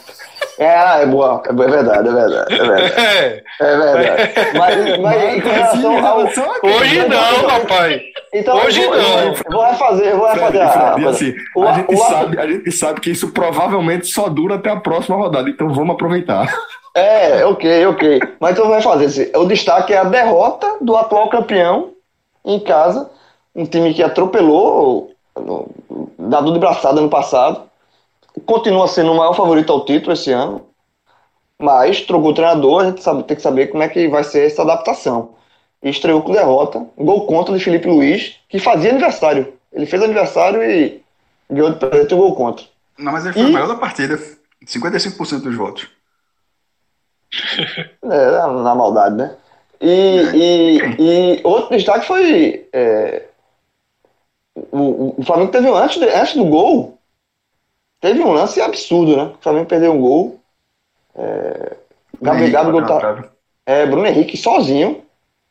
[0.60, 3.44] É, ah, é boa, é verdade, é verdade, é verdade.
[3.60, 4.34] É, verdade.
[4.58, 6.20] Mas, mas em relação ao.
[6.64, 8.02] Hoje não, papai.
[8.34, 9.20] Então, Hoje eu vou, não.
[9.20, 11.10] Eu vou refazer, eu vou refazer a.
[11.10, 15.16] Assim, a, gente sabe, a gente sabe que isso provavelmente só dura até a próxima
[15.16, 16.52] rodada, então vamos aproveitar.
[16.96, 18.20] É, ok, ok.
[18.40, 19.06] Mas então vai fazer.
[19.06, 21.92] assim, O destaque é a derrota do atual campeão
[22.44, 23.10] em casa.
[23.56, 25.70] Um time que atropelou, no-
[26.18, 27.70] dado de braçada ano passado.
[28.46, 30.66] Continua sendo o maior favorito ao título esse ano.
[31.60, 34.46] Mas trocou o treinador, a gente sabe, tem que saber como é que vai ser
[34.46, 35.32] essa adaptação.
[35.82, 36.86] E estreou com derrota.
[36.98, 39.54] Gol contra de Felipe Luiz, que fazia aniversário.
[39.74, 41.02] Ele fez aniversário e
[41.50, 42.66] ganhou de presente o gol contra.
[42.98, 44.20] Não, mas ele foi E- o maior da partida.
[44.66, 45.88] 55% dos votos.
[48.04, 49.36] É, na maldade, né?
[49.82, 52.68] E, e, e outro destaque foi.
[52.74, 53.27] é,
[54.72, 56.98] o, o- Flamengo teve um, antes, antes do gol,
[58.02, 59.24] teve um lance absurdo, né?
[59.24, 60.40] O Flamengo perdeu um gol.
[61.16, 61.76] É,
[62.22, 63.30] Gabi, Henrique Gabigol na tá,
[63.66, 65.04] é, Bruno Henrique sozinho.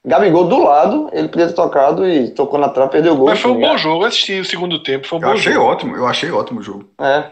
[0.04, 3.26] Gabigol do lado, ele podia ter tocado e tocou na trave, perdeu o gol.
[3.26, 5.52] Mas foi um bom jogo, eu assisti o segundo tempo, foi um Eu bom achei
[5.52, 5.66] jogo.
[5.66, 6.88] ótimo, eu achei ótimo o jogo.
[7.00, 7.24] É.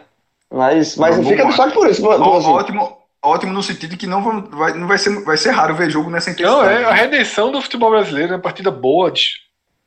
[0.51, 2.09] Mas, mas Não, fica destaque por isso.
[2.11, 2.21] assim.
[2.49, 5.73] Ótimo, ótimo no sentido de que não, vão- vai, não vai, ser, vai ser raro
[5.73, 6.61] ver jogo nessa intensidade.
[6.63, 9.44] Não, é a redenção do futebol brasileiro, uma partida boa, de-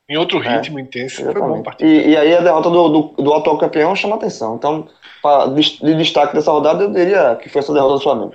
[0.09, 1.29] em outro É, ritmo intenso.
[1.31, 1.65] Foi bom a Exatamente.
[1.65, 1.89] partida.
[1.91, 4.57] E, e aí a derrota do, do, do atual campeão chama atenção.
[4.57, 4.89] Então,
[5.23, 8.35] pra, de, de destaque dessa rodada, eu diria que foi essa derrota do Flamengo.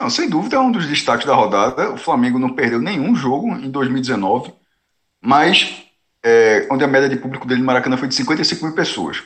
[0.00, 1.92] Não, sem dúvida é um dos destaques da rodada.
[1.92, 4.52] O Flamengo não perdeu nenhum jogo em 2019,
[5.24, 5.84] mas
[6.24, 9.22] é, onde a média de público dele no Maracanã foi de 55 mil pessoas.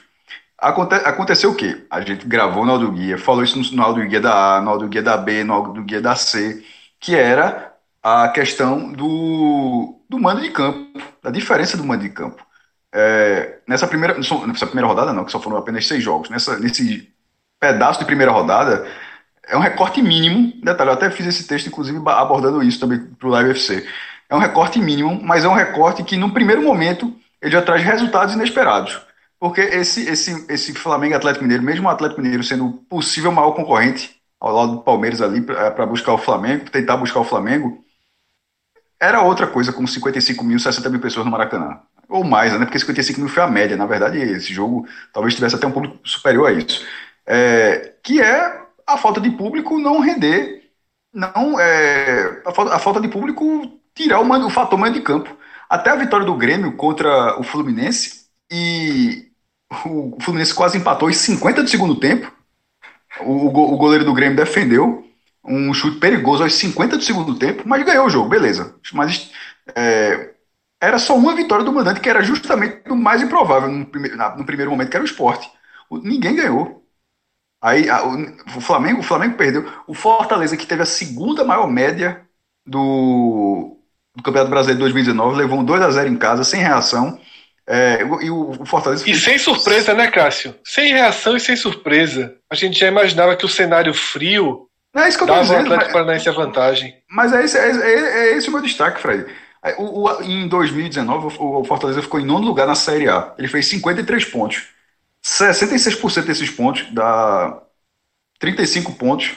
[0.59, 1.87] Aconte- aconteceu o quê?
[1.91, 4.71] A gente gravou no Aldo Guia, falou isso no, no Aldo Guia da A, no
[4.71, 6.65] Aldo Guia da B, no Aldo Guia da C,
[7.01, 7.76] que era
[8.09, 12.41] a questão do, do mando de campo, da diferença do mando de campo.
[12.95, 17.13] É, nessa, primeira, nessa primeira rodada, não, que só foram apenas seis jogos, nessa, nesse
[17.59, 18.87] pedaço de primeira rodada,
[19.49, 20.53] é um recorte mínimo.
[20.63, 23.85] Detalhe, eu até fiz esse texto, inclusive, abordando isso também para o Live FC.
[24.31, 27.13] É um recorte mínimo, mas é um recorte que, no primeiro momento,
[27.43, 29.01] ele já traz resultados inesperados.
[29.37, 33.51] Porque esse, esse, esse Flamengo Atlético Mineiro, mesmo o Atlético Mineiro sendo o possível maior
[33.51, 37.85] concorrente ao lado do Palmeiras ali para buscar o Flamengo, tentar buscar o Flamengo,
[39.01, 41.81] era outra coisa, como 55 mil, 60 mil pessoas no Maracanã.
[42.09, 42.65] Ou mais, né?
[42.65, 43.77] Porque 55 mil foi a média.
[43.77, 46.85] Na verdade, esse jogo talvez tivesse até um público superior a isso.
[47.27, 50.71] É, que é a falta de público não render,
[51.13, 55.37] não é, a, falta, a falta de público tirar o, o fator mando de campo.
[55.69, 59.29] Até a vitória do Grêmio contra o Fluminense, e
[59.85, 62.33] o Fluminense quase empatou em 50 do segundo tempo.
[63.21, 65.06] O, o goleiro do Grêmio defendeu
[65.47, 68.75] um chute perigoso aos 50 do segundo tempo, mas ganhou o jogo, beleza.
[68.93, 69.31] Mas
[69.75, 70.35] é,
[70.81, 74.37] era só uma vitória do mandante, que era justamente o mais improvável no primeiro, na-
[74.37, 75.51] no primeiro momento, que era o esporte.
[75.91, 76.85] O- ninguém ganhou.
[77.63, 78.17] Aí a- o,
[78.59, 79.65] o Flamengo, o Flamengo perdeu.
[79.87, 82.23] O Fortaleza, que teve a segunda maior média
[82.67, 83.79] do,
[84.15, 87.19] do Campeonato Brasileiro de 2019, levou um 2 a 0 em casa, sem reação.
[87.69, 90.55] É, e o, Fortaleza E sem surpresa, né, Cássio?
[90.65, 92.37] Sem reação e sem surpresa.
[92.51, 95.41] A gente já imaginava que o cenário frio Não é isso que eu tô ao
[95.41, 96.97] dizendo, Atlético mas, Paranaense a vantagem.
[97.11, 99.27] mas é, esse, é, é- é esse o meu destaque, Fred.
[99.65, 103.35] É, O, o- em 2019, o, o Fortaleza ficou em nono lugar na Série A.
[103.39, 104.69] Ele fez 53 pontos.
[105.23, 107.63] 66% desses pontos dá
[108.39, 109.37] 35 pontos.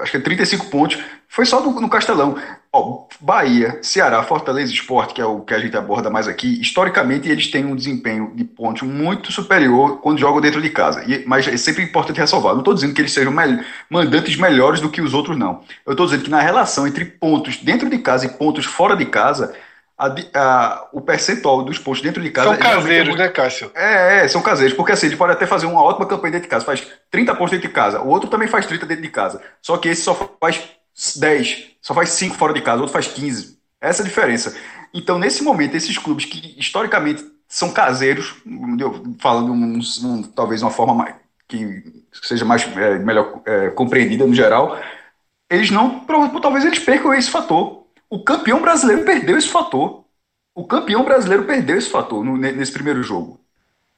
[0.00, 0.98] Acho que é 35 pontos.
[1.34, 2.36] Foi só no, no Castelão.
[2.70, 6.60] Ó, Bahia, Ceará, Fortaleza e Sport, que é o que a gente aborda mais aqui,
[6.60, 11.02] historicamente eles têm um desempenho de pontos muito superior quando jogam dentro de casa.
[11.06, 12.52] E- mas é sempre importante ressalvar.
[12.52, 15.62] Não estou dizendo que eles sejam mel- mandantes melhores do que os outros, não.
[15.86, 19.06] Eu estou dizendo que na relação entre pontos dentro de casa e pontos fora de
[19.06, 19.54] casa,
[19.98, 23.70] a a- o percentual dos pontos dentro de casa São é caseiros, muito- né, Cássio?
[23.74, 26.50] é, é, são caseiros, porque assim, ele pode até fazer uma ótima campanha dentro de
[26.50, 29.40] casa, faz 30 pontos dentro de casa, o outro também faz 30 dentro de casa,
[29.62, 30.60] só que esse só faz
[31.16, 33.58] 10, só faz 5 fora de casa, o outro faz 15.
[33.80, 34.56] Essa é a diferença.
[34.94, 38.34] Então, nesse momento, esses clubes que historicamente são caseiros,
[39.18, 41.14] falando um- um- talvez uma forma mais,
[41.48, 41.82] que
[42.22, 44.78] seja mais é, melhor é, compreendida no geral,
[45.50, 46.00] eles não,
[46.40, 47.86] talvez eles percam esse fator.
[48.08, 50.04] O campeão brasileiro perdeu esse fator.
[50.54, 53.40] O campeão brasileiro perdeu esse fator no- ne- nesse primeiro jogo.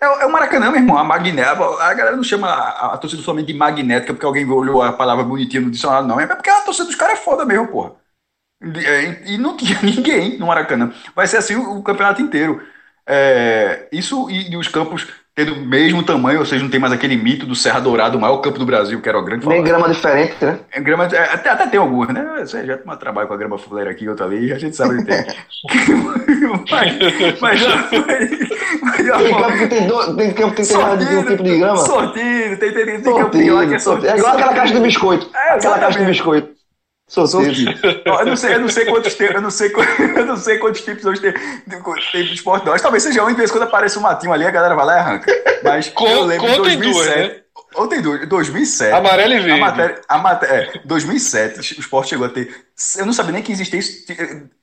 [0.05, 1.65] É, o- é o Maracanã, meu irmão, a magnética.
[1.83, 5.25] A galera não chama a, a torcida Flamengo de magnética porque alguém olhou a palavra
[5.25, 6.21] bonitinha no dicionário, não.
[6.21, 7.93] É porque a torcida dos caras é foda mesmo, porra.
[8.63, 10.93] E, é, e não tinha ninguém no Maracanã.
[11.15, 12.63] Vai ser assim o, o campeonato inteiro.
[13.07, 16.93] É, isso e, e os campos tendo o mesmo tamanho, ou seja, não tem mais
[16.93, 19.65] aquele mito do Serra Dourado, o maior campo do Brasil, que era o grande Nem
[19.65, 20.61] grama diferente, né?
[20.70, 22.24] É, grama, é, até, até tem alguns, né?
[22.39, 25.06] Você já toma trabalho com a grama fuleira aqui outra ali, a gente sabe onde
[25.06, 25.16] tem.
[26.70, 28.31] mas, mas, já- mas,
[29.19, 31.77] Tem campo que tem, do, tem campo que tem mais de um tipo de grama.
[31.78, 33.82] Sortido, tem, tem, tem, tem campinho lá que é Sortido, sortido.
[33.82, 34.09] sortido.
[34.15, 35.31] É igual aquela caixa de biscoito.
[35.35, 36.54] É, aquela caixa de biscoito.
[37.07, 37.73] Sortido.
[38.09, 39.73] Ó, Eu não sei, eu não sei quantos tem, eu não sei,
[40.17, 42.77] eu não sei quantos tipos hoje tem, tem de esporte não.
[42.77, 44.99] Talvez seja um, de vez quando aparece um matinho ali, a galera vai lá e
[44.99, 45.33] arranca.
[45.63, 47.19] Mas eu lembro de contem duas, 2007.
[47.19, 47.41] né?
[47.77, 48.93] Ontem, 2007.
[48.95, 49.51] Amarelo e verde.
[49.51, 52.55] A matéria, a matéria, é, 2007, o esporte chegou a ter.
[52.97, 54.07] Eu não sabia nem que existia isso,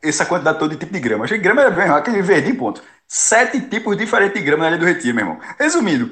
[0.01, 1.25] essa quantidade toda de tipo de grama.
[1.25, 2.81] achei que grama era bem, aquele verde, ponto.
[3.07, 5.39] Sete tipos diferentes de grama na Ilha do Retiro, meu irmão.
[5.59, 6.09] Resumindo,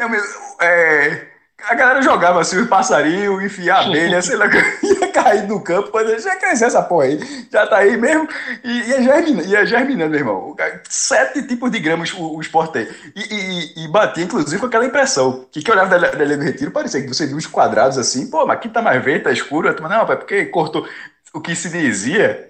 [0.00, 0.22] meu,
[0.62, 1.27] é,
[1.64, 4.46] a galera jogava assim, os passarinhos, enfia a abelha, sei lá,
[4.82, 8.28] ia cair no campo, quando já crescer essa porra aí, já tá aí mesmo,
[8.62, 10.56] e ia germinando, ia germinando meu irmão.
[10.88, 12.88] Sete tipos de gramas o, o esporte tem.
[13.14, 16.70] E, e, e, batia, inclusive, com aquela impressão, que que olhava da, da do Retiro,
[16.70, 19.74] parecia que você viu uns quadrados assim, pô, mas aqui tá mais verde, tá escuro,
[19.80, 20.86] não, é porque cortou,
[21.34, 22.47] o que se dizia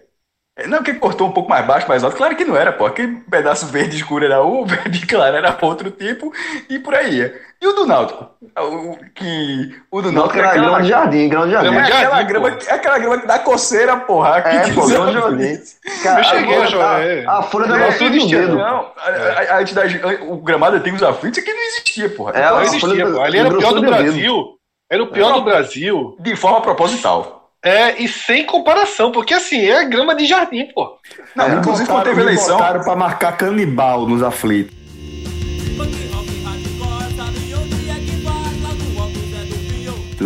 [0.66, 2.16] não, que cortou um pouco mais baixo, mais alto.
[2.16, 2.84] Claro que não era, pô.
[2.84, 6.32] Aquele pedaço verde escuro era um, verde claro era outro tipo,
[6.68, 7.32] e por aí.
[7.60, 8.28] E o do Náutico?
[8.56, 11.74] O, que, o do Náutico era grama de jardim, grama de jardim.
[11.74, 14.38] É aquela, grama, aquela grama que dá coceira, porra.
[14.38, 15.60] É, pô, grama de jardim.
[16.02, 17.00] Cara, eu cheguei a jogar.
[17.00, 18.56] A, a folha da é, tudo dedo.
[18.56, 22.32] Não, a, a, a, entidade, o gramado tem os aflitos, aqui não existia, porra.
[22.32, 23.24] É, não existia, porra.
[23.24, 24.58] Ali era o pior do Brasil.
[24.90, 26.16] Era o pior do Brasil.
[26.18, 27.37] De forma proposital.
[27.62, 30.96] É, e sem comparação, porque assim, é grama de jardim, pô.
[31.34, 32.56] Não, é, inclusive quando teve eleição.
[32.56, 34.78] para marcar canibal nos aflitos.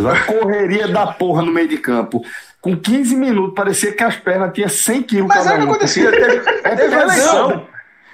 [0.05, 2.23] A correria da porra no meio de campo.
[2.61, 5.29] Com 15 minutos, parecia que as pernas tinham 100 quilos.
[5.29, 6.11] Mas era o que acontecia.
[6.11, 7.67] Teve, é teve eleição.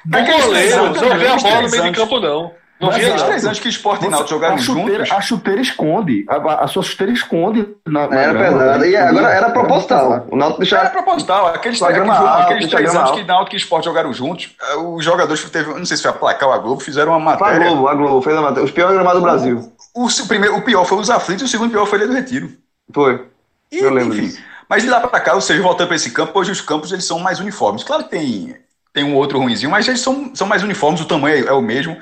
[0.05, 2.53] Do goleiro, não vê a bola no meio de campo, não.
[2.81, 5.13] Não via os três anos que esporte e Náutico jogaram a chuteira, juntos.
[5.13, 6.25] A chuteira esconde.
[6.29, 7.69] A, a sua chuteira esconde.
[7.87, 8.87] Na, na era pesada.
[8.87, 10.27] E agora era proposital.
[10.31, 10.83] O Náutico deixava...
[10.85, 11.47] Era proposital.
[11.49, 15.43] Aqueles, aqueles, alto, aqueles três anos que Náutico e Esporte jogaram juntos, eh, os jogadores
[15.43, 17.67] que teve, não sei se foi a Placar ou a Globo, fizeram uma matéria.
[17.67, 18.65] A Globo, a Globo fez a matéria.
[18.65, 19.73] Os piores gramados do Brasil.
[19.95, 22.15] O, o, primeiro, o pior foi os aflitos e o segundo pior foi ele do
[22.15, 22.51] Retiro.
[22.93, 23.27] Foi.
[23.73, 24.41] E, Eu lembro enfim, disso.
[24.69, 27.05] Mas de lá para cá, ou seja, voltando para esse campo, hoje os campos eles
[27.05, 27.83] são mais uniformes.
[27.83, 28.57] Claro que tem,
[28.93, 31.63] tem um outro ruimzinho, mas eles são, são mais uniformes, o tamanho é, é o
[31.63, 31.97] mesmo.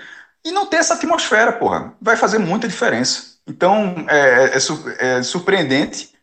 [0.47, 3.37] E não ter essa atmosfera, porra, vai fazer muita diferença.
[3.49, 6.15] Então, é, é, é, surpreendente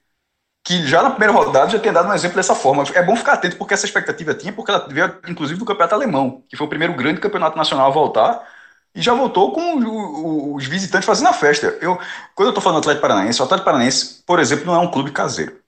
[0.63, 2.85] que já na primeira rodada já tenha dado um exemplo dessa forma.
[2.93, 6.41] É bom ficar atento porque essa expectativa tinha, porque ela veio inclusive do campeonato alemão,
[6.47, 8.47] que foi o primeiro grande campeonato nacional a voltar,
[8.95, 11.77] e já voltou com os visitantes fazendo a festa.
[11.81, 11.99] Eu,
[12.33, 14.89] quando eu estou falando do Atlético Paranaense, o Atlético Paranaense, por exemplo, não é um
[14.89, 15.59] clube caseiro.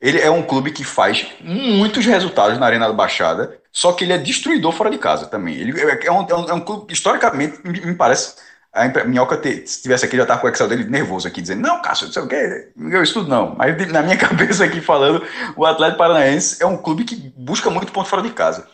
[0.00, 4.12] Ele é um clube que faz muitos resultados na Arena da Baixada, só que ele
[4.12, 5.54] é destruidor fora de casa também.
[5.54, 8.34] Ele é, é um, é um, é um clube, historicamente, me, me parece.
[8.72, 11.62] A Minhoca, te, se tivesse aqui, já tava com o Excel dele nervoso aqui, dizendo:
[11.62, 13.54] Não, Cássio, não sei o quê, eu estudo não.
[13.54, 15.24] Mas na minha cabeça aqui falando,
[15.56, 18.66] o Atlético Paranaense é um clube que busca muito ponto fora de casa.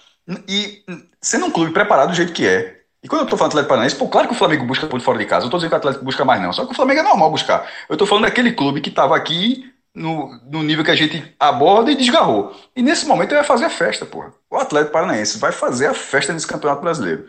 [0.48, 0.82] E
[1.20, 3.96] sendo um clube preparado do jeito que é, e quando eu tô falando Atlético Paranaense,
[3.96, 5.44] pô, claro que o Flamengo busca ponto fora de casa.
[5.44, 6.50] Eu tô dizendo que o Atlético busca mais, não.
[6.50, 7.68] Só que o Flamengo é normal buscar.
[7.90, 11.90] Eu tô falando daquele clube que tava aqui no, no nível que a gente aborda
[11.92, 12.54] e desgarrou.
[12.74, 14.34] E nesse momento ele vai fazer a festa, porra.
[14.50, 17.26] O Atlético Paranaense vai fazer a festa nesse Campeonato Brasileiro.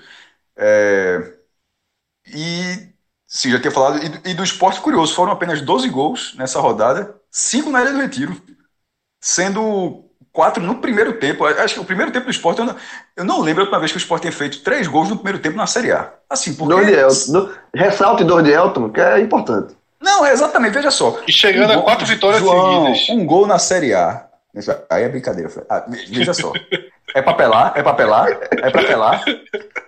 [0.58, 1.34] É...
[2.28, 2.90] E,
[3.28, 7.16] sim, já tinha falado, e, e, do esporte curioso, foram apenas 12 gols nessa rodada,
[7.30, 8.42] 5 na Ilha do Retiro,
[9.22, 11.46] sendo quatro no primeiro tempo.
[11.46, 12.76] Acho que o primeiro tempo do esporte, eu não,
[13.16, 15.40] eu não lembro a última vez que o esporte tenha feito três gols no primeiro
[15.40, 16.12] tempo na Série A.
[16.28, 16.74] Assim, porque...
[16.74, 17.54] Dois de Elton.
[17.76, 19.76] Ressalte dois de Elton, que é importante.
[20.06, 21.20] Não, é exatamente, veja só.
[21.28, 23.10] E chegando um a quatro vitórias João, seguidas.
[23.10, 24.28] Um gol na Série A.
[24.88, 25.50] Aí é brincadeira.
[25.68, 26.54] Ah, veja só.
[27.16, 29.26] É papelar, é papelar, é papelar.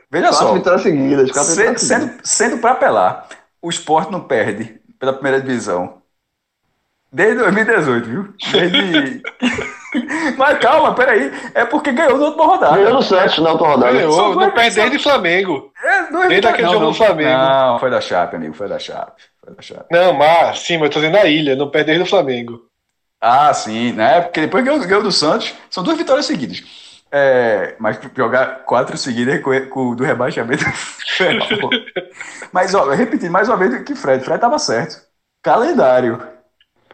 [0.10, 0.54] Veja quatro só.
[0.54, 2.12] Vitórias seguidas, quatro sendo, vitórias seguidas.
[2.12, 3.28] Sendo, sendo para apelar,
[3.62, 6.02] o esporte não perde pela primeira divisão.
[7.12, 8.34] Desde 2018, viu?
[8.52, 9.22] Desde.
[10.36, 11.32] Mas calma, peraí.
[11.54, 12.76] É porque ganhou na última rodada.
[12.76, 13.94] Ganhou no Santos na última rodada.
[13.94, 15.72] Ganhou, não perde desde Flamengo.
[15.84, 17.30] É, desde aquele jogo do Flamengo.
[17.30, 19.22] Não, foi da Chape, amigo, foi da Chape.
[19.92, 22.62] Não, mas sim, mas eu tô dizendo a ilha, não perder do Flamengo.
[23.20, 24.22] Ah, sim, né?
[24.22, 26.64] Porque depois ganhou, ganhou do Santos, são duas vitórias seguidas.
[27.12, 30.64] É, mas jogar quatro seguidas com, com do rebaixamento.
[32.52, 35.02] mas, ó, repetindo mais uma vez que Fred, Fred tava certo.
[35.42, 36.37] Calendário.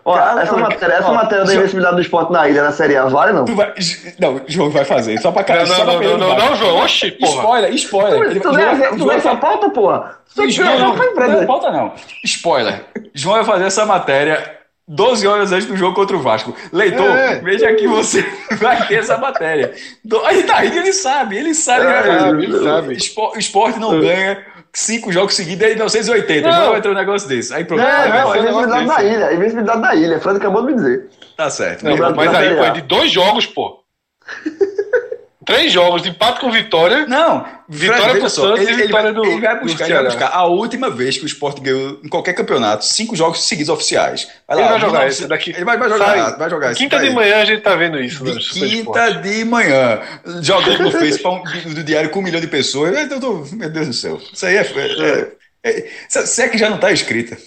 [0.05, 3.05] Ó, essa matéria, essa ó, matéria da invencibilidade do esporte na ilha, na Série A,
[3.05, 3.45] vale não?
[3.45, 3.73] Vai,
[4.19, 5.65] não, João vai fazer, só pra cara.
[5.65, 7.35] Não, não, não, não, não, João, oxi, porra.
[7.35, 8.33] Spoiler, spoiler.
[8.33, 10.17] Tu, tu, João, tu essa pauta, porra?
[10.49, 11.93] João, não, não, não, pauta não.
[12.23, 12.83] Spoiler.
[13.13, 16.53] João vai fazer essa matéria 12 horas antes do jogo contra o Vasco.
[16.73, 17.39] Leitor, é.
[17.39, 18.25] veja que você
[18.59, 19.73] vai ter essa matéria.
[20.25, 21.85] Aí tá rindo, ele sabe, ele sabe.
[21.85, 22.97] É, ele sabe.
[23.37, 24.43] Esporte não ganha
[24.73, 26.49] cinco jogos seguidos desde 1980.
[26.49, 27.53] Não, não entrou um negócio desse.
[27.53, 27.81] Aí, pronto.
[27.81, 29.33] Não, não, é invencibilidade da ilha.
[29.33, 30.19] Invencibilidade da ilha.
[30.19, 31.09] Fred acabou de me dizer.
[31.37, 31.83] Tá certo.
[31.83, 33.83] Não, mas aí, pô, é de dois jogos, pô.
[35.45, 37.05] Três jogos empate com vitória.
[37.05, 39.25] Não, vitória pro Santos ele, e vitória ele vai, do.
[39.25, 42.33] Ele vai, buscar, ele vai buscar a última vez que o Sport ganhou em qualquer
[42.33, 44.27] campeonato, cinco jogos seguidos oficiais.
[44.47, 45.51] Vai lá, ele vai jogar esse daqui.
[45.51, 48.23] Ele vai, vai jogar, vai jogar Quinta de manhã a gente tá vendo isso.
[48.23, 50.01] De quinta de manhã.
[50.41, 52.95] Jogando no Face um, do diário com um milhão de pessoas.
[53.11, 54.21] Eu tô, meu Deus do céu.
[54.31, 54.61] Isso aí é.
[54.61, 55.31] é,
[55.63, 57.37] é, é se é que já não tá escrita.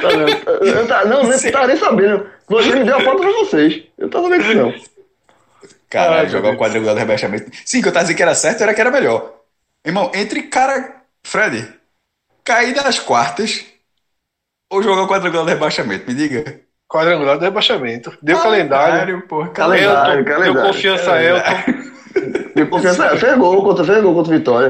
[0.00, 0.50] Tá vendo?
[0.64, 2.26] Eu, eu tá- não, nem tava nem sabendo.
[2.48, 3.82] Você me deu a foto pra vocês.
[3.98, 4.97] Eu tava sabendo disso, não.
[5.88, 7.50] Caralho, Ah, jogar o quadrangular do rebaixamento.
[7.64, 9.34] Sim, que eu tava dizendo que era certo, era que era melhor.
[9.84, 10.96] Irmão, entre cara.
[11.24, 11.68] Fred,
[12.44, 13.64] cair das quartas
[14.70, 16.60] ou jogar o quadrangular do rebaixamento, me diga.
[16.88, 18.16] Quadrangular do rebaixamento.
[18.22, 19.26] Deu calendário.
[19.26, 19.48] porra.
[19.50, 20.72] Calendário, Elton, deu calendário.
[20.72, 21.88] confiança a Elton.
[22.54, 23.16] Deu confiança.
[23.16, 24.68] Fez gol contra, fez gol contra Vitória.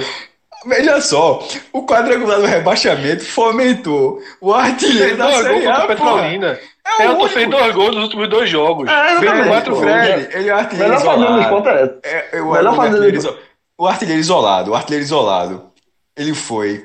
[0.69, 5.86] Veja só, o quadrangular do rebaixamento fomentou o artilheiro da Série A.
[5.86, 6.59] Petrolina.
[7.01, 7.28] É o Elton único.
[7.35, 8.89] fez dois gols nos últimos dois jogos.
[8.90, 9.77] É, Fez quatro.
[9.77, 10.07] Fred.
[10.24, 11.69] Fred, ele é o artilheiro Melhor fazendo no isolado.
[11.69, 11.99] é essa.
[12.05, 13.39] É, é, o, Melhor o fazer- artilheiro,
[13.78, 15.70] o artilheiro isolado, o artilheiro isolado,
[16.16, 16.85] ele foi,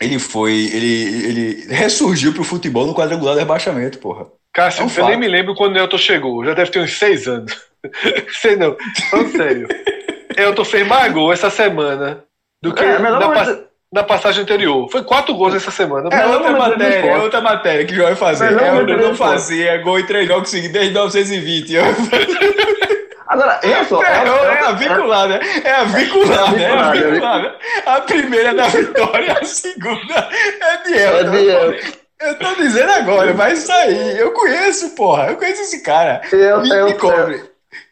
[0.00, 4.26] ele foi, ele, ele ressurgiu pro futebol no quadrangular do rebaixamento, porra.
[4.52, 6.44] Cássio, É um eu nem me lembro quando o Elton chegou.
[6.44, 7.52] Já deve ter uns seis anos.
[8.40, 8.76] Sei não.
[9.10, 9.68] Falando sério.
[10.36, 12.24] Elton fez mais gol essa semana
[12.62, 13.58] do que É, momento- pas-
[13.92, 14.86] na passagem anterior.
[14.90, 16.10] Foi quatro gols essa semana.
[16.12, 18.50] É outra matéria, é outra matéria que o João vai fazer.
[18.50, 19.32] Melhor É, eu do não esporte.
[19.32, 21.74] fazia gol em três jogos seguidos desde 1920.
[21.74, 21.84] Eu-
[23.28, 24.02] Agora, olha só.
[24.02, 25.40] É, é- é a vincular, né?
[25.62, 26.62] É a vincular, né?
[26.62, 27.52] É a vincular, é né?
[27.86, 30.28] A primeira é da vitória, a segunda
[30.60, 31.30] é de É Elton.
[31.70, 31.98] de.
[32.20, 35.26] Eu tô dizendo agora, isso aí, eu conheço, porra.
[35.28, 36.20] Eu conheço esse cara.
[36.32, 37.42] Eu- me, eu- me cobre.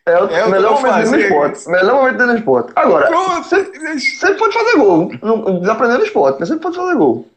[0.08, 1.20] É o É, eu melhor momento do fazer.
[1.22, 1.68] esporte.
[1.68, 2.72] Melhor momento do esporte.
[2.76, 5.10] Agora, sempre pode fazer gol.
[5.60, 7.28] Desaprendendo o esporte, mas sempre pode fazer gol.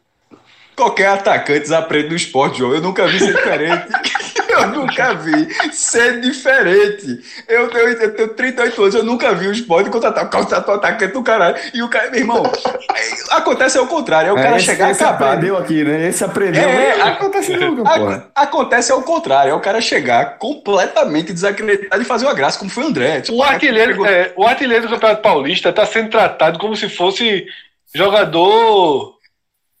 [0.76, 2.72] Qualquer atacante desaprende no esporte, João.
[2.72, 3.88] Eu nunca vi ser diferente.
[4.62, 7.20] eu nunca vi ser diferente.
[7.48, 11.12] Eu tenho, eu tenho 38 anos, eu nunca vi o esporte contratar contratar o atacante
[11.12, 11.56] do caralho.
[11.74, 14.30] E o cara, meu irmão, é, acontece ao contrário.
[14.30, 15.28] É o cara esse, chegar esse acabado.
[15.34, 16.08] aprendeu aqui, né?
[16.08, 16.62] Esse aprendeu.
[16.68, 18.30] É, a- acontece nunca, A- porra.
[18.34, 22.84] acontece ao contrário, é o cara chegar completamente desacreditado e fazer uma graça, como foi
[22.84, 23.20] o André.
[23.22, 26.88] Tipo, O artilheiro, pegou- é, o artilheiro do Campeonato Paulista está sendo tratado como se
[26.88, 27.46] fosse
[27.94, 29.14] jogador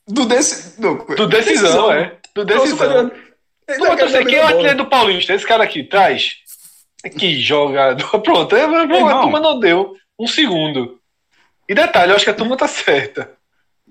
[0.08, 2.12] do, desse, do, do decisão, é.
[2.34, 3.10] Do decisão.
[3.78, 5.34] Não, eu sei, quem é o artilheiro do Paulista?
[5.34, 6.36] Esse cara aqui, traz.
[7.18, 8.20] Que jogador.
[8.20, 9.22] Pronto, é, a Irmão.
[9.22, 10.98] turma não deu um segundo.
[11.68, 13.32] E detalhe, eu acho que a turma tá certa.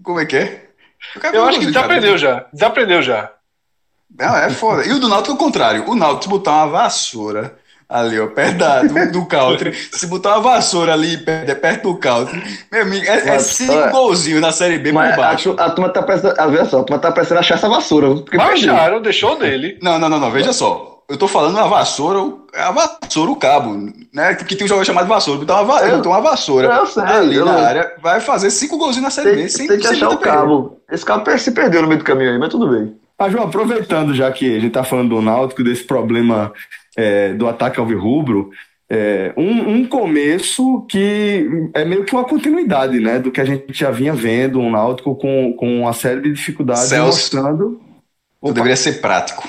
[0.04, 0.70] Como é que é?
[1.20, 2.46] quero Eu acho que desaprendeu já.
[2.52, 3.32] Desaprendeu já.
[4.18, 4.86] Não, é foda.
[4.86, 5.90] E o do Náutico é o contrário.
[5.90, 7.59] O Náutico, botar uma vassoura
[7.90, 11.98] ali, ó, perto da- do, do country, se botar uma vassoura ali perto, perto do
[11.98, 12.42] country,
[12.72, 15.54] meu amigo, é, é cinco olha, golzinhos na Série B por Mas a, baixo.
[15.56, 16.52] tu- a turma tá pensando.
[16.52, 18.10] Veja só, a turma tá pensando achar essa vassoura.
[18.16, 18.38] Porque.
[18.38, 19.80] Baixaram, deixou dele.
[19.82, 20.88] Não, não, não, não, veja só.
[21.10, 23.76] Eu tô falando a vassoura, o- a vassoura, o cabo,
[24.14, 24.36] né?
[24.36, 25.40] Que tem um jogador chamado vassoura.
[25.40, 28.20] Botar uma, va- Eu- botou uma vassoura Eu sei, ali eu na não- área, vai
[28.20, 29.36] fazer cinco golzinhos na Série B.
[29.38, 30.78] Tem, sem- tem que sem achar o cabo.
[30.92, 32.96] Esse cabo se perdeu no meio do caminho aí, mas tudo bem.
[33.20, 36.54] Ah, João, aproveitando já que a gente tá falando do Náutico, desse problema
[36.96, 38.50] é, do ataque alvirrubro,
[38.90, 43.78] é, um, um começo que é meio que uma continuidade, né, do que a gente
[43.78, 47.18] já vinha vendo, um Náutico com, com uma série de dificuldades Celso.
[47.18, 47.82] mostrando.
[48.42, 49.46] Tu deveria ser prático.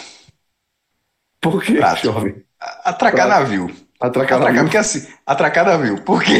[1.40, 2.42] Por que, jovem?
[2.84, 3.40] Atracar Prato.
[3.40, 3.70] navio.
[4.00, 4.62] Atracar Atracar, navio.
[4.62, 6.00] porque assim, atracar navio.
[6.06, 6.32] Porque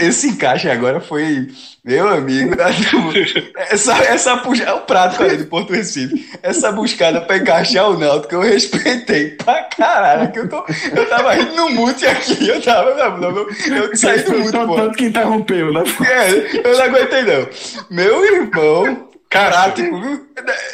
[0.00, 1.48] esse encaixe agora foi,
[1.84, 2.54] meu amigo,
[3.68, 6.14] essa, essa puxa, é o prático ali do Porto Recife.
[6.40, 10.30] Essa buscada pra encaixar o Náutico, eu respeitei pra caralho.
[10.30, 10.64] Que eu, tô,
[10.94, 12.48] eu tava rindo no mute aqui.
[12.48, 13.46] Eu tava, não, não, não,
[13.76, 14.76] eu saí do mute, Tanto- pô.
[14.76, 15.82] Tanto que interrompeu, né?
[16.08, 17.48] É, eu não aguentei, não.
[17.90, 20.26] Meu irmão, prático, viu?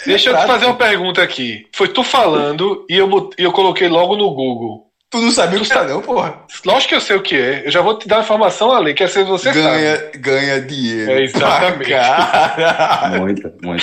[0.04, 1.66] deixa eu te fazer uma pergunta aqui.
[1.74, 4.89] Foi tu falando e eu, e eu coloquei logo no Google.
[5.10, 6.34] Tu não sabia o que era, não, porra.
[6.64, 7.66] Lógico que eu sei o que é.
[7.66, 9.60] Eu já vou te dar a informação além, que é se você sabe.
[9.60, 11.10] Ganha, ganha dinheiro.
[11.10, 11.90] É, exatamente.
[11.90, 13.20] Caralho.
[13.20, 13.82] Muito, muito.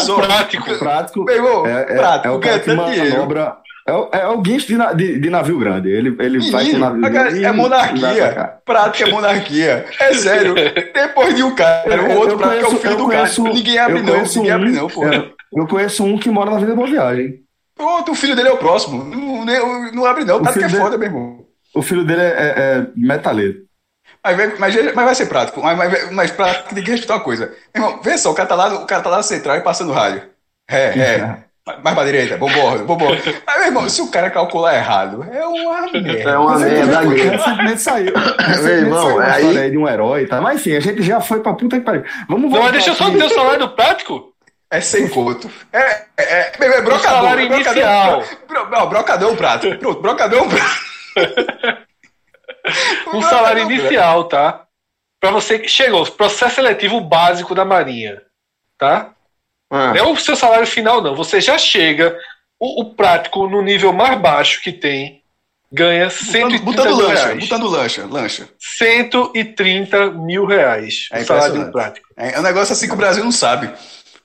[0.00, 0.16] Só.
[0.20, 0.78] prático.
[0.78, 3.56] Prático Meu irmão, é, é, prático, é o ganha cara que manobra.
[3.86, 5.88] É, é o guincho de, na- de- de navio grande.
[5.90, 7.44] Ele, ele vai com navio grande.
[7.44, 8.32] é monarquia.
[8.32, 8.58] cá.
[8.66, 9.86] Prática é monarquia.
[10.00, 10.54] É sério.
[10.92, 13.18] Depois de um cara, o outro Eu prático é o conheço- filho do cara.
[13.20, 15.06] conheço- Ninguém abre não, conheço ninguém um- abre não, pô.
[15.06, 17.36] é, Eu conheço um que mora na Vida Boa Viagem.
[17.78, 19.02] Pronto, o filho dele é o próximo.
[19.04, 21.46] Não, não, não abre não, O prático é filho foda, meu irmão.
[21.74, 23.60] O filho dele é, é, é metaleiro.
[24.24, 25.62] Mas, vai- mas, mas vai ser prático.
[25.62, 27.54] Mas, mas, mas prático tem que respeitar uma coisa.
[27.74, 29.92] Meu irmão, vê só, o cara tá lá, o cara tá lá central e passando
[29.92, 30.22] rádio.
[30.68, 31.38] É, é.
[31.84, 33.20] Mais pra direita, vambora, vambora.
[33.46, 36.30] Mas, meu irmão, se o cara calcular errado, é uma merda.
[36.30, 37.00] É uma merda.
[37.00, 38.14] Recentemente saiu.
[38.16, 40.40] Recentemente irmão, saiu uma aí- história aí de um herói e tal.
[40.40, 42.04] Mas enfim, a gente já foi pra puta que pariu.
[42.26, 44.32] Vamos Não, voltar mas deixa eu só dizer o salário do prático.
[44.70, 45.50] É sem conto.
[45.72, 47.00] É, é, é, é, é brocador.
[47.00, 48.22] salário é inicial.
[48.46, 49.78] Bro, não, brocador é um prato.
[49.78, 51.88] Pronto, brocador é um prato.
[53.14, 54.64] Um salário inicial, tá?
[55.20, 58.20] Pra você que chegou, processo seletivo básico da Marinha,
[58.76, 59.12] tá?
[59.70, 61.14] Ah, Não é o seu salário final, não.
[61.16, 62.16] Você já chega,
[62.60, 65.22] o, o prático no nível mais baixo que tem,
[65.72, 67.40] ganha 130 Botando mil lancha, reais.
[67.48, 68.48] botando lancha, lancha.
[68.58, 71.08] 130 mil reais.
[71.12, 71.72] É o salário impressionante.
[71.72, 72.08] prático.
[72.16, 73.70] É, é um negócio assim que o Brasil não sabe.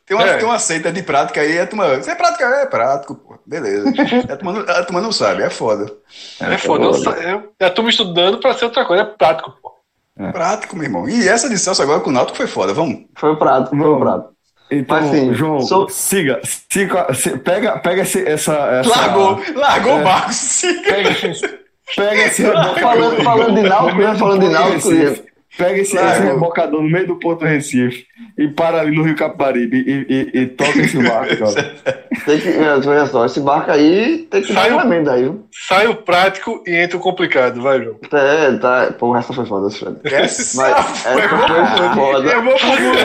[0.05, 0.37] Tem uma, é.
[0.37, 1.95] tem uma seita de prática aí, a turma.
[1.95, 2.43] Você é prática?
[2.43, 3.39] É prático, pô.
[3.45, 3.89] Beleza.
[4.29, 5.91] a, turma, a turma não sabe, é foda.
[6.41, 6.85] É, é foda.
[7.59, 9.71] É, a turma estudando pra ser outra coisa, é prático, pô.
[10.19, 10.31] É.
[10.31, 11.09] Prático, meu irmão.
[11.09, 13.05] E essa licença agora com o Náutico foi foda, vamos.
[13.17, 14.33] Foi prático, foi prático.
[14.69, 15.89] Então, Mas, assim, João, sou...
[15.89, 17.07] siga, siga,
[17.43, 18.89] pega, pega esse, essa, essa.
[18.89, 20.83] Largou, largou é, o barco, siga.
[20.83, 21.09] Pega,
[21.95, 22.43] pega esse.
[22.43, 24.15] falando, falando de Náutico, né?
[24.15, 25.32] Falando de Náutico.
[25.57, 28.07] Pega esse, esse rebocador no meio do Porto Recife
[28.37, 31.75] e para ali no Rio Capibaribe e, e, e toca esse barco, cara.
[32.25, 35.45] tem que, olha só, esse barco aí tem que sai dar uma aí, viu?
[35.67, 37.97] Sai o prático e entra o complicado, vai, João.
[38.11, 38.93] É, tá.
[38.97, 39.97] Pô, essa foi foda, Fred.
[40.05, 42.31] Essa, Mas, essa foi foda.
[42.31, 42.97] Eu vou pro mundo.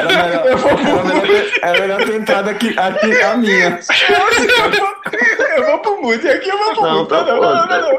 [0.47, 1.23] Eu vou pro mundo.
[1.63, 3.79] É melhor ter entrado aqui, aqui a minha.
[5.57, 7.07] Eu vou pro mundo e aqui eu vou pro mundo.
[7.07, 7.99] Tá não, não, não, não, não.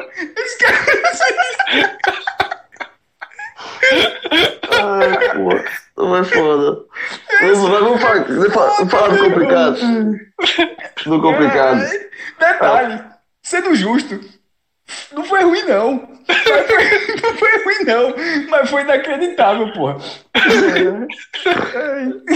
[4.72, 5.50] Ai, pô.
[6.02, 6.78] Não foda.
[7.40, 8.24] Vamos, vamos, falar,
[8.88, 9.76] falar do complicado.
[11.06, 11.82] Do complicado.
[11.82, 12.08] É,
[12.38, 13.02] detalhe,
[13.42, 14.20] sendo justo,
[15.12, 16.08] não foi ruim, não.
[16.26, 16.30] Foi,
[17.22, 18.14] não foi ruim, não.
[18.48, 19.96] Mas foi inacreditável, porra.
[20.34, 20.40] É.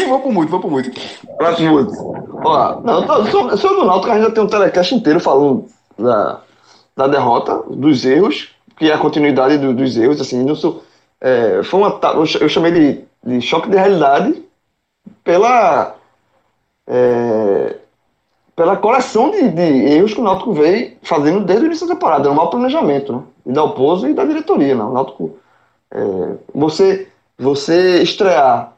[0.07, 0.91] Vou pro muito, vou pro muito.
[1.39, 1.93] Vai pro muito.
[2.45, 5.67] Ó, não, só, só do Náutico a gente já tem um telecast inteiro falando
[5.99, 6.41] da,
[6.97, 10.85] da derrota, dos erros, que é a continuidade do, dos erros, assim, não sou
[11.25, 11.99] é, foi uma,
[12.39, 14.45] eu chamei de, de choque de realidade
[15.25, 15.97] pela,
[16.87, 17.77] é,
[18.55, 22.29] pela coleção de, de, erros que o Náutico veio fazendo desde o início da temporada,
[22.29, 23.23] no mau planejamento, né?
[23.47, 24.85] E da Oposo e da diretoria, né?
[24.85, 25.39] O Náutico,
[25.91, 28.75] é, você, você estrear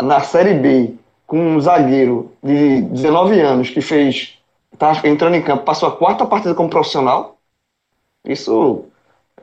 [0.00, 0.94] na Série B
[1.26, 4.38] com um zagueiro de 19 anos que fez,
[4.78, 7.36] tá entrando em campo, passou a quarta partida como profissional,
[8.24, 8.86] isso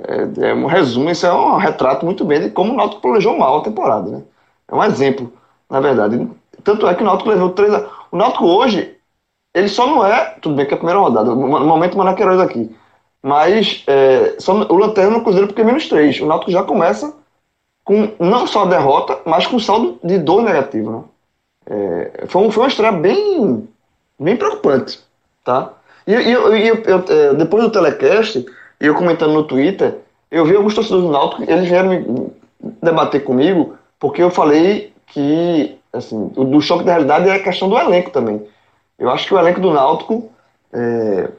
[0.07, 3.37] é, é, um resumo, isso é um retrato muito bem de como o Náutico planejou
[3.37, 4.23] mal a temporada, né?
[4.67, 5.31] É um exemplo,
[5.69, 6.27] na verdade.
[6.63, 7.87] Tanto é que o Náutico levou três a...
[8.11, 8.95] O Náutico hoje,
[9.53, 12.75] ele só não é, tudo bem que é a primeira rodada, no momento Manaqueiroz aqui,
[13.21, 16.19] mas é, só, o Lanterna no Cruzeiro porque é menos três.
[16.19, 17.13] O Náutico já começa
[17.83, 21.03] com não só derrota, mas com saldo de dois negativo, né?
[21.65, 23.67] É, foi, um, foi uma estreia bem,
[24.19, 24.99] bem preocupante,
[25.43, 25.73] tá?
[26.07, 28.45] E, e, eu, eu, eu, é, depois do telecast,
[28.81, 29.99] e eu comentando no Twitter,
[30.31, 32.31] eu vi alguns torcedores do Náutico, eles vieram
[32.81, 37.69] debater comigo, porque eu falei que, assim, o do choque da realidade é a questão
[37.69, 38.41] do elenco também.
[38.97, 40.31] Eu acho que o elenco do Náutico
[40.73, 41.29] é,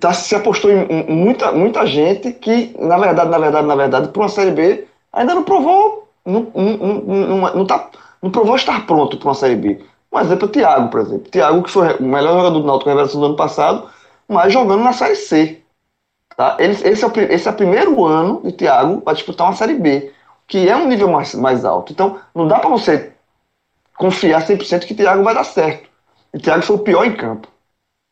[0.00, 4.22] tá, se apostou em muita, muita gente que, na verdade, na verdade, na verdade, para
[4.22, 7.90] uma Série B, ainda não provou, não, não, não, não, tá,
[8.22, 9.80] não provou estar pronto para uma Série B.
[10.10, 11.30] Um exemplo é o Thiago, por exemplo.
[11.30, 13.88] Thiago, que foi o melhor jogador do Náutico na revelação do ano passado,
[14.26, 15.62] mas jogando na Série C.
[16.38, 16.56] Tá?
[16.60, 19.74] Ele, esse, é o, esse é o primeiro ano de Thiago para disputar uma Série
[19.74, 20.12] B,
[20.46, 21.92] que é um nível mais, mais alto.
[21.92, 23.12] Então, não dá para você
[23.96, 25.90] confiar 100% que Thiago vai dar certo.
[26.32, 27.48] E Thiago foi o pior em campo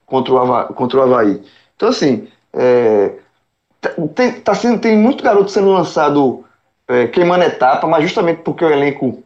[0.05, 0.74] contra o Havaí.
[0.74, 1.40] Contra o Havaí.
[1.77, 3.12] Então, assim, é,
[4.16, 6.44] tem, tá sendo, tem muito garoto sendo lançado
[6.89, 9.23] é, queimando etapa, mas justamente porque o elenco.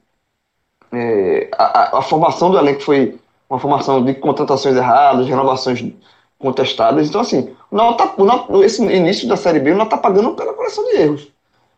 [0.93, 3.19] É, a, a, formação do elenco foi
[3.49, 5.81] uma formação de contratações erradas, renovações
[6.41, 7.09] contestadas.
[7.09, 8.15] Então, assim, o tá,
[8.65, 11.29] esse início da Série B, o Náutico está pagando pela coleção de erros.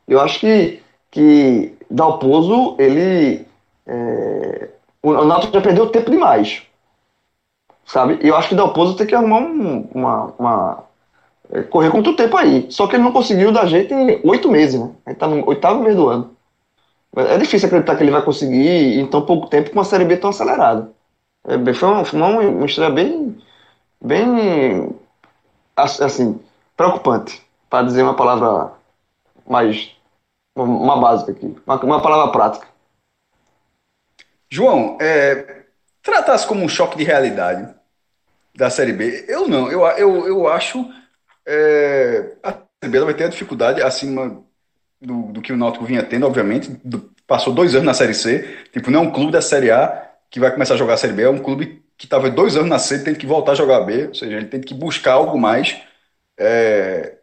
[0.09, 0.80] Eu acho que,
[1.10, 3.47] que Dalpozo, ele.
[3.86, 4.68] É,
[5.02, 6.62] o Náutico já perdeu tempo demais.
[7.84, 8.18] Sabe?
[8.22, 10.84] Eu acho que Dalpozo tem que arrumar um, uma, uma.
[11.51, 12.66] É, correr contra o tempo aí.
[12.70, 14.90] Só que ele não conseguiu dar jeito em oito meses, né?
[15.06, 16.30] Ele tá no oitavo mês do ano.
[17.14, 20.16] É difícil acreditar que ele vai conseguir em tão pouco tempo com uma Série B
[20.16, 20.90] tão acelerada.
[21.44, 23.36] É, foi uma, uma, uma estreia bem
[24.02, 24.94] bem
[25.76, 26.40] assim,
[26.76, 28.72] preocupante, para dizer uma palavra
[29.46, 29.96] mais
[30.54, 32.66] uma básica aqui, uma, uma palavra prática.
[34.50, 35.64] João, é,
[36.02, 37.72] tratasse como um choque de realidade
[38.54, 40.92] da Série B, eu não, eu, eu, eu acho
[41.46, 44.44] é, a Série B vai ter a dificuldade acima
[45.00, 48.66] do, do que o Náutico vinha tendo, obviamente, do, passou dois anos na Série C,
[48.72, 51.14] tipo, não é um clube da Série A que vai começar a jogar a Série
[51.14, 53.82] B, é um clube que estava dois anos na C, tem que voltar a jogar
[53.82, 55.80] B, ou seja, ele tem que buscar algo mais
[56.36, 57.18] é,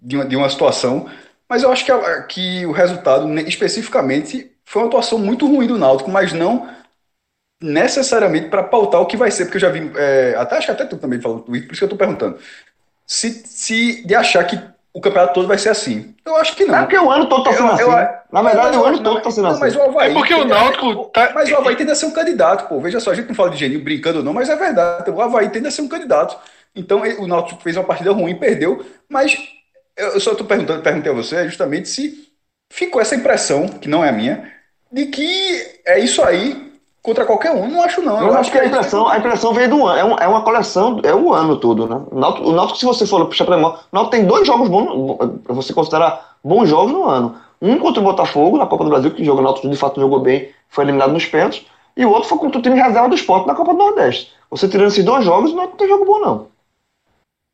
[0.00, 1.10] de, uma, de uma situação.
[1.48, 5.76] Mas eu acho que, a, que o resultado, especificamente, foi uma atuação muito ruim do
[5.76, 6.72] Náutico, mas não
[7.60, 10.72] necessariamente para pautar o que vai ser, porque eu já vi, é, até acho que
[10.72, 12.38] até tu também falou por isso que eu estou perguntando.
[13.04, 14.56] Se, se de achar que
[14.92, 16.14] o campeonato todo vai ser assim.
[16.24, 16.76] Eu acho que não.
[16.76, 17.82] É porque o ano todo está sendo assim.
[17.82, 19.60] Eu, na verdade, o ano todo está sendo assim.
[19.60, 21.04] Mas o Havaí, é porque o Náutico.
[21.06, 21.30] Tá...
[21.34, 22.80] Mas o Havaí tende a ser um candidato, pô.
[22.80, 25.10] Veja só, a gente não fala de Geninho brincando ou não, mas é verdade.
[25.10, 26.36] O Havaí tende a ser um candidato.
[26.74, 29.36] Então o Náutico fez uma partida ruim, perdeu, mas
[29.96, 32.28] eu só estou perguntando, perguntei a você justamente se
[32.72, 34.50] ficou essa impressão, que não é a minha,
[34.90, 36.69] de que é isso aí
[37.02, 37.68] contra qualquer um.
[37.68, 38.20] Não acho, não.
[38.20, 39.98] Eu, acho que a impressão, a impressão veio do ano.
[39.98, 42.02] É, um, é uma coleção, é o ano todo, né?
[42.10, 44.68] O Náutico, o Náutico, se você for puxar pra memória, o Náutico tem dois jogos
[44.68, 47.36] bons, pra você considerar bons jogos no ano.
[47.60, 50.20] Um contra o Botafogo, na Copa do Brasil, que joga o Náutico de fato jogou
[50.20, 51.66] bem, foi eliminado nos pênaltis.
[51.96, 54.32] E o outro foi contra o time reserva do esporte na Copa do Nordeste.
[54.50, 56.46] Você tirando esses dois jogos, não tem jogo bom, não.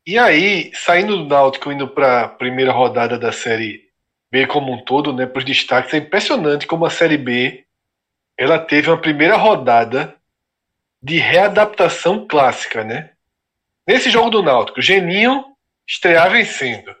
[0.05, 3.81] E aí, saindo do Náutico, indo para a primeira rodada da Série
[4.31, 7.65] B como um todo, né, para os destaques, é impressionante como a Série B
[8.37, 10.15] ela teve uma primeira rodada
[11.01, 13.11] de readaptação clássica, né?
[13.87, 15.45] Nesse jogo do Náutico, Geninho
[15.87, 16.93] estrear vencendo.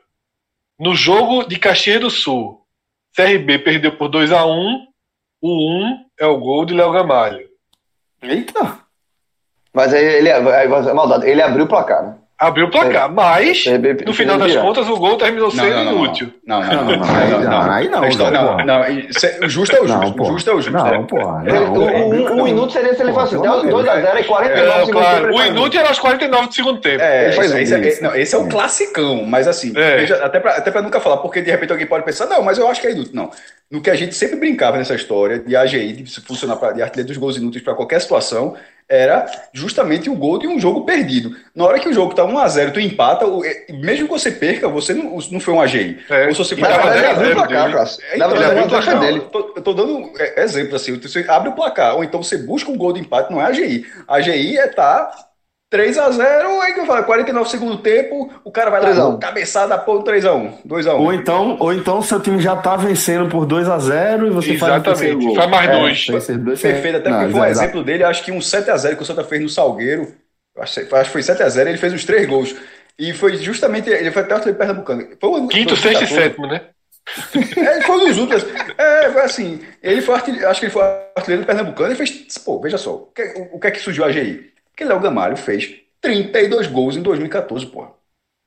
[0.79, 2.65] No jogo de Caxias do Sul,
[3.15, 4.87] CRB perdeu por 2 a 1
[5.41, 7.47] O 1 é o gol de Léo Gamalho.
[8.21, 8.79] Eita!
[9.73, 12.17] Mas aí ele, aí, maldade, ele abriu o placar, né?
[12.39, 13.65] Abriu o placar, mas
[14.05, 16.31] no final das contas o gol terminou sendo inútil.
[16.45, 16.97] Não, não, não.
[16.97, 18.01] Não, aí não.
[18.01, 19.49] Não, não.
[19.49, 20.25] Justo é o justo.
[20.25, 20.71] Justo é o justo.
[20.71, 21.17] Não, pô.
[21.17, 24.91] O inútil seria se ele fosse 2x0 e 49 segundos.
[24.91, 27.01] Claro, o inútil era aos 49 do segundo tempo.
[27.01, 27.29] É,
[28.17, 29.73] esse é o classicão, mas assim,
[30.21, 30.39] até
[30.69, 32.91] pra nunca falar, porque de repente alguém pode pensar, não, mas eu acho que é
[32.91, 33.15] inútil.
[33.15, 33.31] Não.
[33.71, 37.17] No que a gente sempre brincava nessa história de AGI, de funcionar de artilharia dos
[37.17, 38.55] gols inúteis para qualquer situação,
[38.89, 41.35] era justamente o gol de um jogo perdido.
[41.53, 43.25] Na hora que o jogo tá 1x0, tu empata,
[43.69, 45.99] mesmo que você perca, você não, não foi um AGI.
[46.09, 46.27] É.
[46.27, 48.03] Ou se você Mas, ele abriu o placar, Cássio.
[48.13, 48.29] Então,
[48.69, 49.19] placar dele.
[49.31, 52.71] Tô, eu tô dando é, exemplo assim, você abre o placar, ou então você busca
[52.71, 53.85] um gol de empate, não é AGI.
[54.07, 55.11] AGI é tá
[55.71, 60.61] 3x0, aí que eu falo, 49 segundo tempo, o cara vai lá, cabeçada, pô, 3x1,
[60.65, 60.99] 2x1.
[60.99, 65.25] Ou então, ou então seu time já tá vencendo por 2x0 e você Exatamente.
[65.25, 66.07] faz, faz mais é, dois.
[66.39, 66.61] dois.
[66.61, 69.25] Perfeito, até não, porque foi um exemplo dele, acho que um 7x0 que o Santa
[69.25, 70.13] fez no Salgueiro,
[70.57, 72.55] acho, que foi 7x0, ele fez os três gols.
[72.97, 75.07] E foi justamente, ele foi até o Pernambucano.
[75.19, 76.61] Foi Quinto, sexto e sétimo, né?
[77.57, 78.45] é, foi um dos últimos.
[78.77, 80.83] É, foi assim, ele foi artilheiro, acho que ele foi
[81.15, 83.79] artilheiro do Pernambucano e fez, pô, veja só, o que, o, o que é que
[83.79, 84.56] surgiu a AGI?
[84.77, 87.89] Que Léo Gamalho fez 32 gols em 2014, porra.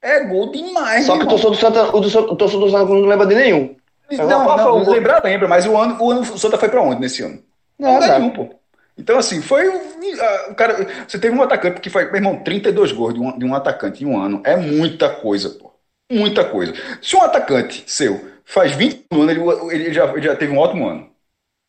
[0.00, 2.94] É gol demais, Só que o torcedor do Santa, o, do, o torcedor do Santa
[2.94, 3.76] não lembra de nenhum.
[4.10, 6.80] Não, não, não, não lembrar lembra, mas o ano, o ano o Santa foi pra
[6.80, 7.42] onde nesse ano?
[7.78, 8.48] Não, não nenhum, pô.
[8.96, 9.68] Então, assim, foi.
[9.68, 13.44] O cara, você teve um atacante que faz, meu irmão, 32 gols de um, de
[13.44, 14.42] um atacante em um ano.
[14.44, 15.72] É muita coisa, pô.
[16.10, 16.74] Muita coisa.
[17.00, 20.88] Se um atacante seu faz 20 anos, ele, ele, já, ele já teve um ótimo
[20.88, 21.08] ano.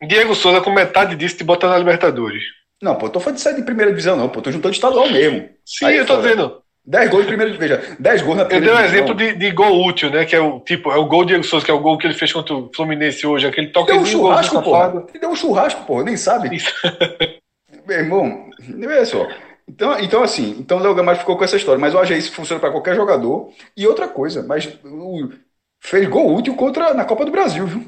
[0.04, 2.44] Diego Souza, com metade disso, te botar na Libertadores.
[2.82, 5.10] Não, pô, eu tô falando de sair de primeira divisão, não, pô, tô juntando estadual
[5.10, 5.50] mesmo.
[5.66, 6.62] Sim, Aí, eu tô dizendo.
[6.84, 9.52] 10 gols de primeira veja, 10 gols na primeira Eu dei um exemplo de, de,
[9.52, 10.26] gol útil, né?
[10.26, 12.08] Que é o tipo, é o gol de Diego Souza, que é o gol que
[12.08, 14.76] ele fez contra o Fluminense hoje, aquele toque de um churrasco, pô.
[15.10, 16.50] Ele deu um churrasco, pô, nem sabe.
[17.88, 18.50] Meu irmão,
[18.84, 19.28] olha só.
[19.68, 22.60] Então, então assim, então o Léo Gamalho ficou com essa história, mas o AGI funciona
[22.60, 23.52] para qualquer jogador.
[23.78, 25.30] E outra coisa, mas o,
[25.80, 27.86] fez gol útil contra na Copa do Brasil, viu?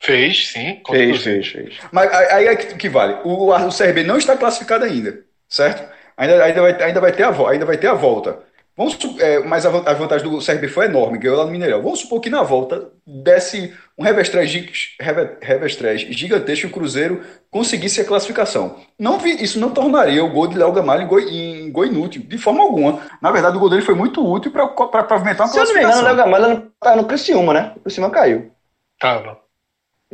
[0.00, 0.80] Fez, sim.
[0.88, 1.74] Fez, fez, fez.
[1.90, 3.18] Mas aí é que, que vale.
[3.24, 5.88] O, o CRB não está classificado ainda, certo?
[6.16, 8.44] Ainda, ainda, vai, ainda, vai, ter a, ainda vai ter a volta.
[8.76, 11.82] Vamos, é, mas a, a, vantagem do CRB foi enorme, ganhou lá no Mineirão.
[11.82, 14.94] Vamos supor que na volta desse um revestrez,
[15.40, 18.76] revestrez gigantesco e o Cruzeiro conseguisse a classificação.
[18.98, 22.22] Não vi, isso não tornaria o gol de Léo Gamalho em gol, em gol inútil,
[22.22, 23.00] de forma alguma.
[23.22, 24.68] Na verdade, o gol dele foi muito útil para
[25.04, 25.62] pavimentar uma Se classificação.
[25.62, 27.72] Se eu não me engano, o Léo Gamalho estava no Criciúma, né?
[27.76, 28.52] O Criciúma caiu.
[29.00, 29.45] Tava.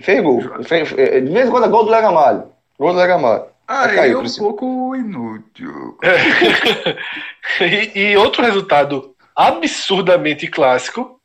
[0.00, 0.40] Fez gol.
[0.64, 2.50] Fez, de vez em quando é gol do Legamalho.
[2.78, 3.46] Gol do Legamalho.
[3.68, 5.98] Ah, aí caiu, é um pouco inútil.
[7.60, 11.18] e, e, outro resultado absurdamente clássico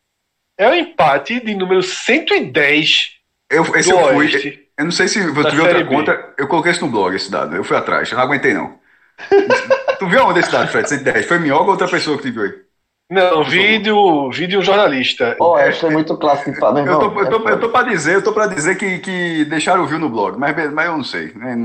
[0.57, 3.17] é o empate de número 110
[3.49, 6.33] eu, esse do eu fui, Eu não sei se tu viu outra conta.
[6.37, 7.55] Eu coloquei isso no blog, esse dado.
[7.55, 8.11] Eu fui atrás.
[8.11, 8.77] Eu não aguentei, não.
[9.99, 10.87] tu viu onde esse dado, Fred?
[10.87, 11.25] 110.
[11.25, 12.66] Foi minhoca ou outra pessoa que te viu aí?
[13.09, 15.37] Não, vídeo, vídeo jornalista.
[15.39, 18.15] Oh, é, é muito clássico de meu Eu tô, eu tô, eu tô pra dizer,
[18.15, 21.31] eu tô dizer que, que deixaram o view no blog, mas, mas eu não sei.
[21.33, 21.55] Né?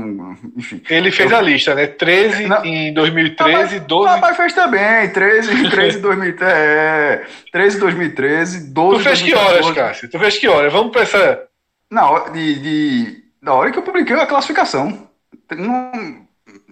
[0.55, 0.81] Enfim.
[0.89, 1.37] Ele fez eu...
[1.37, 1.85] a lista, né?
[1.85, 4.13] 13 não, em 2013, não, 12.
[4.13, 6.53] Papai fez também, 13 em 13 2013.
[6.55, 9.23] É, 13 em 2013, 12 Tu fez 2014.
[9.23, 10.09] que horas, Cássio?
[10.09, 10.71] Tu fez que horas?
[10.71, 11.43] Vamos pra essa.
[11.91, 15.09] Na hora, de, de, na hora que eu publiquei a classificação.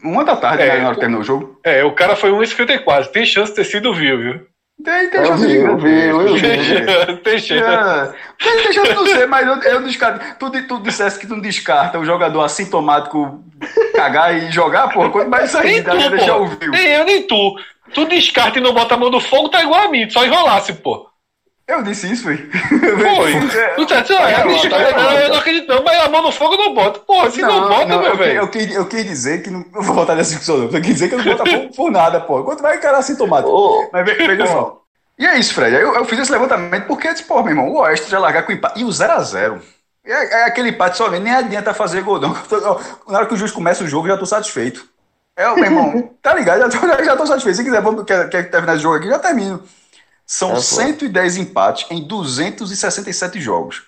[0.01, 1.59] uma da tarde, é, né, na hora que terminou o jogo.
[1.61, 3.07] É, o cara foi 1,54.
[3.07, 4.50] Tem chance de ter sido view, viu?
[4.83, 6.41] Tem, tem chance de eu vi, eu vi.
[7.23, 8.15] Tem chance.
[8.41, 10.25] Tem chance de não ser, mas eu, eu descarto.
[10.39, 13.43] Tu, tu dissesse que tu não descarta o jogador assintomático
[13.93, 16.69] cagar e jogar, porra, quanto mais isso aí, tu, deixar ouvir.
[16.69, 17.55] Nem eu, nem tu.
[17.93, 20.73] Tu descarta e não bota a mão no fogo, tá igual a mim, só enrolasse,
[20.73, 21.10] pô.
[21.71, 22.49] Eu disse isso, velho.
[22.51, 23.33] Foi.
[23.75, 26.99] Tu tá dizendo, é, eu não acredito não, mas a mão no fogo não bota.
[26.99, 28.39] Porra, se não, não bota, não, meu velho.
[28.39, 29.63] Eu, eu, eu, quis dizer que não.
[29.73, 30.65] Eu vou voltar nessa discussão, não.
[30.65, 32.43] Eu quis dizer que eu não bota fogo por nada, pô.
[32.43, 33.49] Quanto vai encarar assintomático?
[33.49, 34.81] Oh, mas veja só.
[35.17, 35.75] E é isso, Fred.
[35.75, 38.81] Eu, eu fiz esse levantamento porque, pô, meu irmão, o Oeste já largar com empate.
[38.81, 39.61] E o 0x0.
[40.03, 42.33] É, é aquele empate só nem adianta fazer gol, não.
[43.07, 44.85] Na hora que o juiz começa o jogo, já tô satisfeito.
[45.37, 46.59] É, meu irmão, tá ligado?
[46.59, 47.55] Já tô, já tô satisfeito.
[47.55, 49.63] Se quiser, vamos, quer, quer terminar esse jogo aqui, já termino.
[50.31, 50.61] São É, pô.
[50.61, 53.83] 110 empates em 267 jogos.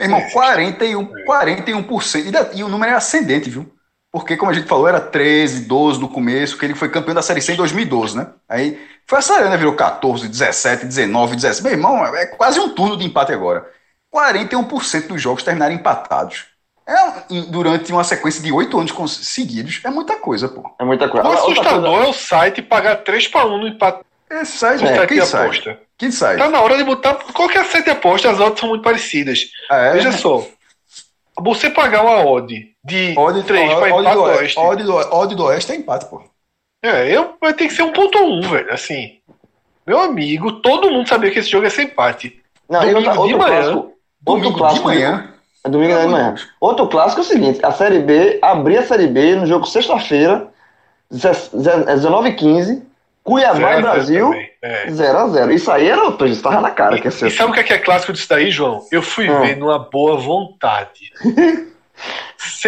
[0.00, 2.26] Meu irmão, 41, 41%.
[2.28, 3.70] E, da- e o número é ascendente, viu?
[4.10, 7.20] Porque, como a gente falou, era 13, 12 no começo, que ele foi campeão da
[7.20, 8.26] Série C em 2012, né?
[8.48, 9.56] Aí foi acelerando, né?
[9.58, 11.62] virou 14, 17, 19, 17.
[11.62, 13.70] Meu irmão, é quase um turno de empate agora.
[14.10, 16.46] 41% dos jogos terminaram empatados.
[16.86, 18.92] É, durante uma sequência de oito anos
[19.26, 20.74] seguidos, é muita coisa, pô.
[20.80, 21.28] É muita coisa.
[21.28, 24.00] O assustador coisa- é o site pagar 3 para 1 no empate
[24.40, 25.42] Esse site, é, site quem de sai?
[25.44, 25.78] aposta.
[25.98, 26.36] Quem sai?
[26.36, 29.50] Tá na hora de botar qualquer site de aposta, as odds são muito parecidas.
[29.70, 29.92] Ah, é?
[29.92, 30.46] Veja só.
[31.38, 34.58] Você pagar uma odd de Odd, 3 para odd, empate do, Oeste.
[34.58, 36.22] odd, do, odd do Oeste é empate, pô.
[36.84, 38.72] É, eu, vai ter que ser 1.1, velho.
[38.72, 39.18] Assim.
[39.86, 42.40] Meu amigo, todo mundo sabia que esse jogo ia ser empate.
[42.68, 43.38] Não, Domingo de outro manhã.
[43.62, 43.76] clássico.
[43.78, 44.90] Outro Domingo clássico.
[44.90, 45.28] de manhã.
[45.64, 46.34] É domingo de manhã.
[46.60, 50.48] Outro clássico é o seguinte: a Série B, abrir a Série B no jogo sexta-feira,
[51.12, 52.82] 19h15,
[53.24, 54.50] Cuiabá Zero a e zero Brasil, também.
[54.62, 54.86] É.
[54.86, 55.52] 0x0.
[55.54, 57.26] Isso aí era, pô, isso tava na cara que ia E, ser.
[57.28, 58.82] e sabe o que é, que é clássico disso daí, João?
[58.90, 59.40] Eu fui Ah.
[59.40, 61.12] ver numa boa vontade.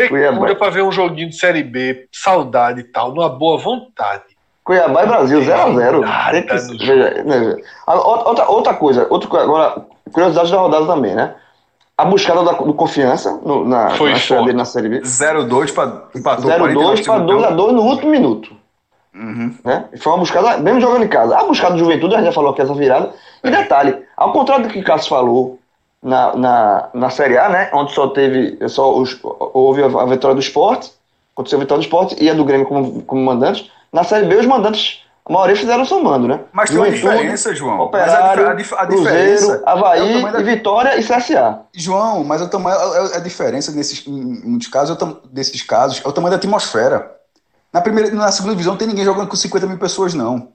[0.09, 0.55] Cuiabá.
[0.55, 4.23] pra ver um joguinho de Série B, saudade e tal, numa boa vontade.
[4.63, 6.01] Cuiabá e Brasil, 0x0.
[6.01, 7.57] Nada Tem que- no veja, veja.
[7.87, 11.35] A- Outra, outra coisa, outra, coisa, agora, curiosidade da rodada também, né?
[11.99, 15.01] A buscada da, do confiança no, na, Foi na, na Série B.
[15.03, 18.57] 0-2 para empatou 0-2 para 2x2 no último minuto.
[19.15, 19.55] Uhum.
[19.65, 19.85] né?
[20.01, 21.39] Foi uma buscada, mesmo jogando em casa.
[21.39, 23.13] A buscada do Juventude, a gente já falou que essa virada.
[23.43, 25.59] E detalhe, ao contrário do que o Cássio falou
[26.03, 27.71] na, na, na Série A, né?
[27.73, 30.93] Onde só teve, só os, houve a, vitória do esporte,
[31.35, 33.71] aconteceu a vitória do esporte e a do Grêmio como, como mandantes.
[33.93, 36.41] Na Série B, os mandantes, a maioria fizeram seu mando, né?
[36.53, 37.81] Mas tem uma Juventude, diferença, João.
[37.81, 39.63] Operário, mas a, a, a Cruzeiro, diferença.
[39.65, 41.61] é Havaí, tamanho da- e Vitória e CSA.
[41.73, 44.13] João, mas o tamanho, a, a diferença nesses, em
[44.45, 47.15] muitos casos, é desses casos, é o tamanho da atmosfera.
[47.75, 50.51] Na, primeira, na segunda divisão não tem ninguém jogando com 50 mil pessoas, não.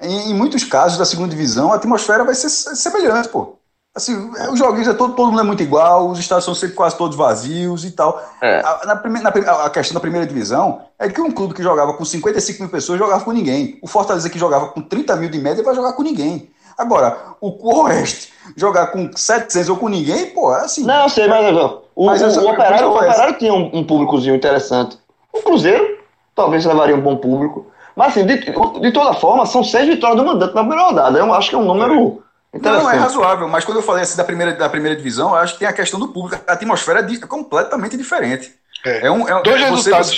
[0.00, 3.56] Em, em muitos casos da segunda divisão, a atmosfera vai ser se- semelhante, pô.
[3.94, 6.76] Assim, é, os joguinhos, é todo, todo mundo é muito igual, os estádios são sempre
[6.76, 8.22] quase todos vazios e tal.
[8.42, 8.60] É.
[8.60, 11.94] A, na prime- na a questão da primeira divisão é que um clube que jogava
[11.94, 13.78] com 55 mil pessoas jogava com ninguém.
[13.82, 16.50] O Fortaleza que jogava com 30 mil de média vai jogar com ninguém.
[16.78, 20.84] Agora, o Oeste jogar com 700 ou com ninguém, pô, é assim.
[20.84, 21.54] Não, sei, mas
[21.96, 24.98] o, Mas o- essa- o operário, o operário tinha um, um públicozinho interessante.
[25.32, 25.98] O Cruzeiro
[26.34, 27.70] talvez levaria um bom público.
[27.96, 31.18] Mas assim, de, de toda forma, são seis vitórias do mandante na primeira rodada.
[31.18, 32.22] Eu acho que é um número
[32.54, 32.84] interessante.
[32.84, 35.54] Não, é razoável, mas quando eu falei assim da primeira, da primeira divisão, eu acho
[35.54, 36.42] que tem a questão do público.
[36.46, 38.54] A atmosfera é completamente diferente.
[38.84, 39.06] É.
[39.06, 40.08] É um, é Dois é você- resultados.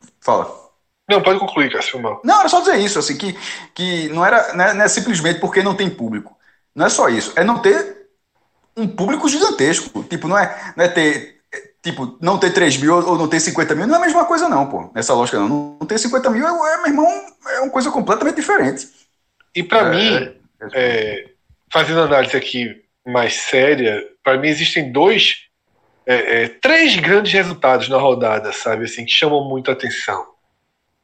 [0.00, 0.68] você- Fala.
[1.08, 2.20] Não, pode concluir, Cássio, mal.
[2.22, 3.38] Não, era só dizer isso, assim, que,
[3.74, 6.36] que não, era, não é, não é simplesmente porque não tem público.
[6.74, 7.32] Não é só isso.
[7.34, 8.08] É não ter
[8.76, 10.02] um público gigantesco.
[10.04, 11.37] Tipo, não é, não é ter.
[11.84, 14.24] É, Tipo, não ter 3 mil ou não ter 50 mil não é a mesma
[14.24, 14.90] coisa, não, pô.
[14.94, 15.48] Nessa lógica, não.
[15.80, 18.88] Não ter 50 mil é, é, meu irmão, é uma coisa completamente diferente.
[19.54, 20.34] E pra É, mim,
[20.74, 21.28] é,
[21.72, 25.46] fazendo análise aqui mais séria, para mim existem dois,
[26.06, 30.26] é, é, três grandes resultados na rodada, sabe, assim, que chamam muito a atenção.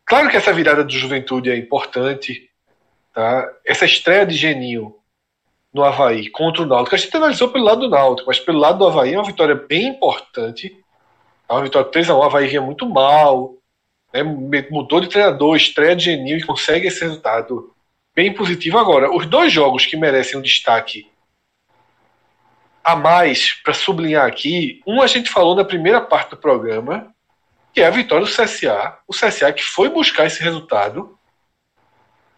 [0.05, 2.51] Claro que essa virada do Juventude é importante,
[3.15, 3.49] tá?
[3.65, 4.95] Essa estreia de Geninho
[5.75, 8.79] no Havaí contra o Náutico, a gente analisou pelo lado do Náutico, mas pelo lado
[8.79, 10.79] do Havaí é uma vitória bem importante.
[11.49, 13.57] É uma vitória 3x1, o Havaí vinha muito mal,
[14.13, 14.23] né?
[14.23, 17.75] mudou de treinador, estreia de Geninho e consegue esse resultado
[18.15, 18.79] bem positivo.
[18.79, 21.11] Agora, os dois jogos que merecem um destaque
[22.85, 27.13] a mais para sublinhar aqui, um a gente falou na primeira parte do programa,
[27.73, 28.99] que é a vitória do CSA.
[29.09, 31.19] O CSA que foi buscar esse resultado,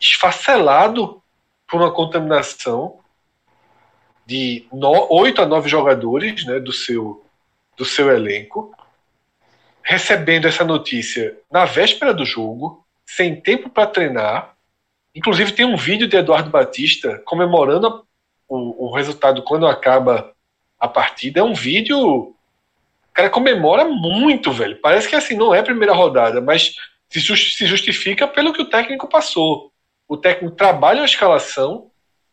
[0.01, 1.23] esfacelado
[1.69, 3.01] por uma contaminação
[4.27, 7.25] de 8 a 9 jogadores né, do, seu,
[7.77, 8.75] do seu elenco,
[9.83, 14.57] recebendo essa notícia na véspera do jogo, sem tempo para treinar.
[15.15, 18.05] Inclusive, tem um vídeo de Eduardo Batista comemorando
[18.49, 20.33] o, o resultado quando acaba
[20.79, 21.41] a partida.
[21.41, 21.99] É um vídeo.
[21.99, 22.35] O
[23.15, 24.79] cara comemora muito, velho.
[24.81, 26.75] Parece que assim, não é primeira rodada, mas
[27.09, 29.73] se, jus- se justifica pelo que o técnico passou.
[30.09, 31.91] O técnico trabalha a escalação.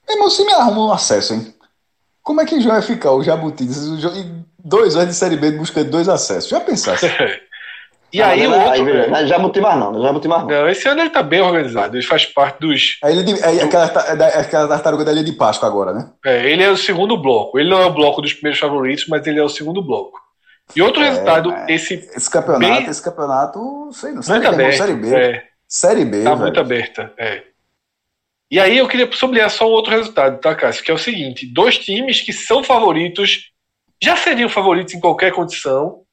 [0.08, 1.54] Meu irmão, me arruma um acesso, hein?
[2.24, 5.90] Como é que já vai ficar o Jabuti em dois anos de Série B buscando
[5.92, 6.50] dois acessos?
[6.50, 7.06] Já pensasse?
[8.16, 8.86] E aí o Não, outro.
[8.86, 10.50] veja, já botei mais não, já botei mais não.
[10.50, 11.98] Não, esse ano ele tá bem organizado.
[11.98, 13.00] Ele faz parte dos.
[13.04, 16.12] Aí ele, aí aquela, ta- da- aquela tartaruga da Ilha de Páscoa agora, né?
[16.24, 17.58] É, ele é o segundo bloco.
[17.58, 20.20] Ele não é o bloco dos primeiros favoritos, mas ele é o segundo bloco.
[20.76, 24.18] E outro É, resultado, mas- esse Esse campeonato, Bem- esse campeonato, sei não.
[24.18, 24.78] muito Série, B, irmão, aberto.
[24.78, 25.16] série B.
[25.16, 26.42] É, Série B, tá velho.
[26.44, 27.14] muito aberta.
[27.18, 27.42] É.
[28.54, 30.84] E aí eu queria sublinhar só um outro resultado, tá, Cássio?
[30.84, 33.52] Que é o seguinte: dois times que são favoritos
[34.00, 36.04] já seriam favoritos em qualquer condição,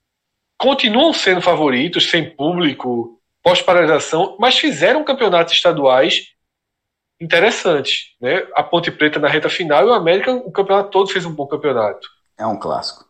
[0.57, 6.29] continuam sendo favoritos, sem público, pós-paralisação, mas fizeram campeonatos estaduais
[7.21, 8.15] interessantes.
[8.19, 8.47] Né?
[8.55, 11.47] A Ponte Preta na reta final e o América, o campeonato todo fez um bom
[11.47, 12.09] campeonato.
[12.39, 13.05] É um clássico.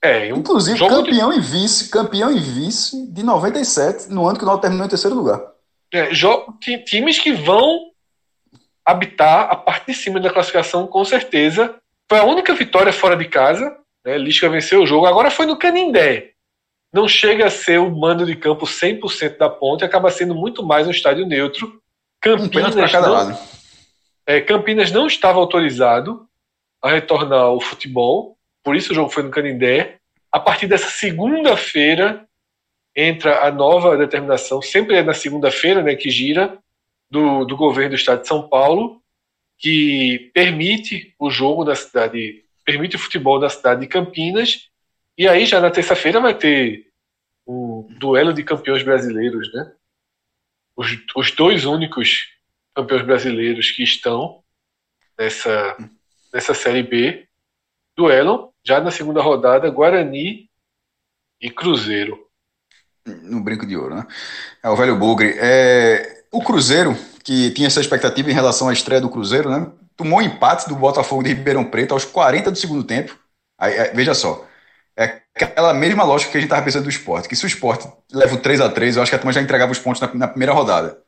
[0.00, 1.38] É, um Inclusive, campeão de...
[1.38, 5.16] e vice, campeão e vice de 97, no ano que o Náutico terminou em terceiro
[5.16, 5.40] lugar.
[5.92, 6.10] É,
[6.84, 7.87] times que vão
[8.88, 11.74] habitar a parte de cima da classificação, com certeza.
[12.08, 13.76] Foi a única vitória fora de casa.
[14.02, 14.16] Né?
[14.16, 15.04] Lisca venceu o jogo.
[15.04, 16.30] Agora foi no Canindé.
[16.90, 20.86] Não chega a ser o mando de campo 100% da ponte, acaba sendo muito mais
[20.86, 21.82] um estádio neutro.
[22.18, 23.38] Campinas, não,
[24.26, 26.26] é, Campinas não estava autorizado
[26.82, 29.98] a retornar ao futebol, por isso o jogo foi no Canindé.
[30.32, 32.26] A partir dessa segunda-feira
[32.96, 36.58] entra a nova determinação, sempre é na segunda-feira né, que gira,
[37.10, 39.02] do, do governo do estado de São Paulo,
[39.56, 44.68] que permite o jogo da cidade, permite o futebol da cidade de Campinas,
[45.16, 46.86] e aí já na terça-feira vai ter
[47.46, 49.72] um duelo de campeões brasileiros, né?
[50.76, 52.28] Os, os dois únicos
[52.74, 54.44] campeões brasileiros que estão
[55.18, 55.76] nessa,
[56.32, 57.26] nessa Série B
[57.96, 60.48] duelam já na segunda rodada Guarani
[61.40, 62.28] e Cruzeiro.
[63.04, 64.06] No brinco de ouro, né?
[64.62, 65.34] É o velho Bugre.
[65.38, 69.66] É, o Cruzeiro, que tinha essa expectativa em relação à estreia do Cruzeiro, né?
[69.96, 73.16] Tomou um empate do Botafogo de Ribeirão Preto aos 40 do segundo tempo.
[73.58, 74.46] Aí, é, veja só.
[74.96, 77.88] É aquela mesma lógica que a gente estava pensando do esporte, que se o esporte
[78.12, 80.12] leva o 3 a 3 eu acho que a turma já entregava os pontos na,
[80.14, 80.98] na primeira rodada.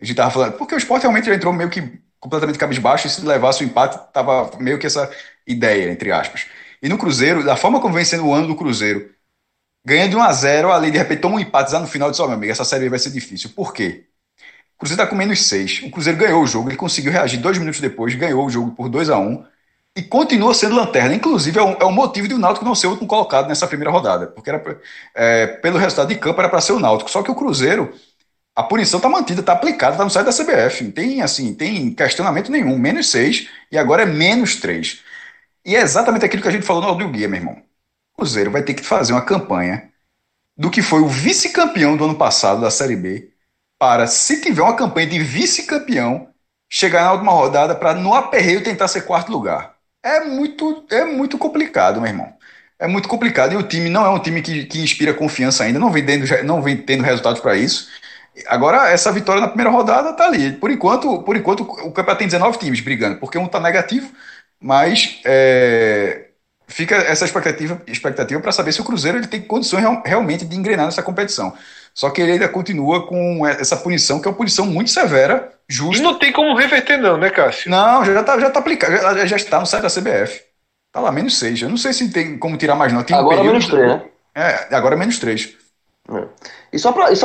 [0.00, 3.10] A gente estava falando, porque o esporte realmente já entrou meio que completamente cabisbaixo, e
[3.10, 5.10] se levasse o empate, tava meio que essa
[5.46, 6.46] ideia, entre aspas.
[6.82, 9.10] E no Cruzeiro, da forma como vem sendo o ano do Cruzeiro,
[9.84, 12.10] ganha de 1 a 0 ali, de repente toma um empate lá no final e
[12.12, 13.50] diz, ó, oh, meu amigo, essa série vai ser difícil.
[13.50, 14.06] Por quê?
[14.84, 15.82] Cruzeiro está com menos 6.
[15.84, 18.88] O Cruzeiro ganhou o jogo, ele conseguiu reagir dois minutos depois, ganhou o jogo por
[18.90, 19.44] 2 a 1
[19.96, 21.14] e continua sendo lanterna.
[21.14, 23.90] Inclusive, é o, é motivo de o Náutico não ser o último colocado nessa primeira
[23.90, 24.62] rodada, porque era,
[25.14, 27.10] é, pelo resultado de campo era para ser o Náutico.
[27.10, 27.94] Só que o Cruzeiro,
[28.54, 30.84] a punição está mantida, está aplicada, está no site da CBF.
[30.84, 32.76] Não tem, assim, tem questionamento nenhum.
[32.78, 35.02] Menos 6 e agora é menos 3.
[35.64, 37.54] E é exatamente aquilo que a gente falou no Audio Guia, meu irmão.
[38.12, 39.90] O Cruzeiro vai ter que fazer uma campanha
[40.56, 43.33] do que foi o vice-campeão do ano passado da Série B
[43.78, 46.28] para, se tiver uma campanha de vice-campeão,
[46.70, 49.74] chegar na última rodada para, no aperreio, tentar ser quarto lugar.
[50.02, 52.32] É muito, é muito complicado, meu irmão.
[52.78, 53.52] É muito complicado.
[53.52, 56.26] E o time não é um time que, que inspira confiança ainda, não vem, tendo,
[56.44, 57.88] não vem tendo resultados para isso.
[58.46, 60.52] Agora, essa vitória na primeira rodada tá ali.
[60.52, 64.10] Por enquanto, por enquanto o campeonato tem 19 times brigando, porque um tá negativo,
[64.60, 66.28] mas é,
[66.66, 70.86] fica essa expectativa, para saber se o Cruzeiro ele tem condições real, realmente de engrenar
[70.86, 71.56] nessa competição.
[71.94, 76.02] Só que ele ainda continua com essa punição, que é uma punição muito severa, justa.
[76.02, 77.70] E não tem como reverter, não, né, Cássio?
[77.70, 80.42] Não, já está já tá aplicado, já, já está no site da CBF.
[80.92, 81.62] Tá lá, menos 6.
[81.62, 83.02] Eu não sei se tem como tirar mais, não.
[83.02, 84.02] Tem agora um menos 3, né?
[84.34, 85.56] É, agora menos 3.
[86.12, 86.24] É.
[86.72, 87.16] E só para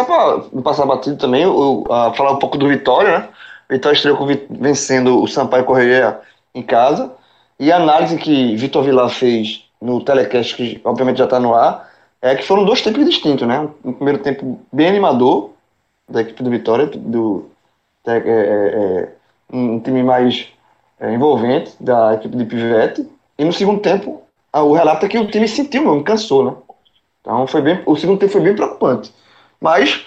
[0.63, 3.29] passar batido também, eu, uh, falar um pouco do Vitória, né?
[3.69, 6.19] Vitória estreou vencendo o Sampaio Correia
[6.53, 7.11] em casa.
[7.59, 11.88] E a análise que Vitor Vilar fez no telecast, que obviamente já está no ar,
[12.21, 13.67] é que foram dois tempos distintos, né?
[13.83, 15.51] Um primeiro tempo bem animador
[16.07, 17.49] da equipe do Vitória, do,
[18.05, 19.09] é, é, é,
[19.51, 20.47] um time mais
[20.99, 24.21] é, envolvente da equipe de Pivete, e no segundo tempo
[24.51, 26.53] o relato é que o time sentiu mesmo, cansou, né?
[27.21, 29.13] Então foi bem, o segundo tempo foi bem preocupante.
[29.61, 30.05] Mas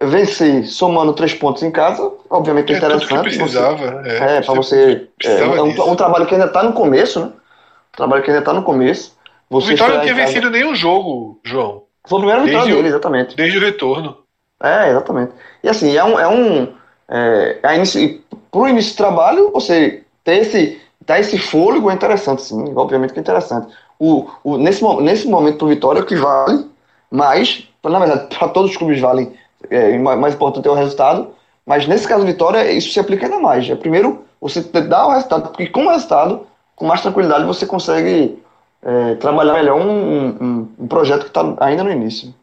[0.00, 3.22] vencer somando três pontos em casa, obviamente é, interessante.
[3.22, 5.08] precisava, você, é, é para você.
[5.24, 7.26] É, é um, um, trabalho que ainda está no começo, né?
[7.26, 9.11] Um trabalho que ainda está no começo.
[9.52, 10.26] Você o Vitória não tinha casa...
[10.26, 11.82] vencido nenhum jogo, João.
[12.06, 13.36] Foi a primeira vitória desde dele, exatamente.
[13.36, 14.16] Desde o retorno.
[14.62, 15.32] É, exatamente.
[15.62, 16.18] E assim, é um.
[16.18, 16.68] É um
[17.08, 22.42] é, a inicio, pro início do trabalho, você ter esse, dar esse fôlego é interessante,
[22.42, 22.72] sim.
[22.74, 23.72] Obviamente que é interessante.
[23.98, 26.66] O, o, nesse, nesse momento pro Vitória, o que vale
[27.10, 29.32] mais, na verdade, para todos os clubes valem,
[29.70, 31.34] é, mais importante é o resultado,
[31.66, 33.68] mas nesse caso Vitória, isso se aplica ainda mais.
[33.68, 38.42] É, primeiro, você dá o resultado, porque com o resultado, com mais tranquilidade, você consegue
[38.82, 42.34] é, trabalhar melhor um, um, um projeto que está ainda no início.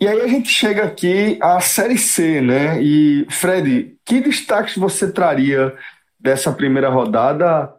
[0.00, 2.82] E aí a gente chega aqui à Série C, né?
[2.82, 5.76] E, Fred, que destaques você traria
[6.18, 7.72] dessa primeira rodada?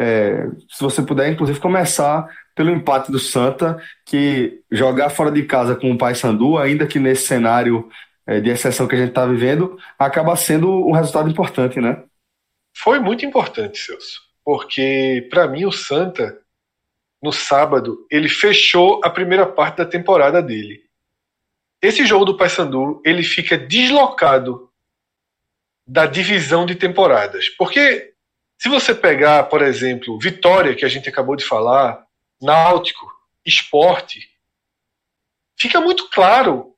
[0.00, 5.74] É, se você puder, inclusive, começar pelo empate do Santa, que jogar fora de casa
[5.74, 7.88] com o Paysandu, ainda que nesse cenário
[8.26, 12.04] é, de exceção que a gente está vivendo, acaba sendo um resultado importante, né?
[12.76, 16.38] Foi muito importante, Celso, porque para mim o Santa
[17.22, 20.84] no sábado, ele fechou a primeira parte da temporada dele.
[21.82, 24.70] Esse jogo do Paysandu, ele fica deslocado
[25.86, 27.48] da divisão de temporadas.
[27.50, 28.14] Porque
[28.58, 32.04] se você pegar, por exemplo, Vitória, que a gente acabou de falar,
[32.40, 33.10] Náutico,
[33.44, 34.28] Esporte,
[35.56, 36.74] fica muito claro.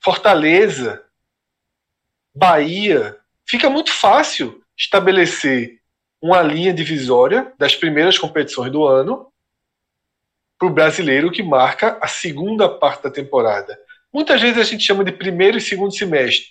[0.00, 1.04] Fortaleza,
[2.34, 5.80] Bahia, fica muito fácil estabelecer
[6.20, 9.32] uma linha divisória das primeiras competições do ano
[10.58, 13.78] para o brasileiro que marca a segunda parte da temporada.
[14.12, 16.48] Muitas vezes a gente chama de primeiro e segundo semestre.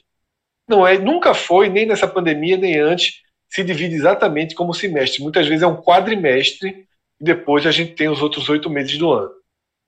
[0.68, 5.22] Não é, nunca foi, nem nessa pandemia, nem antes, se divide exatamente como semestre.
[5.22, 6.88] Muitas vezes é um quadrimestre
[7.20, 9.32] e depois a gente tem os outros oito meses do ano.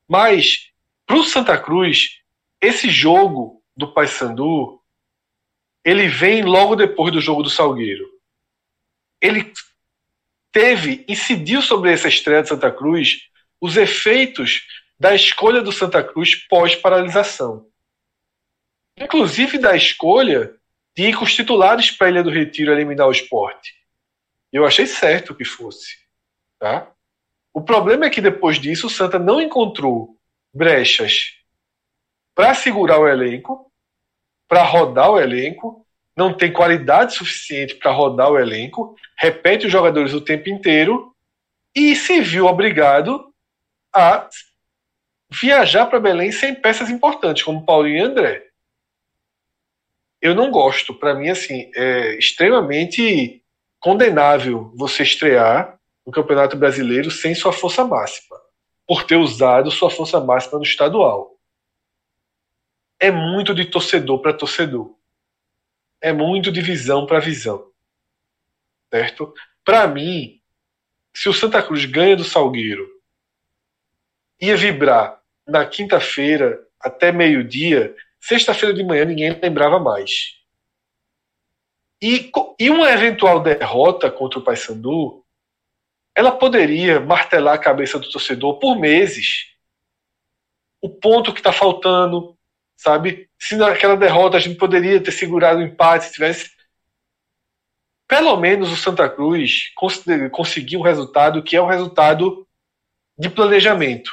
[0.08, 0.72] Mas,
[1.06, 2.20] para o Santa Cruz,
[2.62, 4.82] esse jogo do Paysandu,
[5.84, 8.06] ele vem logo depois do jogo do Salgueiro.
[9.22, 9.52] Ele
[10.52, 13.29] teve, incidiu sobre essa estreia de Santa Cruz
[13.62, 14.66] os efeitos
[15.00, 17.68] da escolha do Santa Cruz pós-paralisação.
[18.98, 20.56] Inclusive da escolha
[20.96, 23.74] de ir com os titulares para a Ilha do Retiro eliminar o esporte.
[24.52, 25.98] Eu achei certo que fosse.
[26.60, 26.92] Tá?
[27.54, 30.18] O problema é que depois disso o Santa não encontrou
[30.54, 31.34] brechas
[32.36, 33.72] para segurar o elenco,
[34.48, 40.14] para rodar o elenco, não tem qualidade suficiente para rodar o elenco, repete os jogadores
[40.14, 41.16] o tempo inteiro
[41.76, 43.29] e se viu obrigado
[43.94, 44.30] a
[45.30, 48.48] viajar para Belém sem peças importantes, como Paulinho e André.
[50.22, 50.94] Eu não gosto.
[50.94, 53.44] Para mim, assim, é extremamente
[53.80, 58.38] condenável você estrear no Campeonato Brasileiro sem sua força máxima,
[58.86, 61.38] por ter usado sua força máxima no estadual.
[63.00, 64.94] É muito de torcedor para torcedor.
[66.02, 67.72] É muito de visão para visão.
[68.92, 69.34] Certo?
[69.64, 70.42] Para mim,
[71.14, 72.90] se o Santa Cruz ganha do Salgueiro,
[74.40, 80.40] ia vibrar na quinta-feira até meio-dia, sexta-feira de manhã ninguém lembrava mais.
[82.02, 85.26] E, e uma eventual derrota contra o Paysandu,
[86.16, 89.48] ela poderia martelar a cabeça do torcedor por meses.
[90.82, 92.38] O ponto que está faltando,
[92.78, 93.30] sabe?
[93.38, 96.52] Se naquela derrota a gente poderia ter segurado o empate, se tivesse.
[98.08, 99.72] Pelo menos o Santa Cruz
[100.32, 102.48] conseguiu um resultado que é um resultado
[103.18, 104.12] de planejamento.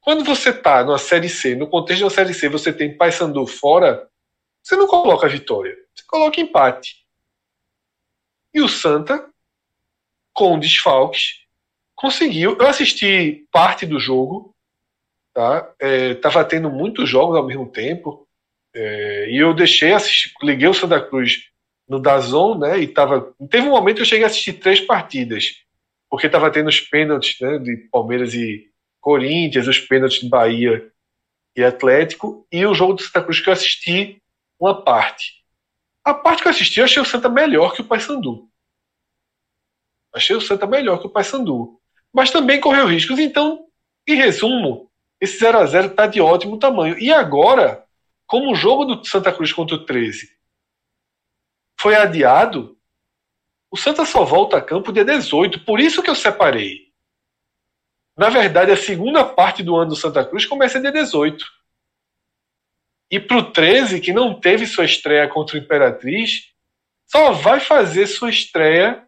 [0.00, 4.08] Quando você está numa Série C, no contexto da Série C, você tem Paysandu fora,
[4.62, 7.04] você não coloca vitória, você coloca empate.
[8.52, 9.28] E o Santa,
[10.32, 11.40] com desfalques,
[11.94, 12.56] conseguiu.
[12.58, 14.54] Eu assisti parte do jogo,
[15.34, 15.70] tá?
[15.78, 18.26] É, tava tendo muitos jogos ao mesmo tempo,
[18.74, 21.50] é, e eu deixei assistir, liguei o Santa Cruz
[21.86, 22.78] no Dazon, né?
[22.78, 23.34] E tava.
[23.50, 25.62] Teve um momento que eu cheguei a assistir três partidas,
[26.08, 28.69] porque tava tendo os pênaltis né, de Palmeiras e
[29.00, 30.90] Corinthians, os pênaltis de Bahia
[31.56, 34.22] e Atlético, e o jogo do Santa Cruz que eu assisti
[34.58, 35.40] uma parte.
[36.04, 38.48] A parte que eu assisti, eu achei o Santa melhor que o Paysandu.
[40.14, 41.80] Achei o Santa melhor que o Paysandu.
[42.12, 43.18] Mas também correu riscos.
[43.18, 43.66] Então,
[44.06, 44.90] em resumo,
[45.20, 46.98] esse 0 a 0 está de ótimo tamanho.
[46.98, 47.84] E agora,
[48.26, 50.28] como o jogo do Santa Cruz contra o 13
[51.78, 52.76] foi adiado,
[53.70, 55.64] o Santa só volta a campo dia 18.
[55.64, 56.89] Por isso que eu separei.
[58.20, 61.42] Na verdade, a segunda parte do ano do Santa Cruz começa dia 18.
[63.10, 66.52] E para o 13, que não teve sua estreia contra o Imperatriz,
[67.06, 69.06] só vai fazer sua estreia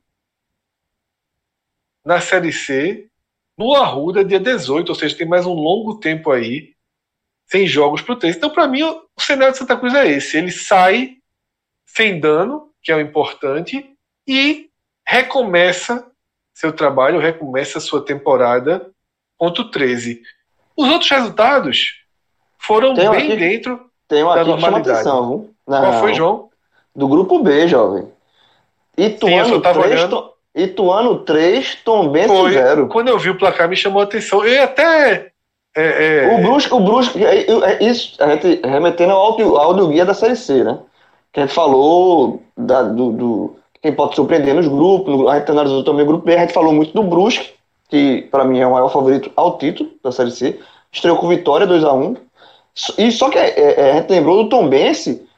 [2.02, 3.10] na Série C
[3.54, 4.88] no Arruda, dia 18.
[4.88, 6.74] Ou seja, tem mais um longo tempo aí
[7.44, 8.38] sem jogos para o 13.
[8.38, 10.38] Então, para mim, o cenário de Santa Cruz é esse.
[10.38, 11.18] Ele sai
[11.84, 13.94] sem dano, que é o importante,
[14.26, 14.70] e
[15.06, 16.10] recomeça
[16.54, 18.90] seu trabalho, recomeça sua temporada
[19.42, 20.22] contra o 13.
[20.76, 21.94] Os outros resultados
[22.56, 25.00] foram tem bem aqui, dentro tem um da normalidade.
[25.00, 25.48] Atenção?
[25.66, 26.48] Não, Qual foi, João?
[26.94, 28.06] Do grupo B, jovem.
[28.96, 30.32] Ituano, Sim, 3, to...
[30.54, 32.86] Ituano 3, Tombense 0.
[32.86, 34.44] Quando eu vi o placar, me chamou a atenção.
[34.44, 35.32] Eu até.
[35.74, 36.36] É, é...
[36.36, 40.14] O Brusque, o Brusque, é, é, isso, a gente remetendo ao áudio, áudio guia da
[40.14, 40.78] Série C, né?
[41.32, 45.82] Que a gente falou da, do, do, quem pode surpreender nos grupos, a gente analisou
[45.82, 47.54] também o grupo B, a gente falou muito do Brusque,
[47.92, 50.58] que para mim é o maior favorito ao título da Série C.
[50.90, 52.16] Estreou com vitória 2 a 1
[52.96, 55.28] E só que é, é, a gente lembrou do Tom Bense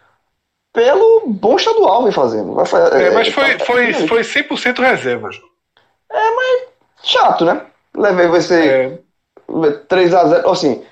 [0.72, 2.55] pelo bom estadual vem fazendo.
[2.55, 5.31] Vai, é, mas foi, é, foi, foi 100% reserva.
[6.09, 6.62] É, mas
[7.02, 7.60] chato, né?
[7.97, 9.02] Levei, vai ser
[9.52, 9.70] é.
[9.89, 10.85] 3 a 0 Assim,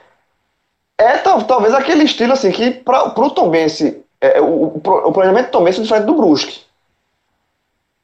[0.99, 5.47] é talvez aquele estilo assim que para pro Tom Bense, é, o, o, o planejamento
[5.47, 6.63] do Tom Bense é diferente do Brusque.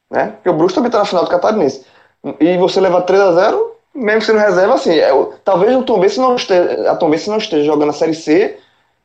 [0.08, 0.28] Né?
[0.28, 1.84] Porque o Brusque também está na final do Catarinense
[2.40, 5.10] e você levar 3 a 0 mesmo sendo reserva, assim, é,
[5.44, 8.58] talvez o Tom não esteja, a Tom não esteja jogando a Série C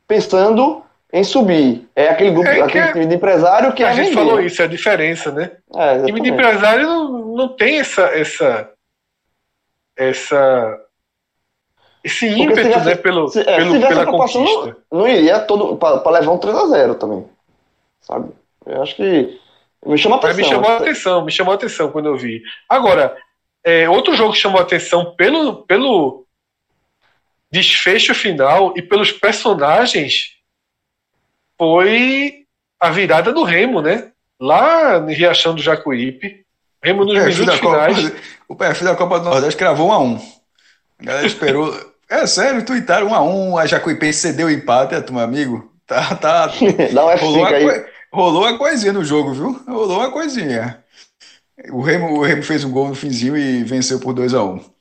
[0.07, 1.87] pensando em subir.
[1.95, 4.65] É aquele grupo, é aquele time de empresário que a é gente falou isso, é
[4.65, 5.51] a diferença, né?
[5.75, 8.69] É, time de empresário não, não tem essa, essa,
[9.97, 10.79] essa
[12.03, 14.39] esse ímpeto, se né, pelo, se, é, pelo, pela a conquista.
[14.91, 17.25] não, não iria todo para levar um 3x0 também.
[18.01, 18.29] Sabe?
[18.65, 19.39] Eu acho que
[19.85, 20.35] me Mas atenção.
[20.35, 22.41] me chamou a atenção, me chamou a atenção quando eu vi.
[22.69, 23.15] Agora,
[23.63, 26.25] é, outro jogo que chamou a atenção pelo, pelo
[27.51, 30.33] desfecho final e pelos personagens
[31.57, 32.45] foi
[32.79, 34.11] a virada do Remo, né?
[34.39, 36.43] Lá em Riachão do Jacuípe.
[36.83, 38.13] Remo nos minutos da Copa, finais.
[38.47, 40.15] o perfil da Copa do Nordeste cravou 1 a 1
[40.99, 41.93] A galera esperou.
[42.09, 45.71] é sério, tuitaram 1 a 1 a Jacuipense cedeu o empate, é, tu, meu amigo.
[45.87, 46.47] Tá, tá.
[46.91, 47.85] Dá um Rolou F5 uma, aí.
[48.13, 49.51] Rolou uma coisinha no jogo, viu?
[49.67, 50.83] Rolou uma coisinha.
[51.71, 54.73] O Remo, o Remo fez um gol no finzinho e venceu por 2 a 1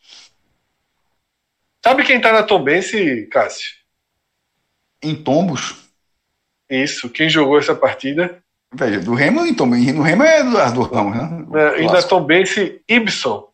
[1.84, 3.72] Sabe quem tá na Tombense, Cássio?
[5.02, 5.90] Em tombos.
[6.70, 8.42] Isso, quem jogou essa partida.
[8.72, 9.84] Veja, do Remo em tombos.
[9.92, 11.46] No Remo é do Arthur Ramos, né?
[11.48, 11.82] né?
[11.82, 12.02] E na.
[12.02, 13.48] Tombense, Ibson.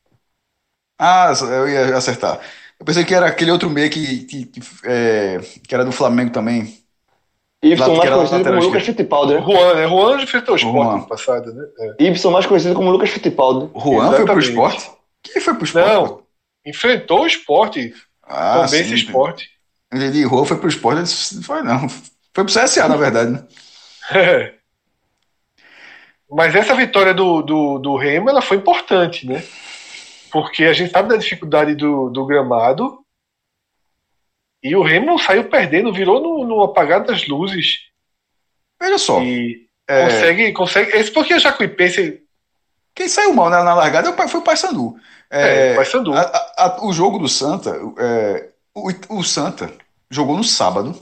[0.98, 2.40] Ah, eu ia acertar.
[2.78, 6.30] Eu pensei que era aquele outro meio que, que, que, é, que era do Flamengo
[6.30, 6.78] também.
[7.62, 8.82] Ibson Lá- mais conhecido como Lucas.
[8.84, 9.40] Fittipaldi, né?
[9.40, 9.88] Juan, né?
[9.88, 10.96] Juan enfrentou o Sport Juan.
[10.98, 11.64] no passado, né?
[11.98, 12.04] É.
[12.04, 13.70] Ibson mais conhecido como Lucas Fittipaldi.
[13.74, 14.90] Juan foi pro esporte?
[15.22, 15.88] Quem foi pro esporte?
[15.88, 16.22] Não,
[16.64, 17.76] enfrentou o Sport,
[18.22, 18.94] ah, Tombense sim.
[18.94, 19.44] Sport.
[19.92, 21.88] Ele Juan foi pro esporte, não foi não.
[21.88, 23.32] Foi pro CSA, na verdade.
[23.32, 23.44] Né?
[24.12, 24.54] É.
[26.30, 29.42] Mas essa vitória do, do, do Remo ela foi importante, né?
[30.30, 32.98] Porque a gente sabe da dificuldade do, do gramado
[34.62, 37.78] e o Remo saiu perdendo, virou no, no apagar das luzes
[38.80, 39.20] Veja só.
[39.22, 40.96] e é, consegue, consegue.
[40.96, 42.22] Esse porque o Jacuipense
[42.94, 44.96] quem saiu mal na, na largada foi o Paysandu.
[45.30, 46.12] é, É, Paysandu.
[46.14, 49.72] a- a- a- o jogo do Santa, é, o, o Santa
[50.10, 51.00] jogou no sábado.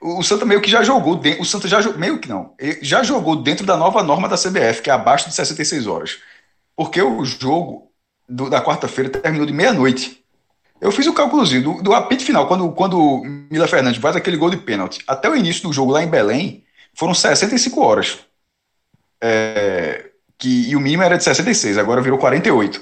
[0.00, 3.36] O, Santa meio que já jogou, dentro, o Santa já meio que não, já jogou
[3.36, 6.18] dentro da nova norma da CBF, que é abaixo de 66 horas.
[6.76, 7.90] Porque o jogo
[8.28, 10.22] do- da quarta-feira terminou de meia-noite.
[10.80, 14.50] Eu fiz o cálculozinho do, do apito final, quando, quando Mila Fernandes faz aquele gol
[14.50, 18.18] de pênalti, até o início do jogo lá em Belém, foram 65 horas.
[19.22, 22.80] É, que, e o mínimo era de 66, agora virou 48.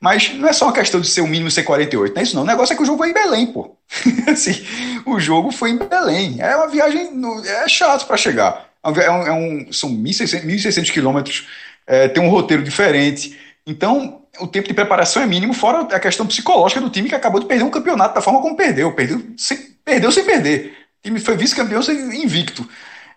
[0.00, 2.34] Mas não é só uma questão de ser o mínimo ser 48, não é isso
[2.36, 2.42] não.
[2.42, 3.76] O negócio é que o jogo foi em Belém, pô.
[4.30, 4.64] assim,
[5.04, 6.36] o jogo foi em Belém.
[6.40, 8.70] É uma viagem, no- é chato para chegar.
[8.82, 11.48] É um é um- é um- são 1.600 1.600 quilômetros,
[11.86, 13.38] é, tem um roteiro diferente.
[13.66, 17.40] Então, o tempo de preparação é mínimo, fora a questão psicológica do time que acabou
[17.40, 18.92] de perder um campeonato da forma como perdeu.
[18.94, 20.76] Perdeu sem, perdeu sem perder.
[20.98, 22.68] O time foi vice-campeão sem- invicto.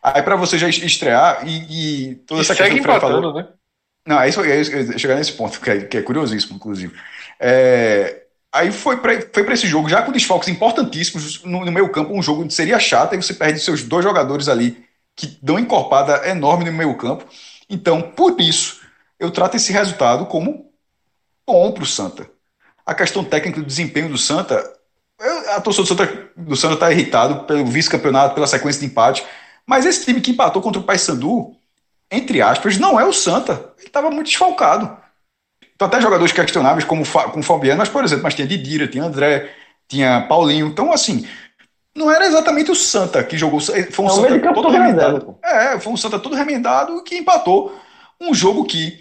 [0.02, 3.34] Aí para você já estrear e, e toda E essa questão que falou.
[3.34, 3.48] né?
[4.06, 6.94] Não, é isso, é isso, chegar nesse ponto, que é, que é curiosíssimo, inclusive.
[7.40, 12.22] É, aí foi para esse jogo, já com desfalques importantíssimos no, no meio campo, um
[12.22, 14.84] jogo que seria chato, aí você perde seus dois jogadores ali
[15.16, 17.26] que dão encorpada enorme no meio campo.
[17.70, 18.82] Então, por isso,
[19.20, 20.73] eu trato esse resultado como
[21.45, 22.30] bom para o Santa.
[22.86, 24.61] A questão técnica do desempenho do Santa,
[25.56, 29.24] a torcida do Santa do Santa está irritado pelo vice-campeonato, pela sequência de empate,
[29.65, 31.56] mas esse time que empatou contra o Paysandu,
[32.11, 33.74] entre aspas, não é o Santa.
[33.78, 34.98] Ele estava muito desfalcado.
[35.76, 39.03] Então, até jogadores questionáveis, como, como o Fabiano, mas, por exemplo, mas tinha Didira, tinha
[39.03, 39.49] André,
[39.88, 40.68] tinha Paulinho.
[40.68, 41.28] Então, assim,
[41.95, 43.60] não era exatamente o Santa que jogou.
[43.60, 45.38] Foi um É o Santa todo remendado.
[45.44, 47.78] É, foi um Santa todo remendado que empatou
[48.20, 48.99] um jogo que,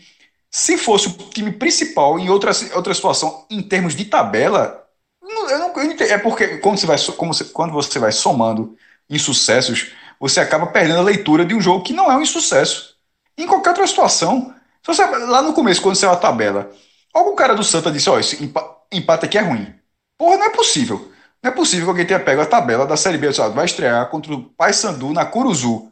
[0.53, 4.85] se fosse o time principal em outra, outra situação, em termos de tabela,
[5.23, 8.77] eu não, eu é porque quando você, vai, você- quando você vai somando
[9.09, 12.97] insucessos, você acaba perdendo a leitura de um jogo que não é um insucesso.
[13.37, 14.55] Em qualquer outra situação,
[14.85, 16.71] você, lá no começo, quando é a tabela,
[17.13, 19.75] algum cara do Santa disse: Ó, esse empa- empate aqui é ruim.
[20.19, 21.11] Porra, não é possível.
[21.43, 23.65] Não é possível que alguém tenha pego a tabela da Série B, disse, ó, vai
[23.65, 25.91] estrear contra o Paysandu na Curuzu.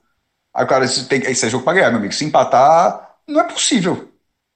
[0.55, 2.15] Aí o cara disse: esse é jogo pra ganhar, meu amigo.
[2.15, 4.10] Se empatar, não é possível.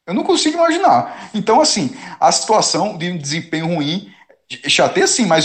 [0.07, 1.31] Eu não consigo imaginar.
[1.35, 4.13] Então, assim, a situação de um desempenho ruim,
[4.69, 5.45] chateia sim, mas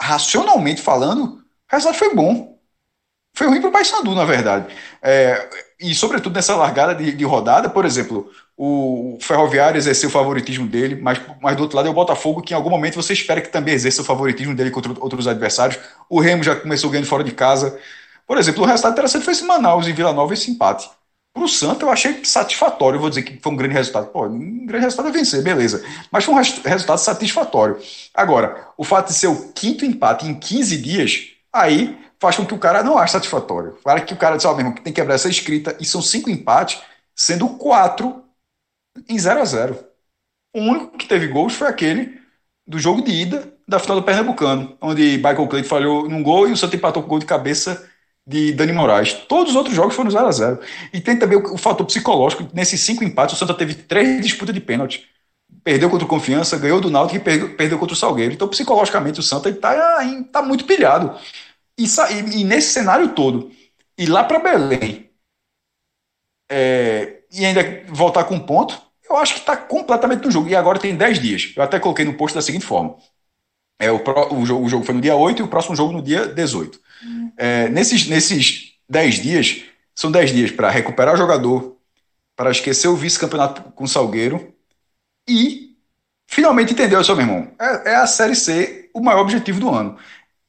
[0.00, 2.58] racionalmente falando, o resultado foi bom.
[3.34, 4.74] Foi ruim para o Paysandu, na verdade.
[5.02, 5.48] É,
[5.80, 10.96] e, sobretudo, nessa largada de, de rodada, por exemplo, o Ferroviário exerceu o favoritismo dele,
[11.00, 13.48] mas, mas do outro lado é o Botafogo, que em algum momento você espera que
[13.48, 15.78] também exerça o favoritismo dele contra outros adversários.
[16.08, 17.78] O Remo já começou ganhando fora de casa.
[18.26, 20.88] Por exemplo, o resultado interessante foi esse Manaus e Vila Nova, esse empate.
[21.32, 22.96] Para o Santa, eu achei satisfatório.
[22.96, 24.08] Eu vou dizer que foi um grande resultado.
[24.08, 25.82] Pô, um grande resultado é vencer, beleza.
[26.10, 27.78] Mas foi um res- resultado satisfatório.
[28.12, 32.54] Agora, o fato de ser o quinto empate em 15 dias, aí faz com que
[32.54, 33.72] o cara não ache satisfatório.
[33.82, 35.74] Para que o cara diz, ó, mesmo, que tem que quebrar essa escrita.
[35.80, 36.80] E são cinco empates,
[37.16, 38.22] sendo quatro
[39.08, 39.76] em 0 a 0
[40.54, 42.20] O único que teve gols foi aquele
[42.66, 46.52] do jogo de ida da final do Pernambucano, onde Michael Cleide falhou num gol e
[46.52, 47.88] o Santa empatou com gol de cabeça
[48.26, 49.12] de Dani Moraes.
[49.12, 50.60] Todos os outros jogos foram 0 a 0
[50.92, 52.48] E tem também o, o fator psicológico.
[52.54, 55.08] Nesses cinco empates, o Santa teve três disputas de pênalti.
[55.64, 58.32] perdeu contra o Confiança, ganhou do Náutico e perdeu, perdeu contra o Salgueiro.
[58.34, 59.98] Então, psicologicamente, o Santa está
[60.32, 61.18] tá muito pilhado.
[61.78, 61.86] E,
[62.38, 63.50] e, nesse cenário todo,
[63.98, 65.10] ir lá para Belém
[66.50, 70.48] é, e ainda voltar com um ponto, eu acho que está completamente no jogo.
[70.48, 71.52] E agora tem 10 dias.
[71.56, 72.96] Eu até coloquei no post da seguinte forma.
[73.82, 75.92] É, o, pro, o, jogo, o jogo foi no dia 8 e o próximo jogo
[75.92, 76.78] no dia 18.
[77.36, 81.76] É, nesses, nesses 10 dias, são 10 dias para recuperar o jogador,
[82.36, 84.54] para esquecer o vice-campeonato com o Salgueiro
[85.28, 85.76] e
[86.28, 89.98] finalmente entender, seu meu irmão, é, é, a Série C o maior objetivo do ano.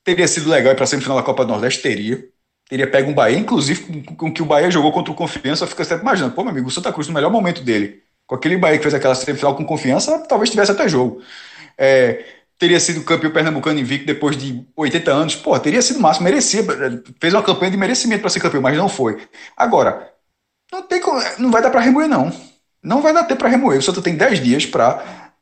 [0.04, 1.82] Teria sido legal ir para a semifinal da Copa do Nordeste?
[1.82, 2.24] Teria.
[2.70, 5.84] Teria pego um Bahia, inclusive com, com que o Bahia jogou contra o Confiança, fica
[5.84, 8.78] sempre imaginando, pô, meu amigo, o Santa Cruz no melhor momento dele, com aquele Bahia
[8.78, 11.20] que fez aquela semifinal com confiança, talvez tivesse até jogo.
[11.76, 16.64] É, teria sido campeão pernambucano invicto depois de 80 anos, pô, teria sido máximo, merecia,
[17.20, 19.28] fez uma campanha de merecimento para ser campeão, mas não foi.
[19.58, 20.14] Agora,
[20.72, 21.02] não tem
[21.40, 22.32] não vai dar para remoer não.
[22.82, 23.80] Não vai dar tempo para remoer.
[23.80, 25.34] O Santa tem 10 dias para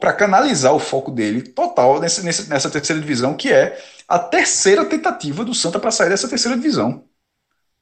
[0.00, 3.76] para canalizar o foco dele total nessa, nessa terceira divisão, que é
[4.08, 7.04] a terceira tentativa do Santa para sair dessa terceira divisão.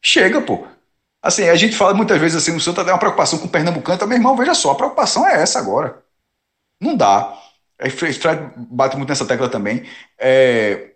[0.03, 0.67] Chega, pô.
[1.23, 3.97] Assim, a gente fala muitas vezes assim, o Santa tem uma preocupação com o Pernambucano,
[3.97, 6.03] então, meu irmão, veja só, a preocupação é essa agora.
[6.81, 7.38] Não dá.
[7.81, 8.19] Aí Fred
[8.57, 9.85] bate muito nessa tecla também.
[10.19, 10.93] É,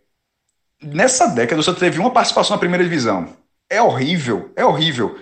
[0.83, 3.37] nessa década, Santa teve uma participação na primeira divisão.
[3.71, 5.19] É horrível, é horrível.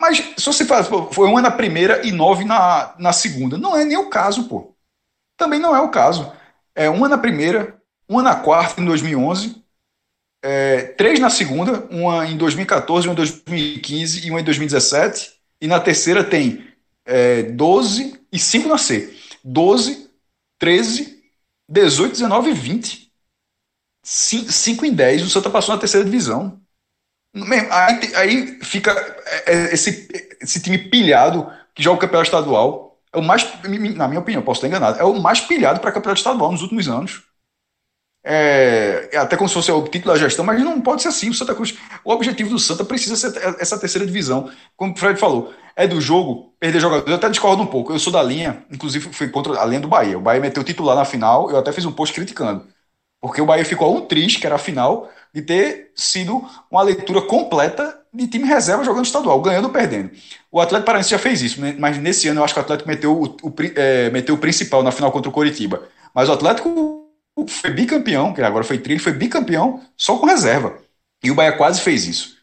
[0.00, 3.56] Mas se você faz, foi uma na primeira e nove na, na segunda.
[3.56, 4.74] Não é nem o caso, pô.
[5.36, 6.32] Também não é o caso.
[6.74, 9.64] É uma na primeira, uma na quarta em 2011,
[10.42, 15.32] é, três na segunda, uma em 2014, uma em 2015 e uma em 2017.
[15.60, 16.64] E na terceira tem
[17.04, 19.12] é, 12 e 5 na C.
[19.42, 20.07] 12,
[20.58, 21.22] 13,
[21.68, 23.08] 18, 19 e 20.
[24.02, 26.60] 5 em 10, o Santa passou na terceira divisão.
[27.70, 28.90] Aí, aí fica
[29.26, 30.08] é, é, esse,
[30.40, 32.98] esse time pilhado que joga o campeonato estadual.
[33.12, 33.46] É o mais,
[33.96, 36.88] na minha opinião, posso estar enganado, é o mais pilhado para campeonato estadual nos últimos
[36.88, 37.22] anos.
[38.30, 41.30] É, é, até como se fosse o título da gestão, mas não pode ser assim.
[41.30, 41.74] O Santa Cruz,
[42.04, 44.50] o objetivo do Santa precisa ser essa terceira divisão.
[44.76, 47.08] Como o Fred falou, é do jogo perder jogador.
[47.08, 47.90] Eu até discordo um pouco.
[47.90, 50.18] Eu sou da linha, inclusive fui contra a linha do Bahia.
[50.18, 52.66] O Bahia meteu o titular na final, eu até fiz um post criticando.
[53.18, 57.22] Porque o Bahia ficou um triste, que era a final, de ter sido uma leitura
[57.22, 60.10] completa de time reserva jogando estadual, ganhando ou perdendo.
[60.52, 61.74] O Atlético Paranaense já fez isso, né?
[61.78, 64.82] mas nesse ano eu acho que o Atlético meteu o, o é, meteu o principal
[64.82, 65.82] na final contra o Coritiba.
[66.14, 67.07] Mas o Atlético
[67.46, 70.78] foi bicampeão, que agora foi trilho, foi bicampeão só com reserva.
[71.22, 72.38] E o Bahia quase fez isso.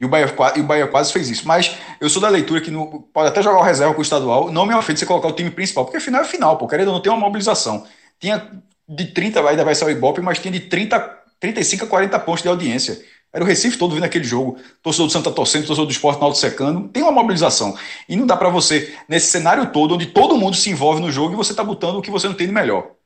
[0.00, 1.46] E o, Bahia, e o Bahia quase fez isso.
[1.46, 4.50] Mas eu sou da leitura que no, pode até jogar o reserva com o estadual.
[4.50, 6.68] Não me ofende você colocar o time principal, porque final é final, pô.
[6.68, 7.84] Querendo não ter uma mobilização.
[8.20, 8.48] Tinha
[8.88, 10.98] de 30, ainda vai ser o Ibope, mas tinha de 30,
[11.40, 13.04] 35 a 40 pontos de audiência.
[13.32, 14.56] Era o Recife todo vendo aquele jogo.
[14.82, 16.88] Torcedor do Santa torcendo, torcedor do esporte no secando.
[16.88, 17.76] Tem uma mobilização.
[18.08, 21.34] E não dá para você, nesse cenário todo, onde todo mundo se envolve no jogo
[21.34, 22.97] e você tá botando o que você não tem de melhor.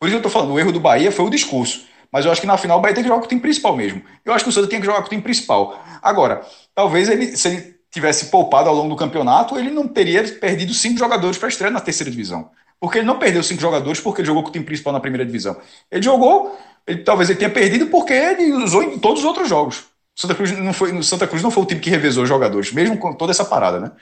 [0.00, 1.84] Por isso eu tô falando, o erro do Bahia foi o discurso.
[2.10, 3.76] Mas eu acho que na final o Bahia tem que jogar com o time principal
[3.76, 4.02] mesmo.
[4.24, 5.78] Eu acho que o Santa tem que jogar com o time principal.
[6.02, 6.44] Agora,
[6.74, 10.98] talvez ele, se ele tivesse poupado ao longo do campeonato, ele não teria perdido cinco
[10.98, 12.50] jogadores para estreia na terceira divisão.
[12.80, 15.24] Porque ele não perdeu cinco jogadores porque ele jogou com o time principal na primeira
[15.24, 15.56] divisão.
[15.90, 19.84] Ele jogou, ele, talvez ele tenha perdido porque ele usou em todos os outros jogos.
[20.16, 22.96] Santa Cruz não foi, Santa Cruz não foi o time que revezou os jogadores, mesmo
[22.96, 23.92] com toda essa parada, né?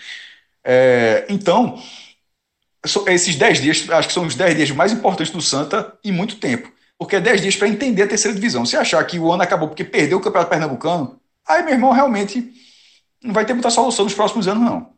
[0.65, 1.79] É, então,
[3.07, 6.37] esses 10 dias, acho que são os 10 dias mais importantes do Santa em muito
[6.37, 6.73] tempo.
[6.99, 8.67] Porque é 10 dias para entender a terceira divisão.
[8.67, 12.53] Se achar que o ano acabou porque perdeu o Campeonato Pernambucano, aí, meu irmão, realmente
[13.23, 14.93] não vai ter muita solução nos próximos anos, não.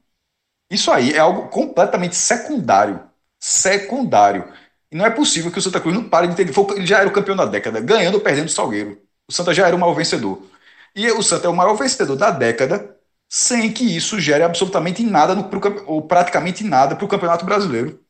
[0.70, 3.00] Isso aí é algo completamente secundário.
[3.38, 4.52] Secundário.
[4.90, 6.48] E não é possível que o Santa Cruz não pare de ter.
[6.76, 9.00] Ele já era o campeão da década, ganhando ou perdendo o Salgueiro.
[9.28, 10.42] O Santa já era o maior vencedor.
[10.94, 12.96] E o Santa é o maior vencedor da década,
[13.30, 18.00] sem que isso gere absolutamente nada, no, pro, ou praticamente nada, para o Campeonato Brasileiro.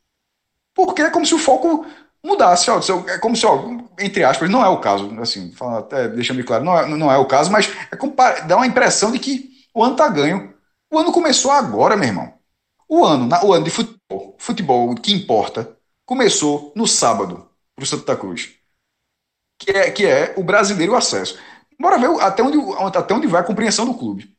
[0.74, 1.86] Porque é como se o foco
[2.24, 2.70] mudasse.
[2.70, 3.58] Ó, é como se, ó,
[3.98, 5.10] entre aspas, não é o caso.
[5.20, 9.12] Assim, até deixando claro, não é, não é o caso, mas é dá uma impressão
[9.12, 10.54] de que o ano está ganho.
[10.92, 12.34] O ano começou agora, meu irmão.
[12.88, 15.76] O ano, o ano de futebol, futebol que importa,
[16.06, 18.54] começou no sábado para o Santa Cruz,
[19.58, 21.38] que é, que é o brasileiro acesso.
[21.78, 22.58] Bora ver até onde,
[22.96, 24.34] até onde vai a compreensão do clube.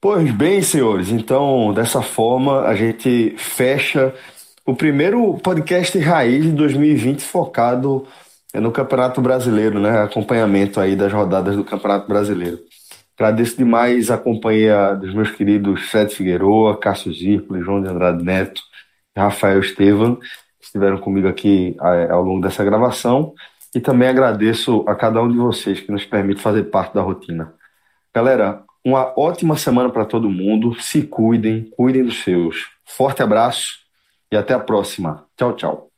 [0.00, 4.14] Pois bem, senhores, então dessa forma a gente fecha
[4.64, 8.06] o primeiro podcast raiz de 2020 focado
[8.54, 10.02] no Campeonato Brasileiro, né?
[10.02, 12.60] Acompanhamento aí das rodadas do Campeonato Brasileiro.
[13.18, 18.62] Agradeço demais a companhia dos meus queridos Fred Figueroa, Cássio Zirpoli, João de Andrade Neto
[19.16, 20.26] Rafael Estevam, que
[20.66, 23.34] estiveram comigo aqui é, ao longo dessa gravação.
[23.74, 27.52] E também agradeço a cada um de vocês que nos permite fazer parte da rotina.
[28.14, 30.74] Galera, uma ótima semana para todo mundo.
[30.80, 32.70] Se cuidem, cuidem dos seus.
[32.86, 33.80] Forte abraço
[34.32, 35.26] e até a próxima.
[35.36, 35.90] Tchau, tchau.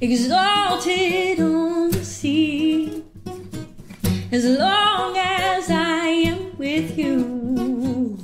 [0.00, 3.04] Exalted on the sea,
[4.32, 8.16] As long as I am with you,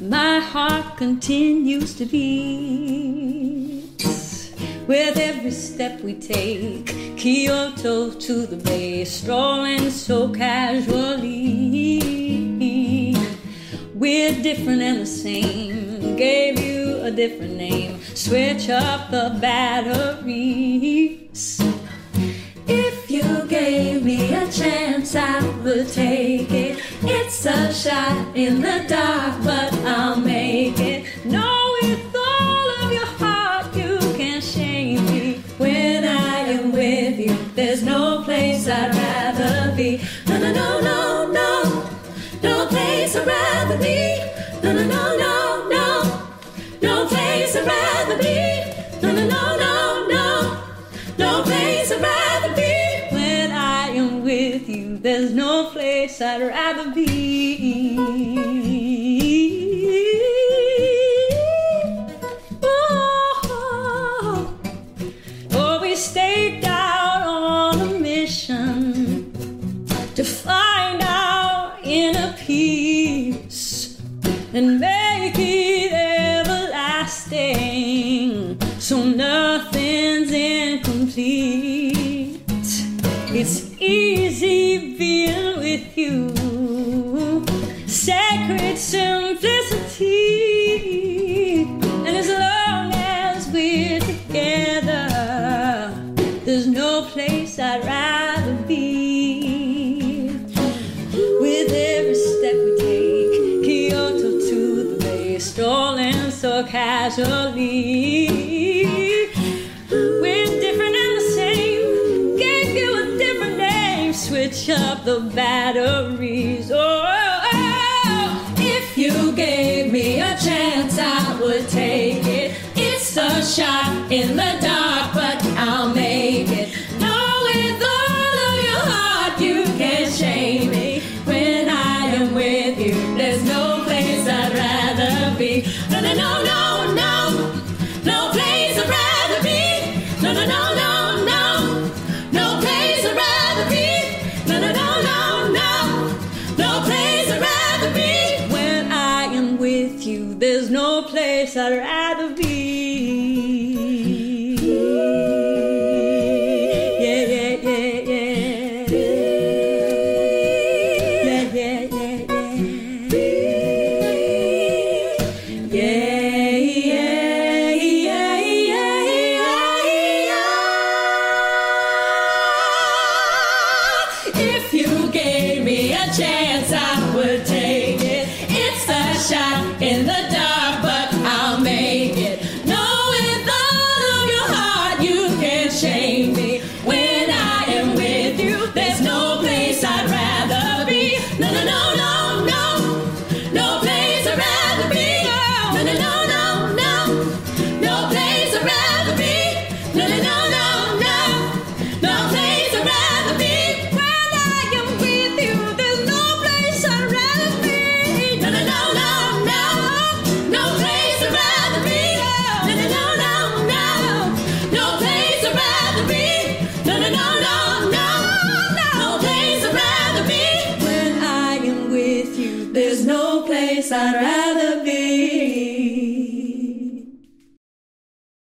[0.00, 3.84] my heart continues to beat.
[4.88, 11.20] With every step we take, Kyoto to the bay, strolling so casually.
[13.92, 18.00] We're different and the same, gave you a different name.
[18.14, 20.80] Switch up the batteries.
[22.66, 26.82] If you gave me a chance, I would take it.
[27.02, 30.16] It's a shot in the dark, but I'll